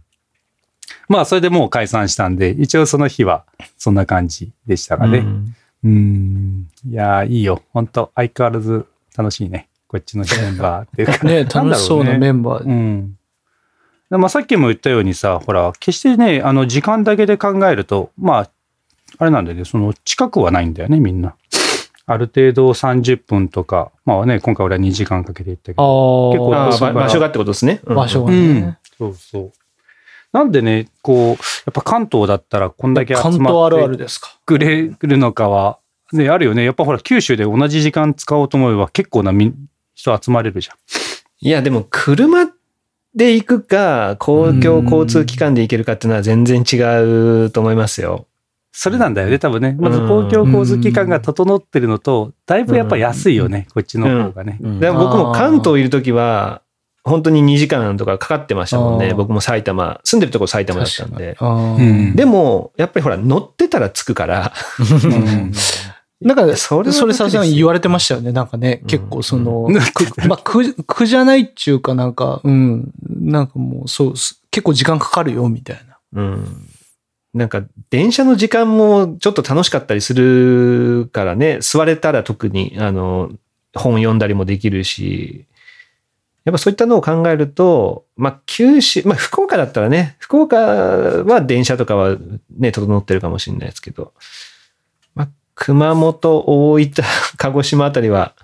[1.08, 3.44] まあそれでもう解散したんで、一応その日は
[3.76, 5.18] そんな感じでしたがね。
[5.18, 6.66] うんうん。
[6.88, 7.62] いやー、いいよ。
[7.72, 8.86] 本当相変わらず
[9.16, 9.68] 楽しいね。
[9.86, 11.22] こっちのメンバーっていうか。
[11.28, 12.70] ね、楽しそうなメンバーで。
[12.70, 13.18] うん。
[14.10, 18.50] まあさっきも言ったようにさ、ほら、決してね、あの、時間だけで考えると、まあ、
[19.18, 21.34] あれなんだよね、その、近くはないんだよね、みんな。
[22.06, 26.30] ある程度30分とか、まあね、今回俺は2時間かけて行ったけあど。
[26.32, 27.80] 結構場所がってことですね。
[27.84, 28.78] うん場所がうんね。。
[28.98, 29.52] そうそう。
[30.34, 31.36] なんでね、こう、やっ
[31.72, 34.36] ぱ関東だったらこんだけ集まって関東あるあるですか？
[34.44, 35.78] くれるのかは、
[36.12, 36.64] ね、あるよね。
[36.64, 39.54] やっぱほら、九州で同じ時間使おうと思えば結構なみ
[39.94, 40.76] 人集まれるじゃん。
[41.40, 42.46] いや、でも車
[43.14, 46.76] で行くか、公共交通機関で行けるかっていうのは全然違
[47.44, 48.26] うと思いますよ。
[48.72, 49.76] それなんだよね、多分ね。
[49.78, 54.58] まず公共交通機関が整ってるのと、だいぶやっぱ安いよね、こっちの方がね。
[54.60, 56.62] うんでも僕も関東いるときは、
[57.04, 59.12] 本当に2時間とかかかってましたもんね。
[59.12, 61.36] 僕も埼玉、住んでるとこ埼玉だったんで。
[62.16, 65.52] でも、やっぱりほら、乗ってたら着くから、うん。
[66.22, 68.32] なんか、それはそれさすがに言われてましたよね。
[68.32, 68.88] なんかね、うん。
[68.88, 69.68] 結構その、
[70.26, 72.90] まあ、苦、苦じゃないっていうかなんか、うん、
[73.20, 76.22] なんかもう、そう、す結構時間かかるよ、みたいな。
[76.22, 76.68] うん。
[77.34, 83.30] なんか、電車の時間もちょっと楽しかったりするからね、座れたら特に、あの、
[83.74, 85.44] 本読んだりもできるし、
[86.44, 92.16] やっぱそういったのを考えると、まあ、九州、まあ、福岡だったらね、福岡は電車とかは
[92.58, 94.12] ね、整ってるかもしれないですけど、
[95.14, 97.04] まあ、熊本、大分、
[97.38, 98.34] 鹿児島あたりは、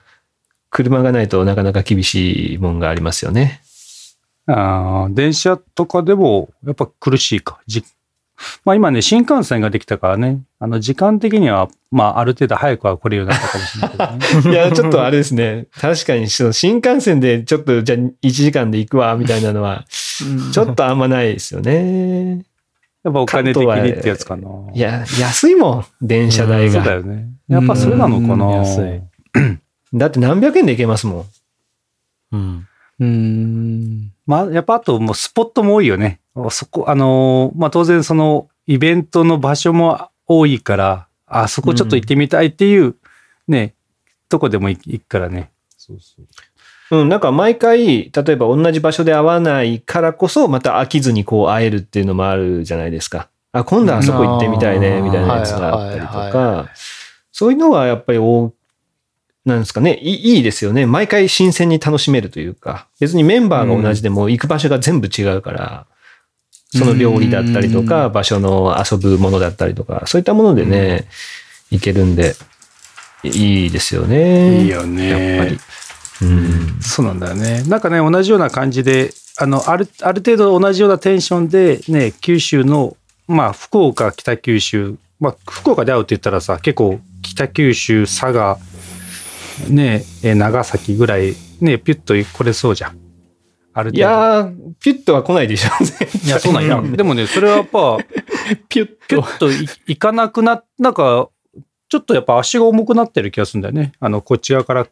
[0.70, 3.60] 車がないとなかなか厳しいもんがありますよね。
[4.46, 7.60] あー電車とかでもやっぱ苦しいか。
[7.66, 7.84] じ
[8.64, 14.50] まあ今ね、新幹線ができたからね、あの時間的には、まあある程度早くは来れるようになったかもしれないけどね。
[14.52, 15.66] いや、ちょっとあれですね。
[15.78, 19.84] 確かに、その新幹線でちょっと、じゃあ1時間で行くわ、みたいなのは、
[20.52, 22.44] ちょっとあんまないですよね。
[23.02, 24.48] やっぱお金的にってやつかな。
[24.74, 26.72] いや、安いもん、電車代が。
[26.72, 27.28] そうだよね。
[27.48, 28.46] やっぱそれなのかな。
[28.46, 29.02] うん安い。
[29.94, 31.26] だって何百円で行けますもん。
[32.32, 32.66] うん。
[33.00, 34.12] うーん。
[34.26, 36.19] まあ、やっぱあともうスポットも多いよね。
[36.50, 42.96] そこ、あのーまあ当然そのイベントの場所も多いから、あそこちょっと行ってみたいっていう
[43.48, 43.74] ね、
[44.28, 45.50] とこでも行くからね。
[45.76, 46.26] そうそう。
[46.92, 53.28] うん、なんか毎回、例えば同じ場所で会わないからこそ、また飽きずにこう会えるっていうのもあるじゃないですか。
[53.52, 56.68] あ、今度はあそこ行ってみたいね、うんみたいなやつがあったりとか、
[57.32, 58.52] そういうのはやっぱり大
[59.44, 60.86] なんですかねいい、いいですよね。
[60.86, 65.86] 毎回新鮮に楽しめるというか、別にメンバーが同じでも行く場所が全部違うから、
[66.76, 71.08] その料理だったりとか、場所の遊ぶものだったりとか、そういったものでね、
[71.70, 72.36] 行けるんで、
[73.22, 74.62] いいですよね。
[74.62, 75.58] いいよねやっぱり。
[76.22, 76.80] うん。
[76.80, 77.62] そうなんだよね。
[77.64, 82.96] なんかね、同じような感じで、あの、ある、ある程度同じようなテンションで、ね、九州の、
[83.26, 88.58] まあ、福岡、北九州、まあ、福岡で会うって言ったらさ、結構、北九州、佐賀、
[89.68, 92.99] ね、え長崎ぐらい、ね、ピュッと来れそうじゃん。
[93.80, 93.98] ある程度。
[93.98, 95.70] いやー、ピュッとは来ないでしょ。
[96.26, 96.80] いや、そうなんや。
[96.82, 97.98] でもね、それはやっぱ、
[98.68, 101.28] ピュッピュッといいかなくな、なんか、
[101.88, 103.92] ちょっとやっぱ足が重くなってる気がするんだよね。
[103.98, 104.86] あの、こっち側から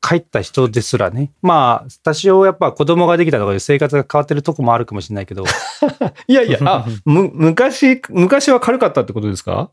[0.00, 1.30] 帰った人ですらね。
[1.40, 5.46] まあ、多少やっぱ子供ができたとかで生活が変わってるとこもあるかもしれないけど、い
[6.26, 9.70] いやいや、あ、む、昔、昔は軽かったってことですか？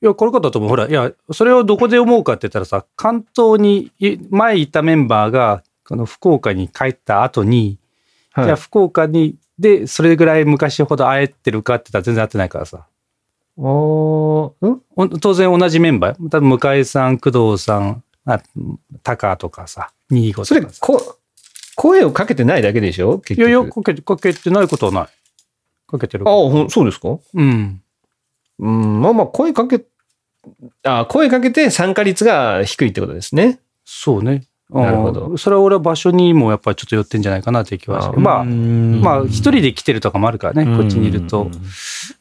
[0.00, 7.78] や、この方ともほら、いや、それをどこで思うかって言ったらさ、関東にい前いたメンバーが、この福岡に帰った後に、
[8.36, 12.86] じゃあ福岡に、で、それぐらい昔ほど会えてるかって言ったら全然会ってないからさ。
[13.56, 14.82] おーん？
[14.96, 16.28] お当然同じメンバー。
[16.28, 18.42] 多分向井さん、工藤さん、あ
[19.02, 20.80] タカとかさ、ニーゴそれとかさ。
[20.82, 21.16] こ、
[21.74, 23.18] 声をかけてないだけでしょ？
[23.20, 23.48] 結局。
[23.48, 25.08] いやいや、かけて、かけてないことはない。
[25.86, 26.28] かけてる。
[26.28, 27.18] あほん、そうですか？
[27.32, 27.80] うん。
[28.58, 29.84] うん、まあまあ、声かけ、
[30.84, 33.60] あ声かけて参加率が低いってことですね。
[33.84, 34.44] そうね。
[34.68, 38.16] なるほどうんそれは俺は場所にもやっぱりちょっと寄ってんじゃないかなっていう気はして。
[38.16, 41.52] あまあ、ままあ、一人で来てるとかもあるからね、こっちにいるとうん。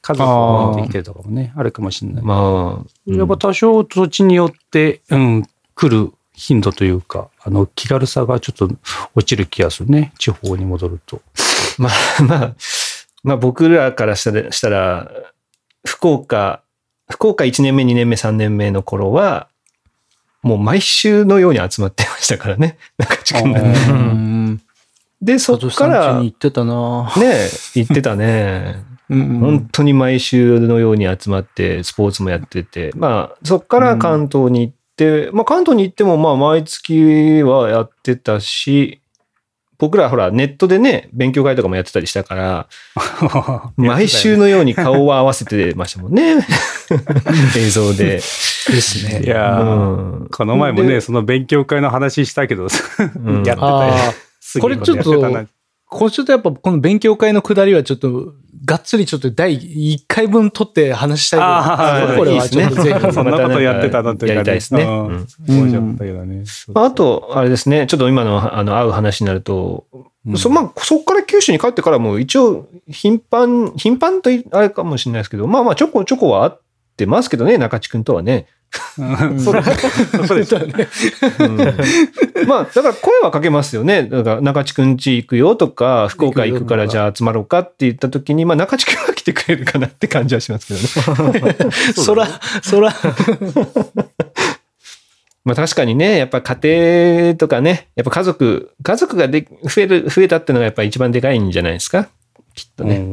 [0.01, 2.23] 家族を持ってきてるとかもね、あるかもしれない。
[2.23, 5.43] まあ、やっぱ多少土地によって、うん、
[5.73, 8.69] 来る頻度というか、あの、気軽さがちょっと
[9.15, 10.13] 落ちる気がするね。
[10.19, 11.21] 地方に戻ると。
[11.79, 12.55] まあ、まあ、
[13.23, 15.11] まあ僕らからしたら、したら
[15.85, 16.61] 福岡、
[17.09, 19.47] 福岡1年目、2年目、3年目の頃は、
[20.45, 22.77] もう毎週のように集まってましたからね。
[22.99, 24.61] 中地君がねううんん。
[25.19, 28.83] で、そっから、行ってたな行ってたね。
[29.09, 39.01] うん本当に毎週のように集まって、スポーツもやってて、まあ、そっから関東に行って、まあ関東に行っても、まあ毎月はやってたし、
[39.77, 42.67] 僕らほらネットでね、勉強会とかもやってたりしたから、
[43.77, 46.45] 毎週のように顔を合わせてましたもんね。
[47.57, 48.05] 映像で。
[48.05, 49.21] ですね。
[49.23, 52.67] いやー、うんこの前もね、でその勉強会の話したけど、ん
[53.45, 55.21] やってたこれちょっと
[55.87, 58.33] これちょっとやっぱこの勉強会のくだりはちょっと、
[58.65, 63.13] がっつりちょっと第1回分取って話したいあですこれはちょっとぜひ。
[63.13, 64.35] そんなことやってたのというかね。
[64.35, 64.83] やりたいですね。
[66.73, 69.85] ああと、あれですね、ちょっと今のあの会う話になると、
[70.25, 70.37] うん。
[70.37, 76.61] そまあ、そこから九州に帰ってからも一応頻繁、頻繁といあれかもしれないですけど、まあまあちょこちょこは会っ
[76.97, 78.47] てますけどね、中地君とはね。
[78.97, 79.03] う
[79.33, 79.61] んそう
[80.27, 80.87] そうですよね。
[81.39, 81.57] うん
[82.47, 84.03] まあ、だから声はかけますよね。
[84.03, 90.73] だから中地君家行くよとか、福岡行くからじゃあ集まろうかって言った時に、まあ中地君は来てくれるかなって感じはしますけ
[91.13, 91.55] どね。
[91.95, 92.27] そら、
[92.61, 92.93] そら、
[95.43, 96.57] まあ確かにね、やっぱ家
[97.27, 102.07] 庭とかね、やっぱ家族、家族がで増える、増えたっていうのがやっぱ一番でかいんじゃないですか？
[102.55, 103.05] きっとね。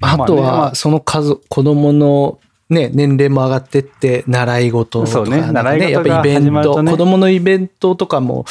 [0.00, 2.38] あとは、その数、子供の
[2.70, 8.44] ね、年齢も上がってって、習い事とか、そうねなんか習い事やっぱイベント、子供のイベントとかも、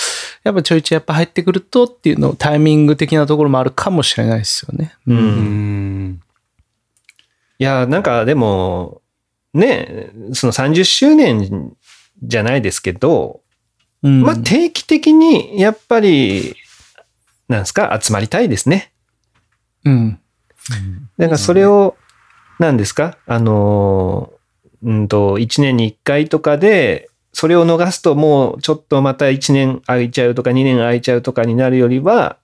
[0.43, 4.95] やっぱちょいちょいやっぱ入ってくるとっていうの、タイミング的なところもあるかもしれないですよね。
[5.05, 5.13] う。
[5.13, 6.21] うんん。
[7.59, 9.01] いや、なんかでも、
[9.53, 11.75] ね、その30周年
[12.23, 13.41] じゃないですけど、
[14.01, 14.23] うん。
[14.23, 16.55] まあ定期的にやっぱり、
[17.47, 18.91] なんですか、集まりたいですね。
[19.85, 20.19] うん。
[21.17, 21.95] なんかそれを、
[22.59, 23.17] なんですか？
[23.25, 24.31] あの、
[24.83, 32.37] うんと、1年に1回とかで、それを逃すともうちょっとまた1年空いちゃうとか2年空いちゃうとかになるよりは、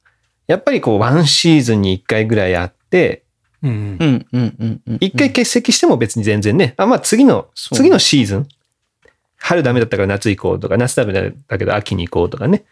[0.47, 3.23] やっぱりこうワンシーズンに1回ぐらいあって、
[3.63, 4.05] うんう。
[4.05, 4.81] ん、うん、うん。
[4.87, 8.47] うん1回欠席しても別に全然ね、あ、まあ次の、次のシーズン、
[9.37, 12.65] 春ダメだったから夏行こうとか、夏ダメだったけど秋に行こうとかね。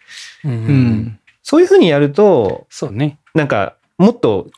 [0.43, 0.49] う。
[0.49, 1.19] うんん。
[1.43, 3.17] そういうふうにやると、そうね。
[3.33, 4.49] なんかもっと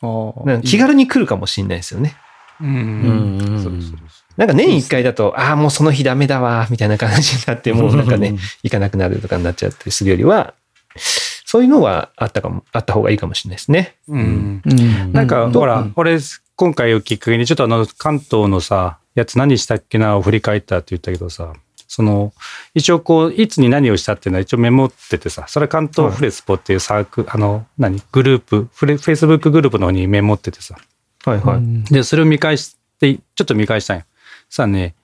[0.64, 2.16] 気軽に来るかもしれないですよね。
[2.60, 2.64] う。
[2.64, 3.98] うんんそうそうそう
[4.36, 10.54] なんか年1回だと、ああ、もうその日ダメだわ、みたいな感じになって、もうなんかね、行かなくなるとかになっちゃったりするよりは、
[10.96, 13.94] そういうのはあったかも、あった方がいいかもしれないですね。
[14.08, 14.62] うん。
[14.64, 15.12] うん。
[15.12, 16.18] なんか、うほらうん、俺、
[16.56, 21.52] 今回をきっかけに、ちょっとあの、関東のさ、やつ何したっけなを振り返ったって言ったけどさ、
[21.86, 22.32] その、
[22.74, 30.76] 一応こう、いつに何をしたっていうのは一応メモっててさ、それは関東フレスポっていうサーク、あの、何グループ、フレ、フェイスブックグループの方にメモっててさ、
[31.24, 31.92] はいはい。
[31.92, 34.04] で、それを見返して、ちょっと見返したんよ。
[34.48, 34.94] さあね、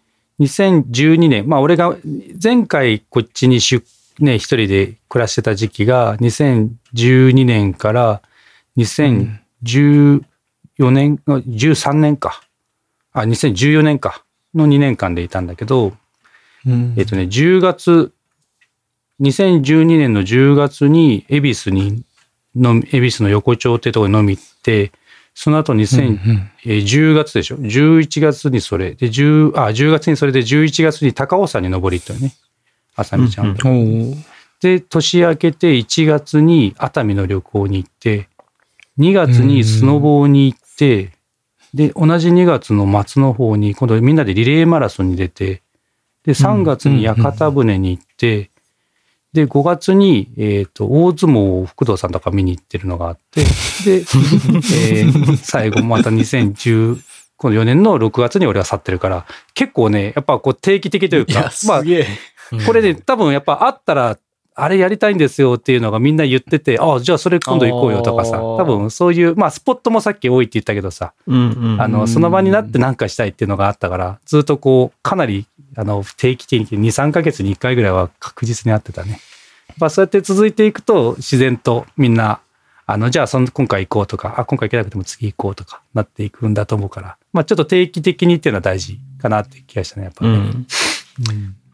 [0.41, 1.97] 2012年、まあ俺が
[2.43, 3.85] 前回こっちに出、
[4.19, 8.23] ね、一人で暮らしてた時期が2012年から
[8.77, 10.23] 2014
[10.79, 12.43] 年、13年か。
[13.13, 14.25] あ、2014年か。
[14.55, 15.93] の2年間でいたんだけど、
[16.67, 18.13] うんえっとね、10月、
[19.21, 22.03] 2012年の10月に恵比寿に、
[22.55, 24.93] の恵比寿の横丁ってところに飲み行って、
[25.35, 26.19] その後2000、
[26.67, 28.95] えー10月でしょ ?11 月にそれ。
[28.95, 32.35] で、10、あ、10月にそれで11月に高尾山に登り行ったよね。
[32.97, 33.69] あさみちゃんと。
[33.69, 34.17] おー
[34.61, 38.29] で、年明けて1月に熱海の旅行に行って、
[38.99, 41.13] 2月にスノボーに行って、
[41.73, 45.63] で、同じ2月の末の方に、今度みんなでリレーマラソンに出て、
[46.25, 48.51] で、3月に屋形船に行って、
[49.33, 53.49] で、5月に、えっ、と、大相撲を福藤さんとか見に行ってるのがあって、で、
[53.99, 56.99] えー最後また2010、
[57.37, 62.07] この4年の6月に俺は去ってるから、結構ね、やっぱこう定期的というか、まあす、げえ。
[62.67, 64.19] これね、多分やっぱあったら、
[64.63, 75.47] あれやりたいんですよっていうのがみんな言ってて、ああ、じゃあそれ今度行こうよとかさ、多分そういう、まあスポットもさっき多いって言ったけどさ、うんうんあの、その場になって何かしたいっていうのがあったから、ずっとこう、かなり、
[75.77, 79.21] あの、定期的に2、3ヶ月に1回ぐらいは確実にあってたね。
[79.79, 82.41] まあそうやって続いていくと、自然とみんな、
[82.87, 90.31] あの、じゃあその今回行こうとか、あ、今回行けなくても次行こうとかなっていくんだと思うから、まあちょっと定期的にっていうのは大事かなって気がしたね、やっぱね。
[90.31, 90.67] うん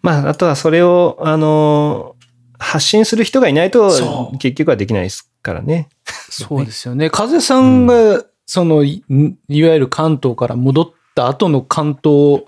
[0.02, 2.15] まあ、あとはそれを、あの、
[2.58, 5.88] 発信する人がいないと結局はできないですからね。
[6.30, 7.10] そうですよね。
[7.10, 9.04] 風さんが、その、い
[9.48, 12.44] いわゆる関東から戻った後の関東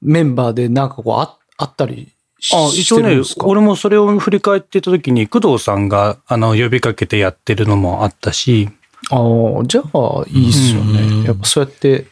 [0.00, 3.46] メンバーでなんかこうああったりしあ一応ねしてるんです、か？
[3.46, 8.68] 俺もそれを振り返ってた時に、工藤さんが、あの、呼びかけてやってるのもあったし、
[9.10, 11.00] ああ、じゃあいいっすよね。
[11.00, 12.06] うんやっぱそうやって、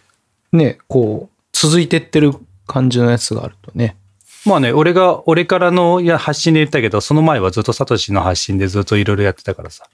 [0.52, 2.32] ね、こう、続いてってる
[2.66, 3.96] 感じのやつがあるとね。
[4.46, 9.86] まあね、俺が、俺からのいや発信で言ったけど、その前はずっとサトシの発信でずっといろいろやってたからさ。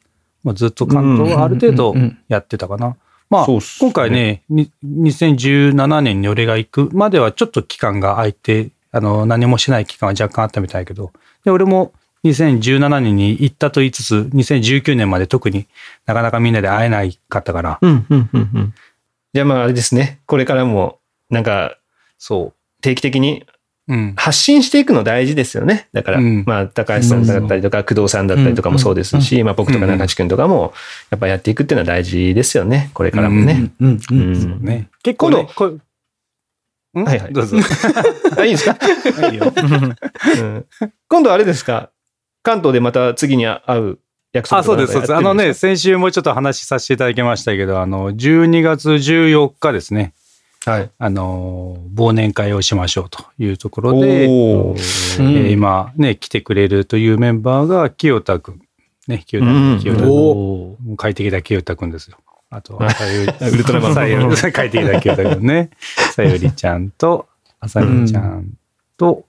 [0.42, 1.94] まあ、ずっと関東はある程度
[2.28, 2.96] やってたかな。
[3.28, 11.12] まあ、今回ね、に2017年に俺が行くまではちょっと期間が空いて、あの、何もしない期間は若干あったみたいだけど、
[11.44, 11.92] で、俺も
[12.24, 15.68] 2017年に行ったと言いつつ、2019年まで特に
[16.06, 18.74] なかなかみんなで会えないかったから、うん、うん、うん、うん。
[19.32, 20.20] じゃあまああれですね。
[20.26, 20.98] これからも、
[21.30, 21.76] なんか、
[22.18, 23.46] そ定期的に。
[24.16, 25.88] 発信していくの大事ですよね。
[25.92, 30.72] だから、うんまあ、高橋さんだったりとか、工藤さんだったりとかもそうですし、まあ僕とか中地君とかも、
[31.10, 32.90] やっぱやっていくっていうのは大事ですよね。
[32.94, 33.70] これからもね。
[33.80, 34.32] うんううん
[34.62, 34.64] ん。
[34.64, 34.88] ね。
[35.02, 35.46] 結構ね、
[36.92, 37.56] はいはいどうぞ。
[38.36, 38.76] あ、いいですか、
[39.30, 39.52] いいよ。
[39.54, 40.66] うん
[41.08, 41.90] 今度あれですか？
[42.42, 43.98] 関東でまた次に会う
[44.32, 45.14] 約束あ、そうです、そうです。
[45.14, 50.14] あのね、先週もちょっと話しさせていただきましたけど、あの、12月14日ですね、
[50.66, 50.90] はい。
[50.98, 58.60] あの、忘年会をしましょうというところで、えー今ね、来てくれるというメンバーが清田くん。
[59.08, 59.76] ね、清田くうん。
[59.76, 60.10] ん、清田くん。
[60.10, 62.18] おもう帰ってきた清田くんですよ。
[62.50, 63.32] あと、あさゆり。
[63.40, 63.94] ウルトラマン。
[63.94, 64.24] さゆり。
[64.36, 65.70] 帰ってきた清田くんね。
[66.14, 67.26] さゆりちゃんと、
[67.58, 68.52] あさみちゃん
[68.98, 69.24] と、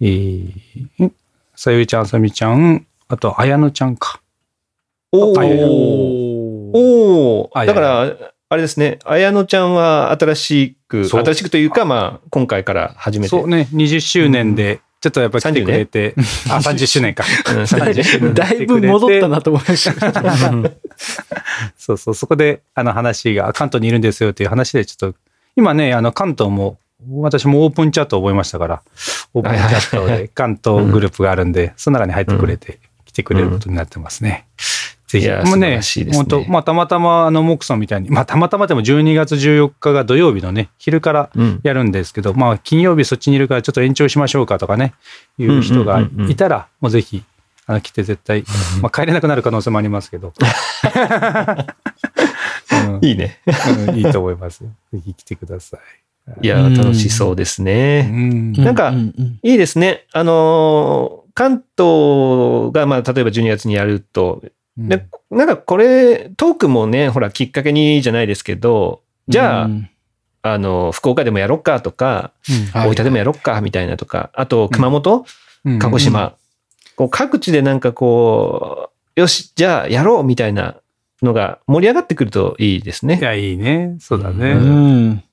[0.00, 1.12] えー、ん？
[1.54, 4.20] さゆりちゃん、あさみちゃん、あと、あやのちゃんか。
[5.12, 5.32] お
[6.72, 7.48] おー。
[7.52, 8.16] あだから、
[8.54, 13.30] あれですね、綾乃ちゃんは新しく、新しくというか、まあ、今回から初めて。
[13.30, 16.14] そうね、20周年で、ちょっとやっぱ来てくれて、
[16.48, 17.24] あ、30周年か。
[17.52, 17.62] うん。
[17.62, 20.12] 30周年だいぶ戻ったなと思いました。
[21.76, 25.18] そうそう、そこで、あの話が、関東にいるんですよっていう話で、ちょっと、
[25.56, 26.78] 今ね、あの、関東も、
[27.10, 28.82] 私もオープンチャットを覚えましたから、
[29.34, 34.46] オープンチャットで関東グループがあるんで、その中に入ってくれて、来てくれることになってますね。
[35.14, 44.94] ぜひ、いやもうね素晴らしい、ですね本当まあ、たまたま、あの、モクさんみたいに、まあ、たまたまでも12月14日が土曜日のね、昼からうんやるんですけど、まあ、金曜日そっちにいるからちょっと延長しましょうかとかね、
[45.38, 47.22] いう人がいたら、もうぜひ、
[47.66, 48.44] あの、来て絶対、
[48.82, 50.32] まあ、帰れなくなる可能性もありますけど。
[52.88, 53.38] うんいいね。
[53.88, 54.70] うんいいと思いますよ。
[54.92, 55.80] ぜひ来てください。
[56.42, 58.02] いや、楽しそうですうね。
[58.02, 58.52] ん。
[58.52, 60.04] なんかううんいいですね。
[60.12, 64.40] あのー関東が、まあ、例えば12月にやると、
[64.76, 69.88] でなんかこれ、トークもね、ほら、きっかけにじゃないですけど、じゃあ、うん。
[70.42, 72.32] あの、福岡でもやろっかとか、
[72.72, 72.90] はい。
[72.90, 75.24] 大分でもやろっかみたいなとか、あと、熊本、
[75.64, 75.78] うん。
[75.78, 76.34] 鹿児島、
[76.96, 80.76] こう各地でなんかこう、よし、じゃあやろうみたいな
[81.22, 83.18] のが盛り上がってくるといいですね。
[83.18, 83.96] いや、いいね。
[84.00, 84.54] そうだうね。
[84.54, 85.24] ん。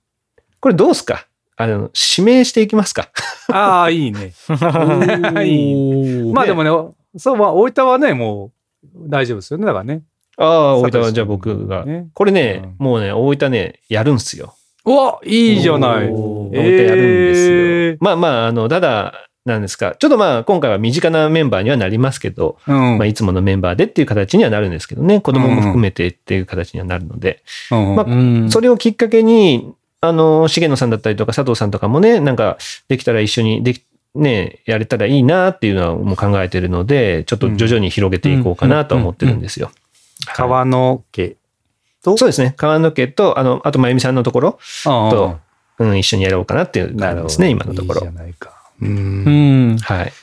[0.60, 1.26] これどうすか？
[1.58, 3.10] あの、指名していきますか？
[3.52, 4.32] ああ、いいね。
[5.46, 6.70] いいまあでもね、
[7.18, 8.52] そう、まあ、大分はね、もう
[8.96, 9.66] 大丈夫ですよね。
[9.66, 10.04] だからね。
[10.38, 11.86] ああ、大分はじゃあ僕が。
[11.86, 14.56] ねこれね、うんもうね、大分ね、やるんすよ。
[14.86, 16.10] うわ、いいじゃない。
[16.10, 17.58] 大分やるんですよ。
[17.58, 19.14] えーまあまあ、あの、ただ、
[19.46, 19.96] なんですか。
[19.98, 22.98] ちょっとまあ、今回は身近なメンバーにはなりますけど、うん。
[22.98, 32.58] まあ、いつものメンバーでっていう形にはなるんですけどね、子供も含めてっていう形にはなるので、うんまあうんそれをきっかけに、あの、重野さんだったりとか佐藤さんとかもね、なんか、
[32.88, 39.72] できたら一緒にでき、ね、やれたらいいなっていうのはもう考えてるので、ちょっと徐々に広げていこうかなとは思ってるんですよ。
[40.36, 41.38] 川の家
[42.04, 42.18] と？
[42.18, 42.54] そうですね。
[42.58, 45.40] 川野家と、あの、あと、まゆみさんのところとと、
[45.80, 48.22] うん、一緒にやろうかなっていうなるほど感じですね、今のところいいじゃ。
[48.24, 48.54] ないか。
[48.82, 48.86] う。
[48.86, 50.14] うんんはい。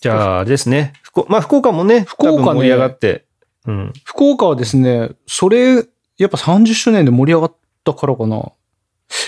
[0.00, 0.92] じゃあ、ですね。
[1.02, 3.24] 福まあ、福岡もね、福岡盛り上がって、
[3.66, 3.92] うん。
[4.04, 5.84] 福岡はですね、それ、
[6.18, 8.52] やっぱ30周年で盛り上がったからかな。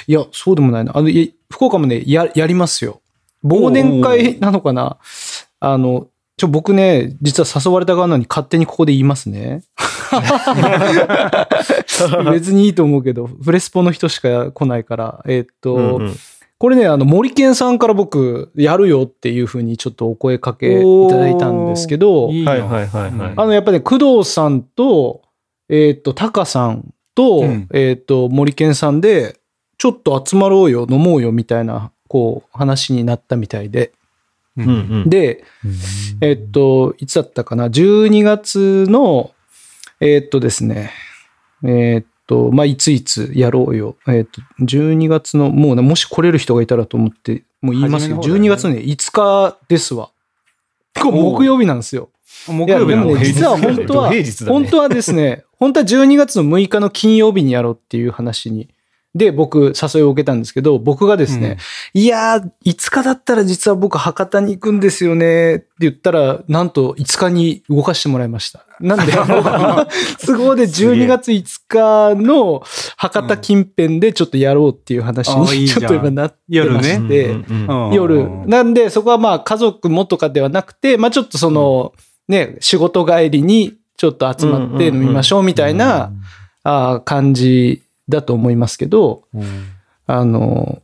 [0.06, 0.96] いや、そうでもないな。
[0.96, 3.00] あの、い福岡もね、や、やりますよ。
[3.45, 4.99] 忘年会なのかな？
[5.61, 9.62] あの、ちょ、僕ね、実は誘われた側なのに勝手にここで言いますね。
[12.30, 16.14] 別にいいと思うけど、フレスポの人しか来ないから、えーっと、うんうん。
[16.59, 23.32] これね、あの、森健さんから僕、やるよっていうふうにちょっとお声かけいただいたんですけど、いいよはいはいはいはい。
[23.36, 25.22] あの、やっぱりね、工藤さんと、
[25.68, 27.68] えっ、と、タカさんと、うん。
[27.72, 29.36] えっ、と、森健さんで、
[29.76, 33.92] ちょっと集まろうよ、飲もうよ、みたいな、こう、話になったみたいで。
[34.56, 34.72] ううんう
[35.06, 35.11] ん。
[35.11, 35.44] で、
[36.20, 39.32] えっ、と、いつだったかな、12月の、
[40.00, 40.90] えっ、とですね、
[41.64, 43.96] えっ、と、まあ、いついつやろうよ。
[44.09, 48.16] えっ、と、12月の、もうね、もし来れる人がいたらと思って、もう言いますよ。
[48.16, 50.11] 初めの方だよね12月のね、5日ですわ。
[50.94, 52.11] 木曜日なんですよ。
[52.46, 58.68] 木曜日でもね実は本当は、ね本当はですね、本当は12月の6日の金曜日にやろうっていう話に、
[59.18, 61.58] で、僕、誘いを受けたんですけど、僕がですね、
[61.92, 68.64] いやー、5日だったら実は僕、博多に行くんですよねって言ったら、なんと5日に動かしてもらいました。
[68.80, 69.12] なんで、
[70.24, 72.62] 都合で12月5日の
[72.96, 76.76] 博多近辺でちょっとやろうっていう話に、ちょっと今なって夜ね。
[76.76, 77.44] まして、うん。
[77.48, 77.92] うんうんうん。
[77.94, 78.46] 夜。
[78.46, 81.92] なんで、そこはまあ家族もとかではなくて、まあちょっとその、
[82.28, 86.12] ね、仕事帰りにちょっと集まって飲みましょうみたいな、
[86.62, 89.22] あー感じだと思いますけど、
[90.06, 90.82] あの、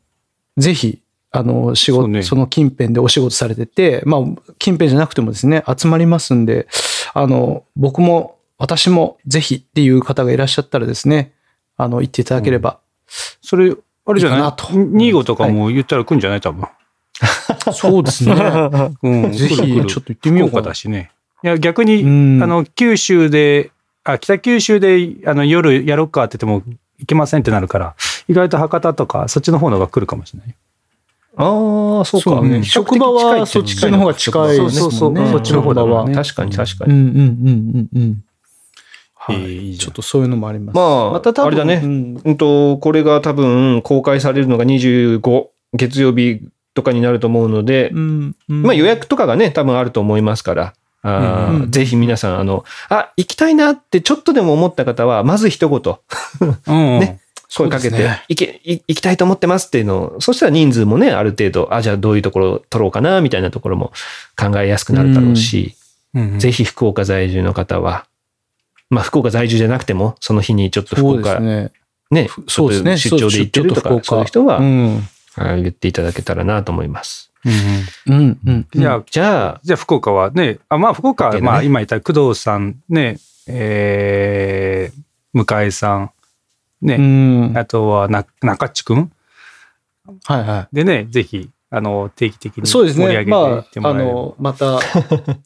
[0.57, 1.01] ぜひ、
[1.31, 2.23] あの、仕事、そうね。
[2.23, 4.21] その近辺でお仕事されてて、まあ、
[4.59, 6.69] 近辺じゃなくてもですね、集まりますんで、
[7.13, 11.33] あの、僕も、私もぜひっていう方がいらっしゃったらですね、
[11.77, 12.79] あの、言っていただければ、
[13.43, 13.75] それ、
[14.07, 14.39] あれじゃない？
[14.39, 14.73] いなと。
[14.75, 16.41] ニーゴとかも言ったら来るんじゃない？
[16.41, 16.67] 多分。
[17.73, 18.35] そうですね。
[19.03, 19.33] うん。
[19.35, 21.11] ぜひちょっと行ってみようかだしね。
[21.43, 22.07] いや、逆に、う
[22.39, 22.41] ん。
[22.43, 23.71] あの、九州で、
[24.05, 27.95] あ、北九州で、あの、夜やろうかって言っても、行けませんってなるから、
[28.29, 30.55] 意外と博多とか、そっちの方のが来るかもしれない。
[31.37, 32.31] ああ、そうか。
[32.31, 35.17] そうね職場はそっちの方が近いですそうそう。
[35.17, 36.93] そっちの方だもんね確かに確かに。
[36.93, 38.25] うんうんうんうんうん。
[39.15, 40.77] はいちょっとそういうのもあります。
[40.77, 41.81] まあ、また多分あれだね。
[41.83, 46.41] うんうんと、これが多分公開されるのが25月曜日
[46.75, 50.75] とかになると思うので、うんうんまあ予約とかがね、多分あると思いますから、
[51.07, 55.99] あぜひ皆さん、あの、あ、行きたいなってちょっとでも思った方は、まず一言、
[56.67, 56.99] うん。
[57.01, 57.21] ね
[57.57, 63.93] 声かけて、ね行け、い行きたいと思ってますっていうのを、そしたら人数もね、ある程度、あ、じゃあどういうところを取ろうかな、みたいなところも
[64.37, 65.77] 考えやすくなるだろうし、
[66.15, 68.07] うんぜひ福岡在住の方は、
[68.89, 71.73] まあ福岡在住じゃなくても、その日にちょっと福そうです岡ね、
[72.11, 72.29] ね。
[72.47, 72.97] そうですね。
[72.97, 77.33] 出張で行ってるとか、そういう人は、言っていただけたらなと思います。
[77.45, 78.67] うんうんうん。
[78.73, 86.11] じゃあ、じゃあ、じゃあ福岡はね、あまあ福岡は、まあ今言った工藤さんね、えー、向井さん、
[86.81, 87.59] ね、うん。
[87.59, 89.11] あとはな中地くん
[90.25, 92.61] はいはでね、ぜひ、あの、定期的い。
[92.61, 93.07] にそうですね。
[93.07, 94.11] 盛り上げていまあ、ってもらえれば。
[94.11, 94.81] あの、また、あの、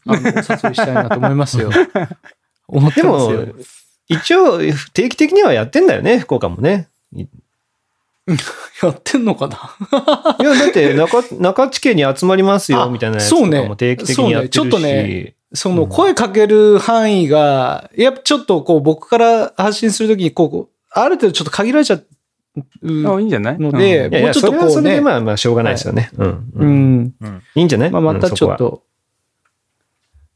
[0.07, 1.71] お誘いしたいなと思いますよ。
[2.69, 3.47] 思ってでもますよ。、
[4.09, 4.59] 一応、
[4.93, 6.89] 定期的にはやってんだよね、福岡もね。
[8.29, 8.37] い
[8.85, 10.37] やってんのかな？
[10.41, 13.57] いや、だって中、中地家に集まりますよ、あみたいなやつそうね。
[13.59, 14.57] とかも定期的にやってるし。
[14.57, 14.69] そうね。
[14.71, 22.05] ちょっとねその声かける範囲が、やっぱちょっとこう僕から発信するときに、こう、ある程度ちょっと限られちゃう
[23.17, 23.59] あいいんじゃない？
[23.59, 26.11] ので、いやいや、もうちょっとそれはそれでこうね、まあまあ、しょうがないですよね。
[26.19, 26.29] うん。
[26.29, 27.01] ううん。
[27.05, 27.15] ん。
[27.55, 27.91] いいんじゃない？
[27.91, 28.83] まあまたちょっと、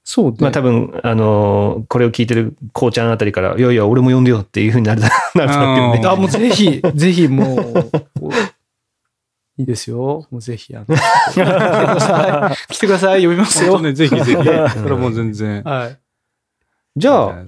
[0.05, 0.37] そうね。
[0.41, 6.09] まあ多分、あのーこれを聞いてるこうちゃんあたりから、いやいや、俺も呼んでよっていうふうになるだなるだろうけどね。
[6.09, 8.31] あ、もうぜひ、 ぜひもう、
[9.59, 10.27] いいですよ。
[10.31, 12.57] もうぜひ、あの、 来てください。
[12.75, 13.23] 来てください。
[13.23, 13.81] 呼びますよ。
[13.81, 14.33] ね、ぜひぜひ。
[14.35, 15.63] それはもう全然。
[15.63, 15.99] はい。
[16.97, 17.45] じゃあ、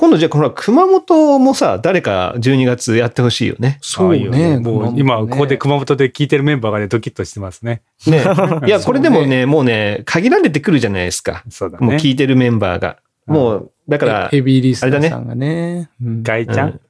[0.00, 3.78] 今度じゃあ、この熊本もさ、誰か12月やってほしいよね。
[3.80, 4.56] そうね。
[4.60, 7.82] もう今、ここで熊本で聞いてるメンバーがね、ドキッとしてますね。
[8.06, 8.22] ね。
[8.64, 11.42] いや、 これでもね、もうね、限られてくるじゃないですか。
[11.50, 11.84] そうだね。
[11.88, 12.98] もう聞いてるメンバーが。
[13.26, 15.90] もう、だから、ヘビーリスナーさんがね。
[16.00, 16.80] うんガイちゃん？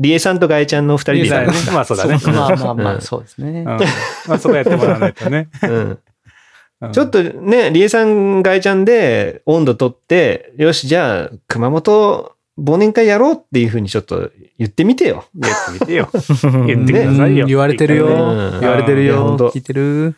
[0.00, 1.30] リエさんとガイちゃんの二人で
[1.72, 2.18] まあそうだね。
[2.26, 3.66] まあまあまあ、うんそうですねうん。
[3.66, 3.78] ま
[4.34, 5.48] あそこやってもらわないとね。
[5.62, 5.98] うんうん
[6.90, 15.24] ちょっとね、リエさん、ガイちゃんで温度取って、よし、じゃあ、熊本忘年会やろうっていうふうにちょっと言ってみてよ。
[15.34, 16.10] 言ってみてよ。
[16.66, 17.44] 言ってくださいよ。
[17.44, 18.06] うん言われてるよ。
[18.06, 18.60] うん。
[18.60, 19.36] 言われてるよ。
[19.36, 20.14] 聞いてる。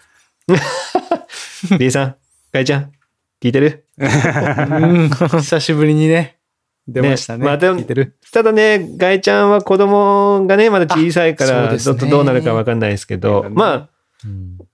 [1.78, 2.14] リエさん、
[2.52, 2.92] ガイちゃん、
[3.40, 3.84] 聞いてる？
[3.98, 5.10] うん。
[5.40, 6.36] 久しぶりにね、
[6.88, 7.40] 出ましたね。
[7.40, 7.44] ね。
[7.46, 8.16] まあでも聞いてる。
[8.32, 13.88] ただね、ガイちゃんは子供がね、まだ小さいから、ちょっとどうなるかわかんないですけど、うんまあ、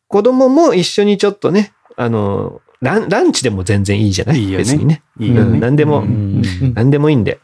[0.09, 4.39] 子供も一緒にちょっとね、あの、ランランチでも全然いいじゃない？
[4.43, 5.03] いいよね別にね。
[5.19, 6.43] いいよねうん何でも、うん
[6.75, 7.39] 何でもいいんで。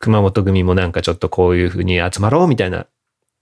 [0.00, 2.86] 熊本組もなんかちょっとこういう風に集まろうみたいな。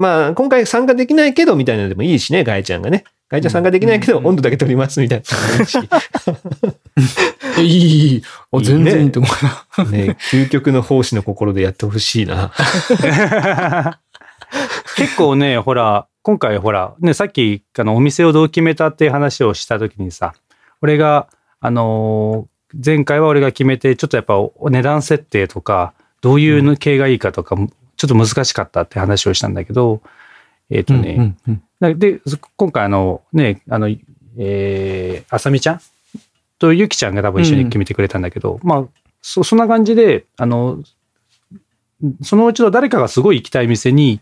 [0.01, 3.03] まあ、今回参加できないけどみたいなのでもいいしね、ガイちゃんがね。
[3.29, 5.79] ガイちゃん参加できないけど、温度だけ取りますみたいな いいし。
[7.59, 8.23] いい、いい。
[8.53, 9.29] お全然いいと思
[9.77, 9.91] うな。
[9.91, 12.53] ね、究極の奉仕の心でやってほしいな。
[14.99, 20.35] 結構ね、 ほら、今回ほら、ね、さっき、あの、お店をどう決めたっていう話をしたときにさ、
[20.83, 21.29] 俺が、
[21.61, 27.67] あのー前回は俺が決めて、ちょっとやっぱお値段設定とか、どういう系がいいかとか、ちょ
[28.05, 30.03] っと難しかったって話をしたんだけど、
[30.69, 33.89] えっ、とね、うんうんなで、そ今回あの、ね、あの、
[34.37, 35.81] えー、あさみちゃん？
[36.59, 38.85] とゆきちゃんが多分一緒に決めてくれたんだけど、まあ、
[39.23, 40.83] そ、そんな感じで、あの、
[42.23, 44.21] そのうちの誰かがすごい行きたい店に、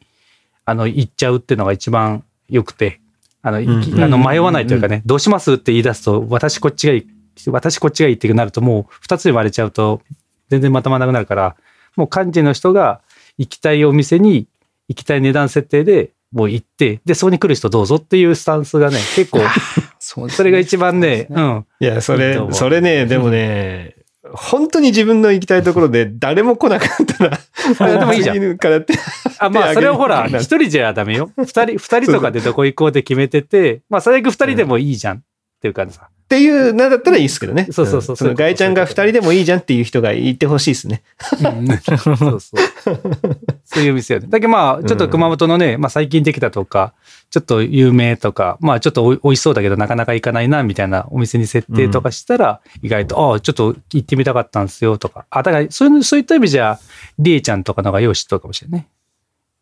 [0.66, 3.00] あの、行っちゃうっていうのが一番良くて、
[3.40, 3.60] あの、あ
[4.08, 7.06] の迷わないというかね、どうしますって言い出すと、私こっちがいい、
[7.46, 10.02] 私こっちがいいってなると、もう二つで割れちゃうと、
[10.50, 11.56] 全然まとまらなくなるから、
[11.96, 13.00] もう幹事の人が
[13.38, 14.48] 行きたいお店に
[14.88, 19.40] 行きたい値段設定でもう行って、で、そこに来る人どうぞっていうスタンスがね、結構、
[19.98, 20.32] そね。
[20.32, 21.66] それが一番ね、うん。
[21.80, 23.95] いや、それそれね、でもね、
[24.32, 27.38] 本当に自分の行きたいところで誰も来なかったら、
[27.78, 28.94] あでもいいじゃん次からって。
[29.38, 31.30] あ、まあ、それをほら、一人じゃダメよ。
[31.36, 35.20] 二人、二人とかでどこ行こうって決めてて、まあ、最悪二人でもいいじゃんっ
[35.60, 36.08] ていう感じさ。
[36.26, 37.68] っていう、なんだったらいいですけどね。
[37.70, 41.04] そうそうそうんのガイちゃんが二人でもいいじゃんっていう人がいてほしいですね。
[41.40, 42.40] うんそうそう。
[43.64, 44.26] そういう店よね。
[44.28, 46.94] だけどまあ、ちょっと熊本のね、まあ最近できたとか、
[47.30, 55.26] ちょっと有名とか、まあちょっとおい美味しそうだけどなかなか行かないな、みたいなお店に設定とかしたら、意外と、ああ、ちょっと行ってみたかったんですよとか。
[55.30, 56.80] あ、だからそういう、そういった意味じゃ、
[57.20, 58.88] りえちゃんとかのがよう知っとるかもしれないね。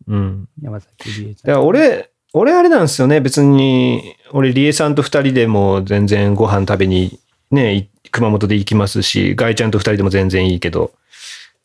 [0.09, 0.49] うん。
[0.63, 1.59] 山崎りえちだゃん。
[1.59, 3.21] から俺、俺あれなんですよね。
[3.21, 7.21] 別に、俺、リエさんと二人でも全然ご飯食べに、
[7.53, 10.93] ね、い熊本で行きますし、ガイちゃんと二人でも全然いいけど、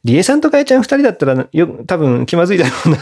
[0.03, 2.97] リエさんとガイちゃん二人だったら、よ、多分気まずいだろうな。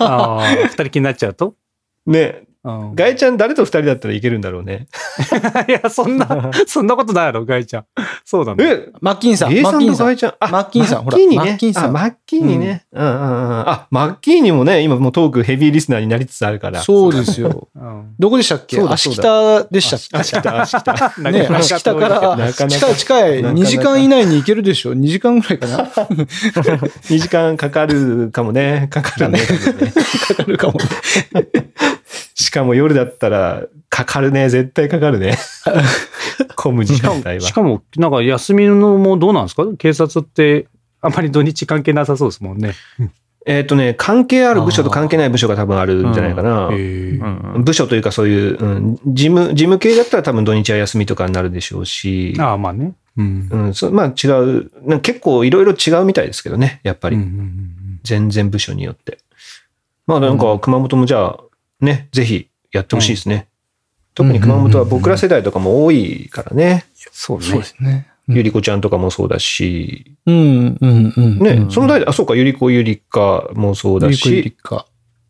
[0.00, 1.54] ああ、二人気になっちゃうと？
[2.06, 2.48] ね、うん。
[2.62, 4.86] ガイちゃん誰と二人だったらいけるんだろうね。
[5.68, 7.84] いや、そんな、 そんなことないやろ、ガイちゃん。
[8.24, 8.54] そうだ。
[8.58, 9.96] え、マッキンさん、リエさんマッキンさん。
[9.98, 11.38] とガイちゃん、あ、マッキンさんマッキーニね。
[11.38, 12.84] ほらマッキーさんあマッキーニね。
[12.92, 13.68] うんうんうん。
[13.68, 16.82] あ、マッキーニもね、今もうトークヘビーリスナーになりつつあるから。
[16.82, 17.68] そうですよ。
[17.74, 18.78] うんどこでしたっけ？
[18.78, 20.18] 足北でしたっけ？
[20.18, 20.92] 足北、足北。
[21.30, 25.78] ね、足北から近い近いなかなか2時間以内に行けるでしょ ?2 時間ぐらいかな？
[25.86, 28.88] か2時間かかるかもね。
[28.90, 29.38] かかるね。
[30.36, 30.80] かるかもね。
[32.40, 34.48] しかも夜だったら、かかるね。
[34.48, 35.36] 絶対かかるね。
[36.56, 37.40] 混む時間帯は。
[37.40, 39.66] しかも、なんか休みのもどうなんですか？
[39.78, 40.66] 警察って、
[41.02, 42.74] あんまり土日関係なさそうですもんね。
[43.46, 46.66] えっとね、関係ある部署と関係ない部署が多分あるんじゃないかな。
[46.68, 52.34] うん部署というかそういう、うん、事務、事務系だったら多分土日は休みとかになるでしょうし。
[52.38, 52.92] ああ、まあね。
[53.16, 53.48] うん。
[53.50, 54.70] うん、そまあ違う。
[54.86, 56.80] なんか結構いろいろ違うみたいですけどね。
[56.84, 57.18] やっぱり。
[58.04, 59.18] 全然部署によって。
[60.06, 61.40] まあなんか熊本もじゃあ、
[61.80, 63.48] ね、ぜひやってほしいですね。
[64.14, 66.84] 特に熊本は僕ら世代とかも多いからね。
[67.12, 68.08] そうですね。
[68.28, 71.38] ゆりこちゃんとかもそうだし、うん、うん、うん。
[71.38, 74.86] ね、うんその代で、あ、そうか、ゆりこゆりかもそうだゆりこゆりし、か。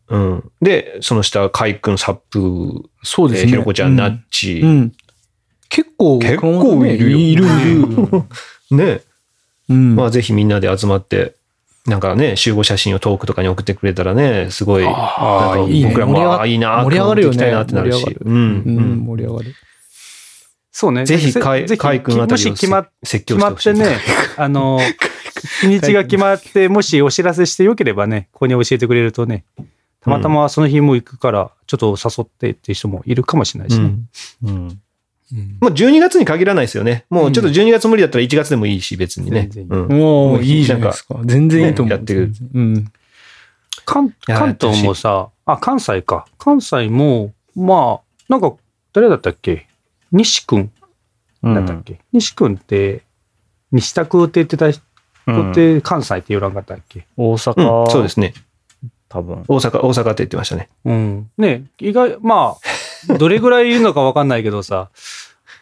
[0.09, 0.51] うん。
[0.61, 3.49] で、その下、かいくん、サップ、えーそうですね。
[3.49, 4.91] ひろこちゃん、なっちう、ん。
[5.69, 7.45] 結構、結構いるよいる。
[8.71, 9.01] ね、
[9.69, 9.95] うん。
[9.95, 11.35] まあぜひみんなで集まって、
[11.87, 19.03] なんかね、集合写真をトークとかに送ってくれたらね、すごい、なんかいいね僕らも、ああ、いいな、盛り上がるよねってなるしうん。
[19.05, 19.55] 盛り上がる。
[20.71, 21.05] そうね。
[21.05, 23.97] ぜひ、かい、かいくんあたもりをし決まっ説教決まってね、
[24.37, 24.79] あの、
[25.61, 29.43] 日にちが決まって、もしお知らせしてよければね、ここに教えてくれるとね、
[30.01, 33.93] たまたまその日も行くから、ちょっと誘ってっていう人もいるかもしれないしね。
[34.43, 34.81] うんうん
[35.59, 37.05] もう12月に限らないですよね。
[37.09, 39.49] もうちょっと12月無理だったら1月でもいいし、別にね。
[39.67, 41.19] もういいじゃないですか。
[41.25, 41.89] 全然いいと思う。
[41.89, 42.91] ねやってるうん。
[43.85, 44.13] 関
[44.59, 46.25] 東もさ、あ、関西か。
[46.37, 48.53] 関西も、まあ、なんか、
[48.93, 49.67] 誰だったっけ？
[50.11, 50.71] 西くん
[51.43, 53.01] うんだったっけ、西くんって、
[53.71, 54.81] 西田て言ってた人
[55.27, 57.05] うんって関西って言わなかったっけ？
[57.17, 58.33] 大阪、うんそうですね。
[59.09, 59.43] 多分。
[59.47, 60.69] 大阪、大阪って言ってましたね。
[60.85, 61.29] うん。
[61.37, 62.55] ね意外、ま
[63.09, 64.89] あ、どれぐらいいるのかわかんないけどさ、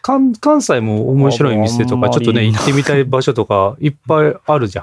[0.02, 4.82] 関関西も面白い店とか、ちょっとね、行ってみたい場所とか、いっぱいあるじゃ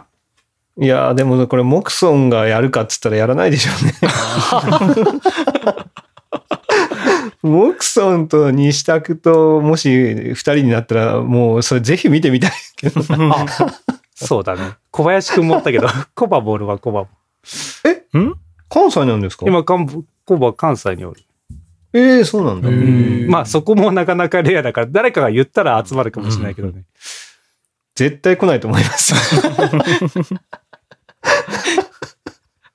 [0.80, 0.84] ん。
[0.84, 3.94] いやーでもこれ、モクソンがやるかっつったらやらないでしょうね。
[7.42, 13.02] モクソンと西拓ともし二人になったら、もうそれぜひ見てみたいけど。
[14.16, 14.74] そうだね。
[14.92, 17.08] 小林くんもおったけど、 コバボールはコバも。
[18.70, 19.46] 関西なんですか？
[19.48, 21.22] 今、コバ関西におる。
[22.00, 22.70] ええそうなんだ。
[23.30, 26.84] まあ、そこもなかなかレアだから、誰かが言ったら集まるかもしれないけどね。
[27.96, 29.14] 絶対来ないと思います。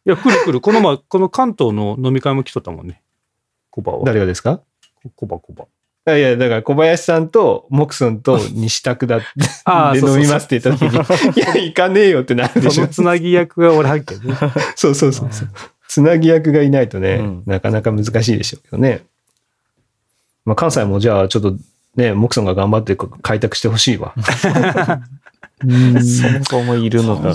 [0.05, 0.61] いや、来る来る。
[0.61, 3.03] この前、この関東の飲み会も来とったもんね。
[3.71, 4.05] コバは。
[4.05, 4.61] 誰がですか？
[5.15, 5.65] コバコバ。
[5.65, 9.27] いやいや、だから小林さんとモクソンと西拓だって
[10.01, 10.97] で飲みますって言った時に、
[11.39, 12.89] いや、行かねえよってなるでしょその。
[12.89, 14.37] つなぎ役がおらんけどね。
[14.75, 15.49] そうそうそうそう。
[15.87, 19.03] つなぎ役がいないとね、うんなかなか難しいでしょうけどね。
[20.45, 21.55] まあ、関西もじゃあちょっと
[21.97, 24.15] ね、モクソンが頑張ってこ開拓してほしいわ。
[25.63, 27.35] そもそもいるのかない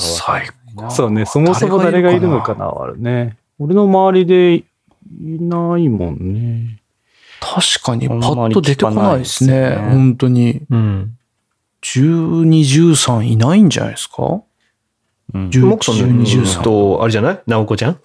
[0.75, 3.37] なそうね、そもそも誰がいるのかな、あるね。
[3.59, 4.63] 俺の周りでい
[5.39, 6.79] ないもんね。
[7.39, 9.75] 確かにパッと出てこないですね。
[9.75, 10.61] すね本当に。
[10.69, 11.13] うん。
[11.83, 12.43] 12、
[12.95, 14.41] 13いないんじゃないですか？
[15.33, 17.41] うん11モクソン12 13と、あれじゃない？
[17.47, 17.99] 直子ちゃん？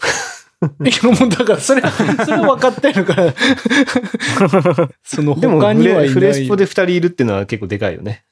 [0.84, 1.82] いや、もうだから、それ、
[2.24, 3.34] それ分かってるから。
[5.02, 6.05] そのでもフ他にはいない。
[6.05, 8.24] レフレスポで二人いるっていうのは結構でかいよね。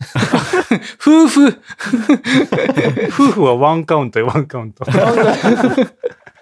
[1.01, 1.47] 夫婦。
[3.09, 4.85] 夫婦はワンカウントよ、ワンカウント。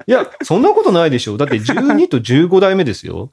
[0.06, 1.38] いや、そんなことないでしょ。
[1.38, 3.32] だって12と15代目ですよ。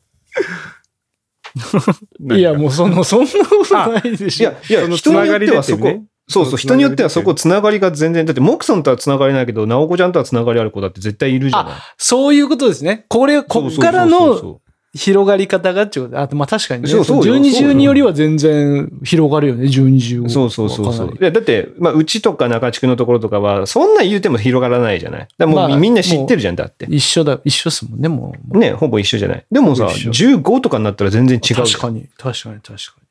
[2.31, 4.51] いや、もうその、そんなことないでしょ。
[4.51, 11.73] いや、いや、その人によってはそこ、そうそう、人によってはそこつながりが全然、だってモクソンとはつながりないけど、直子ちゃんとはつながりある子だって絶対いるじゃない。
[11.97, 13.05] そういうことですね。
[13.09, 14.59] これ、こっからの
[14.95, 16.89] 広がり方がってことあと、まあ確かにね。
[16.89, 20.29] そうそうよ12、12よりは全然広がるよね、12、15。
[20.29, 21.09] そうそうそうそう。
[21.09, 25.27] かいやだって、まあ、うちとか中地区のところとかは、そんな言うても広がらないじゃない。
[25.37, 26.87] だもう、まあみんな知ってるじゃん、だって。
[26.89, 28.57] 一緒だ、一緒っすもんね、もう。
[28.57, 29.45] ね、ほぼ一緒じゃない。
[29.51, 31.57] でもさ、一緒15とかになったら全然違う。
[31.57, 33.04] 確かに、確かに、確か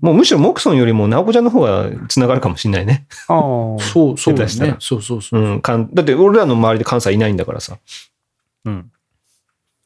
[0.00, 3.06] もうむしろモクソンよりも直子ちゃんの方が繋がるかもしれないね。
[3.28, 3.40] ああ
[3.74, 3.80] に。
[3.84, 4.46] そう、そうね。
[4.78, 5.52] そうそうそうう。
[5.56, 5.60] ん。
[5.60, 7.76] かんだって俺らの周りで関西いないんだからさ。
[8.64, 8.90] うん。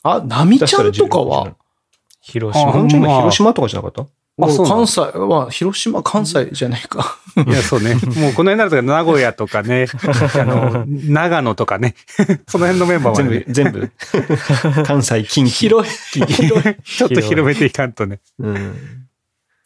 [0.03, 1.55] あ、ナミちゃんとかは、
[2.21, 2.73] 広島。
[2.89, 4.07] 広島とかじゃなかった？
[4.43, 7.19] あそう関西は、広島、関西じゃないか。
[7.47, 7.95] いや、そうね。
[7.95, 9.87] もうこの辺になると名古屋とかね、
[10.35, 11.95] あの、長野とかね、
[12.47, 13.91] その辺のメンバーは全部ね、、全部。
[14.85, 15.49] 関西、近畿。
[15.51, 16.77] 広い、広い。
[16.83, 18.21] ちょっと広めていかんとね。
[18.39, 19.00] うん。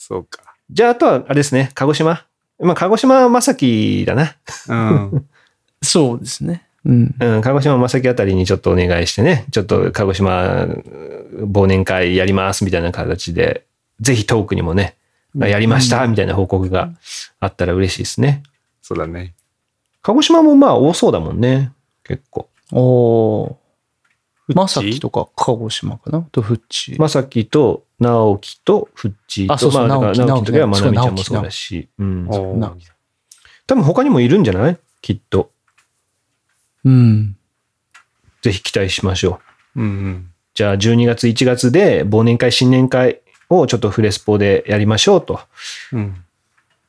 [0.06, 0.54] そうか。
[0.70, 2.26] じゃあ、あとは、あれですね、鹿児島。
[2.60, 4.36] まあ、鹿児島は正樹だな。
[4.68, 4.74] う
[5.16, 5.26] ん。
[5.82, 6.66] そうですね。
[6.84, 7.14] うん。
[7.18, 10.66] うん、鹿児島正樹あたりにちょっとお願いしてね、ちょっと鹿児島
[11.40, 13.64] 忘年会やりますみたいな形で、
[14.00, 14.96] ぜひトークにもね、
[15.34, 16.90] やりましたみたいな報告が
[17.40, 18.42] あったら嬉しいですね。
[18.82, 19.32] そうだね。
[20.02, 21.72] 鹿児島もまあ多そうだもんね、
[22.02, 22.50] 結構。
[22.72, 23.54] おー。
[24.46, 26.20] フッチまさきとか、鹿児島かな？
[26.30, 26.96] と、フッチ。
[26.98, 32.28] 正樹と直樹とフッチと、あそうそうまあ、だから直樹の時はまなみちゃんもそうだし、うん。
[32.28, 34.78] 多分他にもいるんじゃない？
[35.00, 35.50] きっと。
[36.84, 37.36] うん。
[38.42, 39.40] ぜひ期待しましょ
[39.76, 39.80] う。
[39.80, 40.30] うんうん。
[40.54, 45.40] じゃあ12月1月で忘年会新年会をちょっとフレスポでやりましょうと
[45.92, 46.24] うん。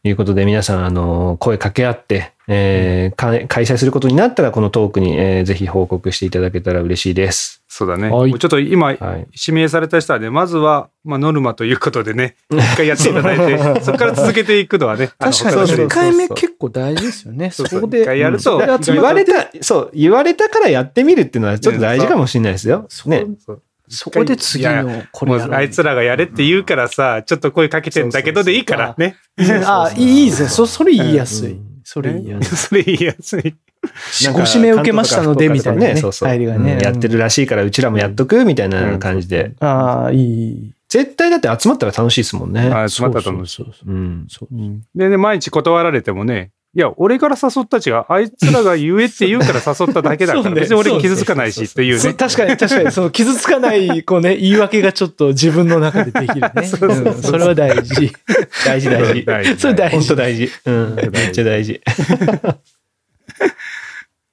[0.04, 7.64] いうことで皆さんあの声かけ合って、えーか開催することになったらこのトークに、えーぜひ報告していただけたら嬉しいです。
[7.68, 8.10] そうだね。
[8.10, 9.28] はいもうちょっと今、はい。
[9.48, 17.52] 指名された人はね、まずは、まあ、ノルマということでね、 一回やっていただいて、 そこから続けていくのはね、確かに、他の人1回目結構大事ですよね。
[17.52, 18.02] そそうそうこで。
[18.02, 22.86] 一回やるとだから言われた、そう、言われたからやってみるっていうのはちょっと大事かもしれないですよ。
[22.90, 23.26] そうね。
[23.46, 29.16] そうそこで次のこれあいつらがやれって言うからさ、ちょっと声かけてんだけどでいいからね。
[29.64, 30.50] あ、いいですね。
[30.50, 31.52] そ、それ言いやすい。
[31.52, 32.58] うんそれ言いやすい。
[32.58, 33.56] それ言いやすい。
[34.34, 35.96] ご指名受けましたので、みたいなね。
[35.98, 36.30] そうそう。
[36.30, 36.80] 入りがねうん。
[36.80, 39.54] やってるらしいからうちらもやっとくみたいな感じで。
[39.60, 40.72] ああ、いい。
[40.90, 42.62] 絶対だって集まったら楽しいですもんね。
[42.62, 43.48] あ集まったと思う。
[43.48, 44.26] そうそうそううん。
[44.28, 52.14] そうでね、毎日断られてもね、いや、俺から誘ったちが、あいつらが言えって言うから誘っただけだから、 そうね別に俺傷つかないしっていうね。
[52.14, 56.64] 確かに、確かに、その傷つかない、こうね、言い訳がちょっと自分の中でできるね。
[56.68, 58.12] そうそうそううんそれは大事。
[58.66, 59.24] 大事 大事。
[59.26, 59.96] 大事それ大事。
[59.96, 60.50] 本当大事。
[60.66, 60.96] うん。
[60.96, 61.82] めっちゃ大事。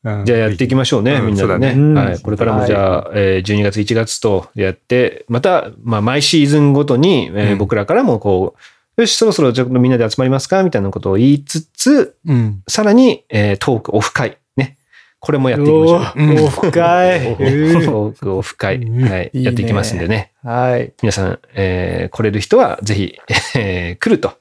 [0.05, 2.01] うんじゃあやっていきましょうね、うんみんなでね。
[2.01, 2.19] はい。
[2.19, 8.61] これからもじゃあ、えー12月、1月とやって、また、まあ、毎シーズンごとに、えーうん僕らからもこう、
[8.97, 12.63] よし、そろそろちょっとみんなで集まりますかみたいなことを言いつつ、うん。
[12.69, 14.39] さらに、えートークオフ会。
[14.57, 14.77] ね。
[15.19, 15.99] これもやっていきましょう。
[15.99, 17.37] おー、深い。
[17.87, 18.77] トークオフ会。
[18.77, 19.31] うんはい。
[19.33, 20.33] いいねやっていきますんでね。
[20.43, 20.93] はい。
[21.03, 23.19] 皆さん、えー来れる人はぜひ、
[23.57, 24.35] えー来ると。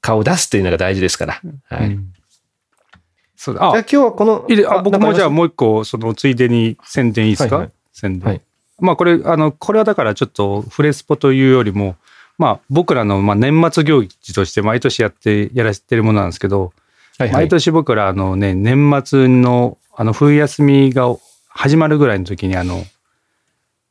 [0.00, 1.40] 顔を出すというのが大事ですから。
[1.68, 1.88] はい。
[1.88, 2.12] うん
[3.36, 3.70] そうだ。
[3.70, 5.30] あじゃあ今、日はこの、いいであ僕もじゃあう。
[5.30, 8.28] もう一個、そのついでに宣伝いいですか、はいはい宣伝。
[8.28, 8.40] はい
[8.82, 11.96] まあこれ、あの、これはだからちょっとフレスポというよりも、
[12.40, 16.72] まあ僕らのまあ年末行事として毎年やって、やらせてるものなんですけど、
[17.18, 21.14] はいはい毎年僕らあのね、年末のあの冬休みが
[21.50, 22.82] 始まるぐらいの時にあの、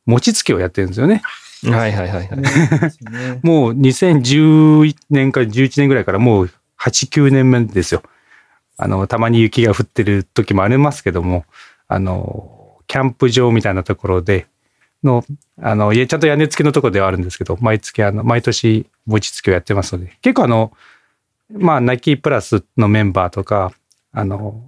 [0.04, 1.22] 餅つきをやってるんですよね。
[1.62, 3.46] はいはいはいはい。
[3.46, 6.50] もう2011年か11年ぐらいからもう
[6.80, 8.02] 8、9年目ですよ。
[8.76, 11.44] あの、たまに雪が降ってる時もありますけども、
[11.86, 14.48] あの、キャンプ場みたいなところで、
[15.02, 15.24] の、
[15.60, 20.72] あの、ちゃんと屋根付きのところではあるんですけど、毎月、あの、毎年餅つきをやってますので、結構あの、
[21.52, 23.72] まあ、ナイキプラスのメンバーとか、
[24.12, 24.62] あの、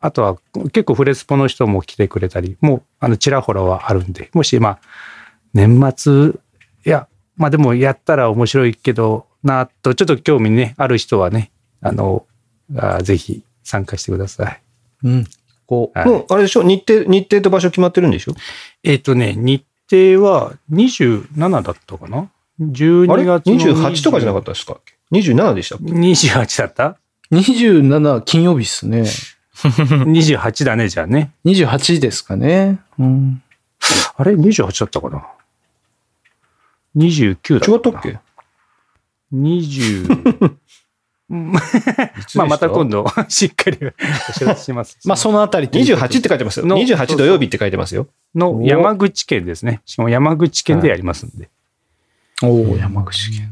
[0.00, 0.36] あとは
[0.72, 4.78] 結構フレスポの人も来てくれたり、もう、あの、ちらほらはあるんで、もし、まあ、
[5.54, 6.32] 年末、
[6.84, 11.50] いや、まあでもやったら面白いけどなと、ちょっと興味ね、ある人はね、
[11.80, 12.26] あの、
[12.76, 14.62] あぜひ参加してください。
[15.04, 15.26] うん。
[15.66, 15.98] こう。
[15.98, 16.62] はいもう、あれでしょ？
[16.62, 18.34] 日程、日程と場所決まってるんでしょ？
[18.82, 22.18] えっ、とね、日程は27だったかな？
[22.18, 22.22] あ
[22.60, 24.78] れ ?12 月の ?28 とかじゃなかったですか
[25.12, 26.98] ?27 でしたっけ？28だった
[27.30, 29.04] ？27金曜日っすね。
[29.54, 31.32] ?28 だね、じゃあね。
[31.44, 32.78] 28ですかね。
[32.98, 33.42] うん。
[34.16, 35.26] あれ ?28 だったかな
[36.96, 37.74] ?29 だったかな？
[37.74, 38.20] 違ったっけ
[39.34, 40.56] ?20。
[41.28, 41.60] ま
[42.44, 44.98] あまた今度、 しっかり お知らせします。
[45.04, 46.66] まあ、そのあたりということ28って書いてますよ。
[46.66, 48.06] の28土曜日って書いてますよ。
[48.34, 49.80] の山口県ですね。
[49.86, 51.48] しかも山口県でやりますんで。
[52.42, 53.50] おお山口県。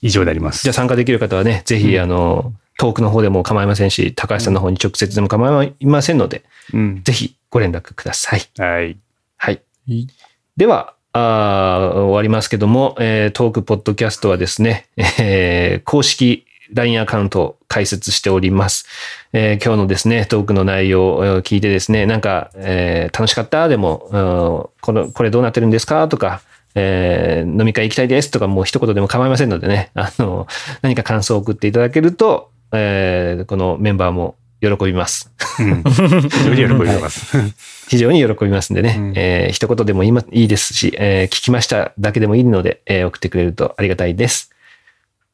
[0.00, 0.62] 以上であります。
[0.62, 6.42] じゃあ参加できる方はね、ぜひ、あの、トークの方でも構いませんし、高橋さんの方に直接でも構いませんので、
[6.72, 7.02] うん。
[7.04, 8.42] ぜひご連絡ください。
[8.58, 8.96] はい。
[9.36, 9.62] はい。
[9.86, 10.08] いい
[10.56, 18.86] では、あ終わりますけども、えートークポッドキャストはですね、えー公式 LINE アカウントを開設しております。
[19.34, 23.68] えー今日のですね、トークの内容を聞いてですね、なんか、えー楽しかった？
[23.68, 26.08] でも、うんこの、これどうなってるんですか？
[26.08, 26.40] とか、
[26.74, 28.30] えー飲み会行きたいです？
[28.30, 30.46] とか、もう一言でも構いませんのでね、あの、
[30.80, 35.32] 何か感想を送っていただけると、えーこのメンバーも喜びます。
[35.58, 35.82] うん。
[36.30, 37.36] 非常に喜びます。
[37.88, 44.50] 非常に喜びますんでね、うんえー一言でもいいですし、えー聞きましただけでもいいので、えー送ってくれるとありがたいです。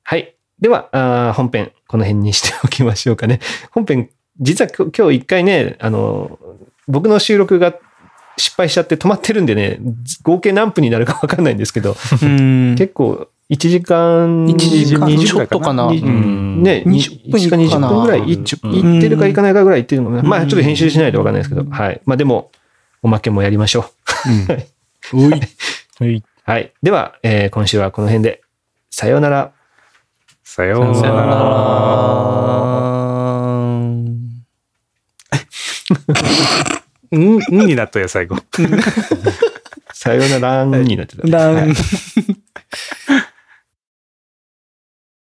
[0.02, 0.34] はい。
[0.60, 3.40] では、あー本編、この辺にしておきましょうかね。
[3.70, 4.08] 本編、
[4.40, 6.38] 実は今日一回ね、あの、
[6.86, 7.74] 僕の収録が
[8.38, 9.78] 失敗しちゃって止まってるんでね、
[10.22, 12.74] 合計何分になるかわかんないんですけど、うん。
[12.76, 15.90] 結構1時間1時間？20ちょっとかな？
[15.90, 18.40] にうんね、20分1時間20分ぐらい行
[18.98, 20.22] ってるか行かないかぐらい行ってるのかな。
[20.22, 22.00] まあうんちょっと編集しないとわかんないですけど、はい。
[22.04, 22.50] まあでも、
[23.02, 23.90] おまけもやりましょ
[25.12, 25.16] う。
[25.16, 25.40] う い。
[25.98, 26.22] はい。
[26.44, 26.72] はい。
[26.82, 28.42] では、えー今週はこの辺で、
[28.90, 29.52] さようなら。
[30.44, 31.18] さようなら。
[37.10, 38.36] うん、うんになったよ、最後。
[39.94, 41.26] さようならになってた。
[41.26, 41.74] ラン。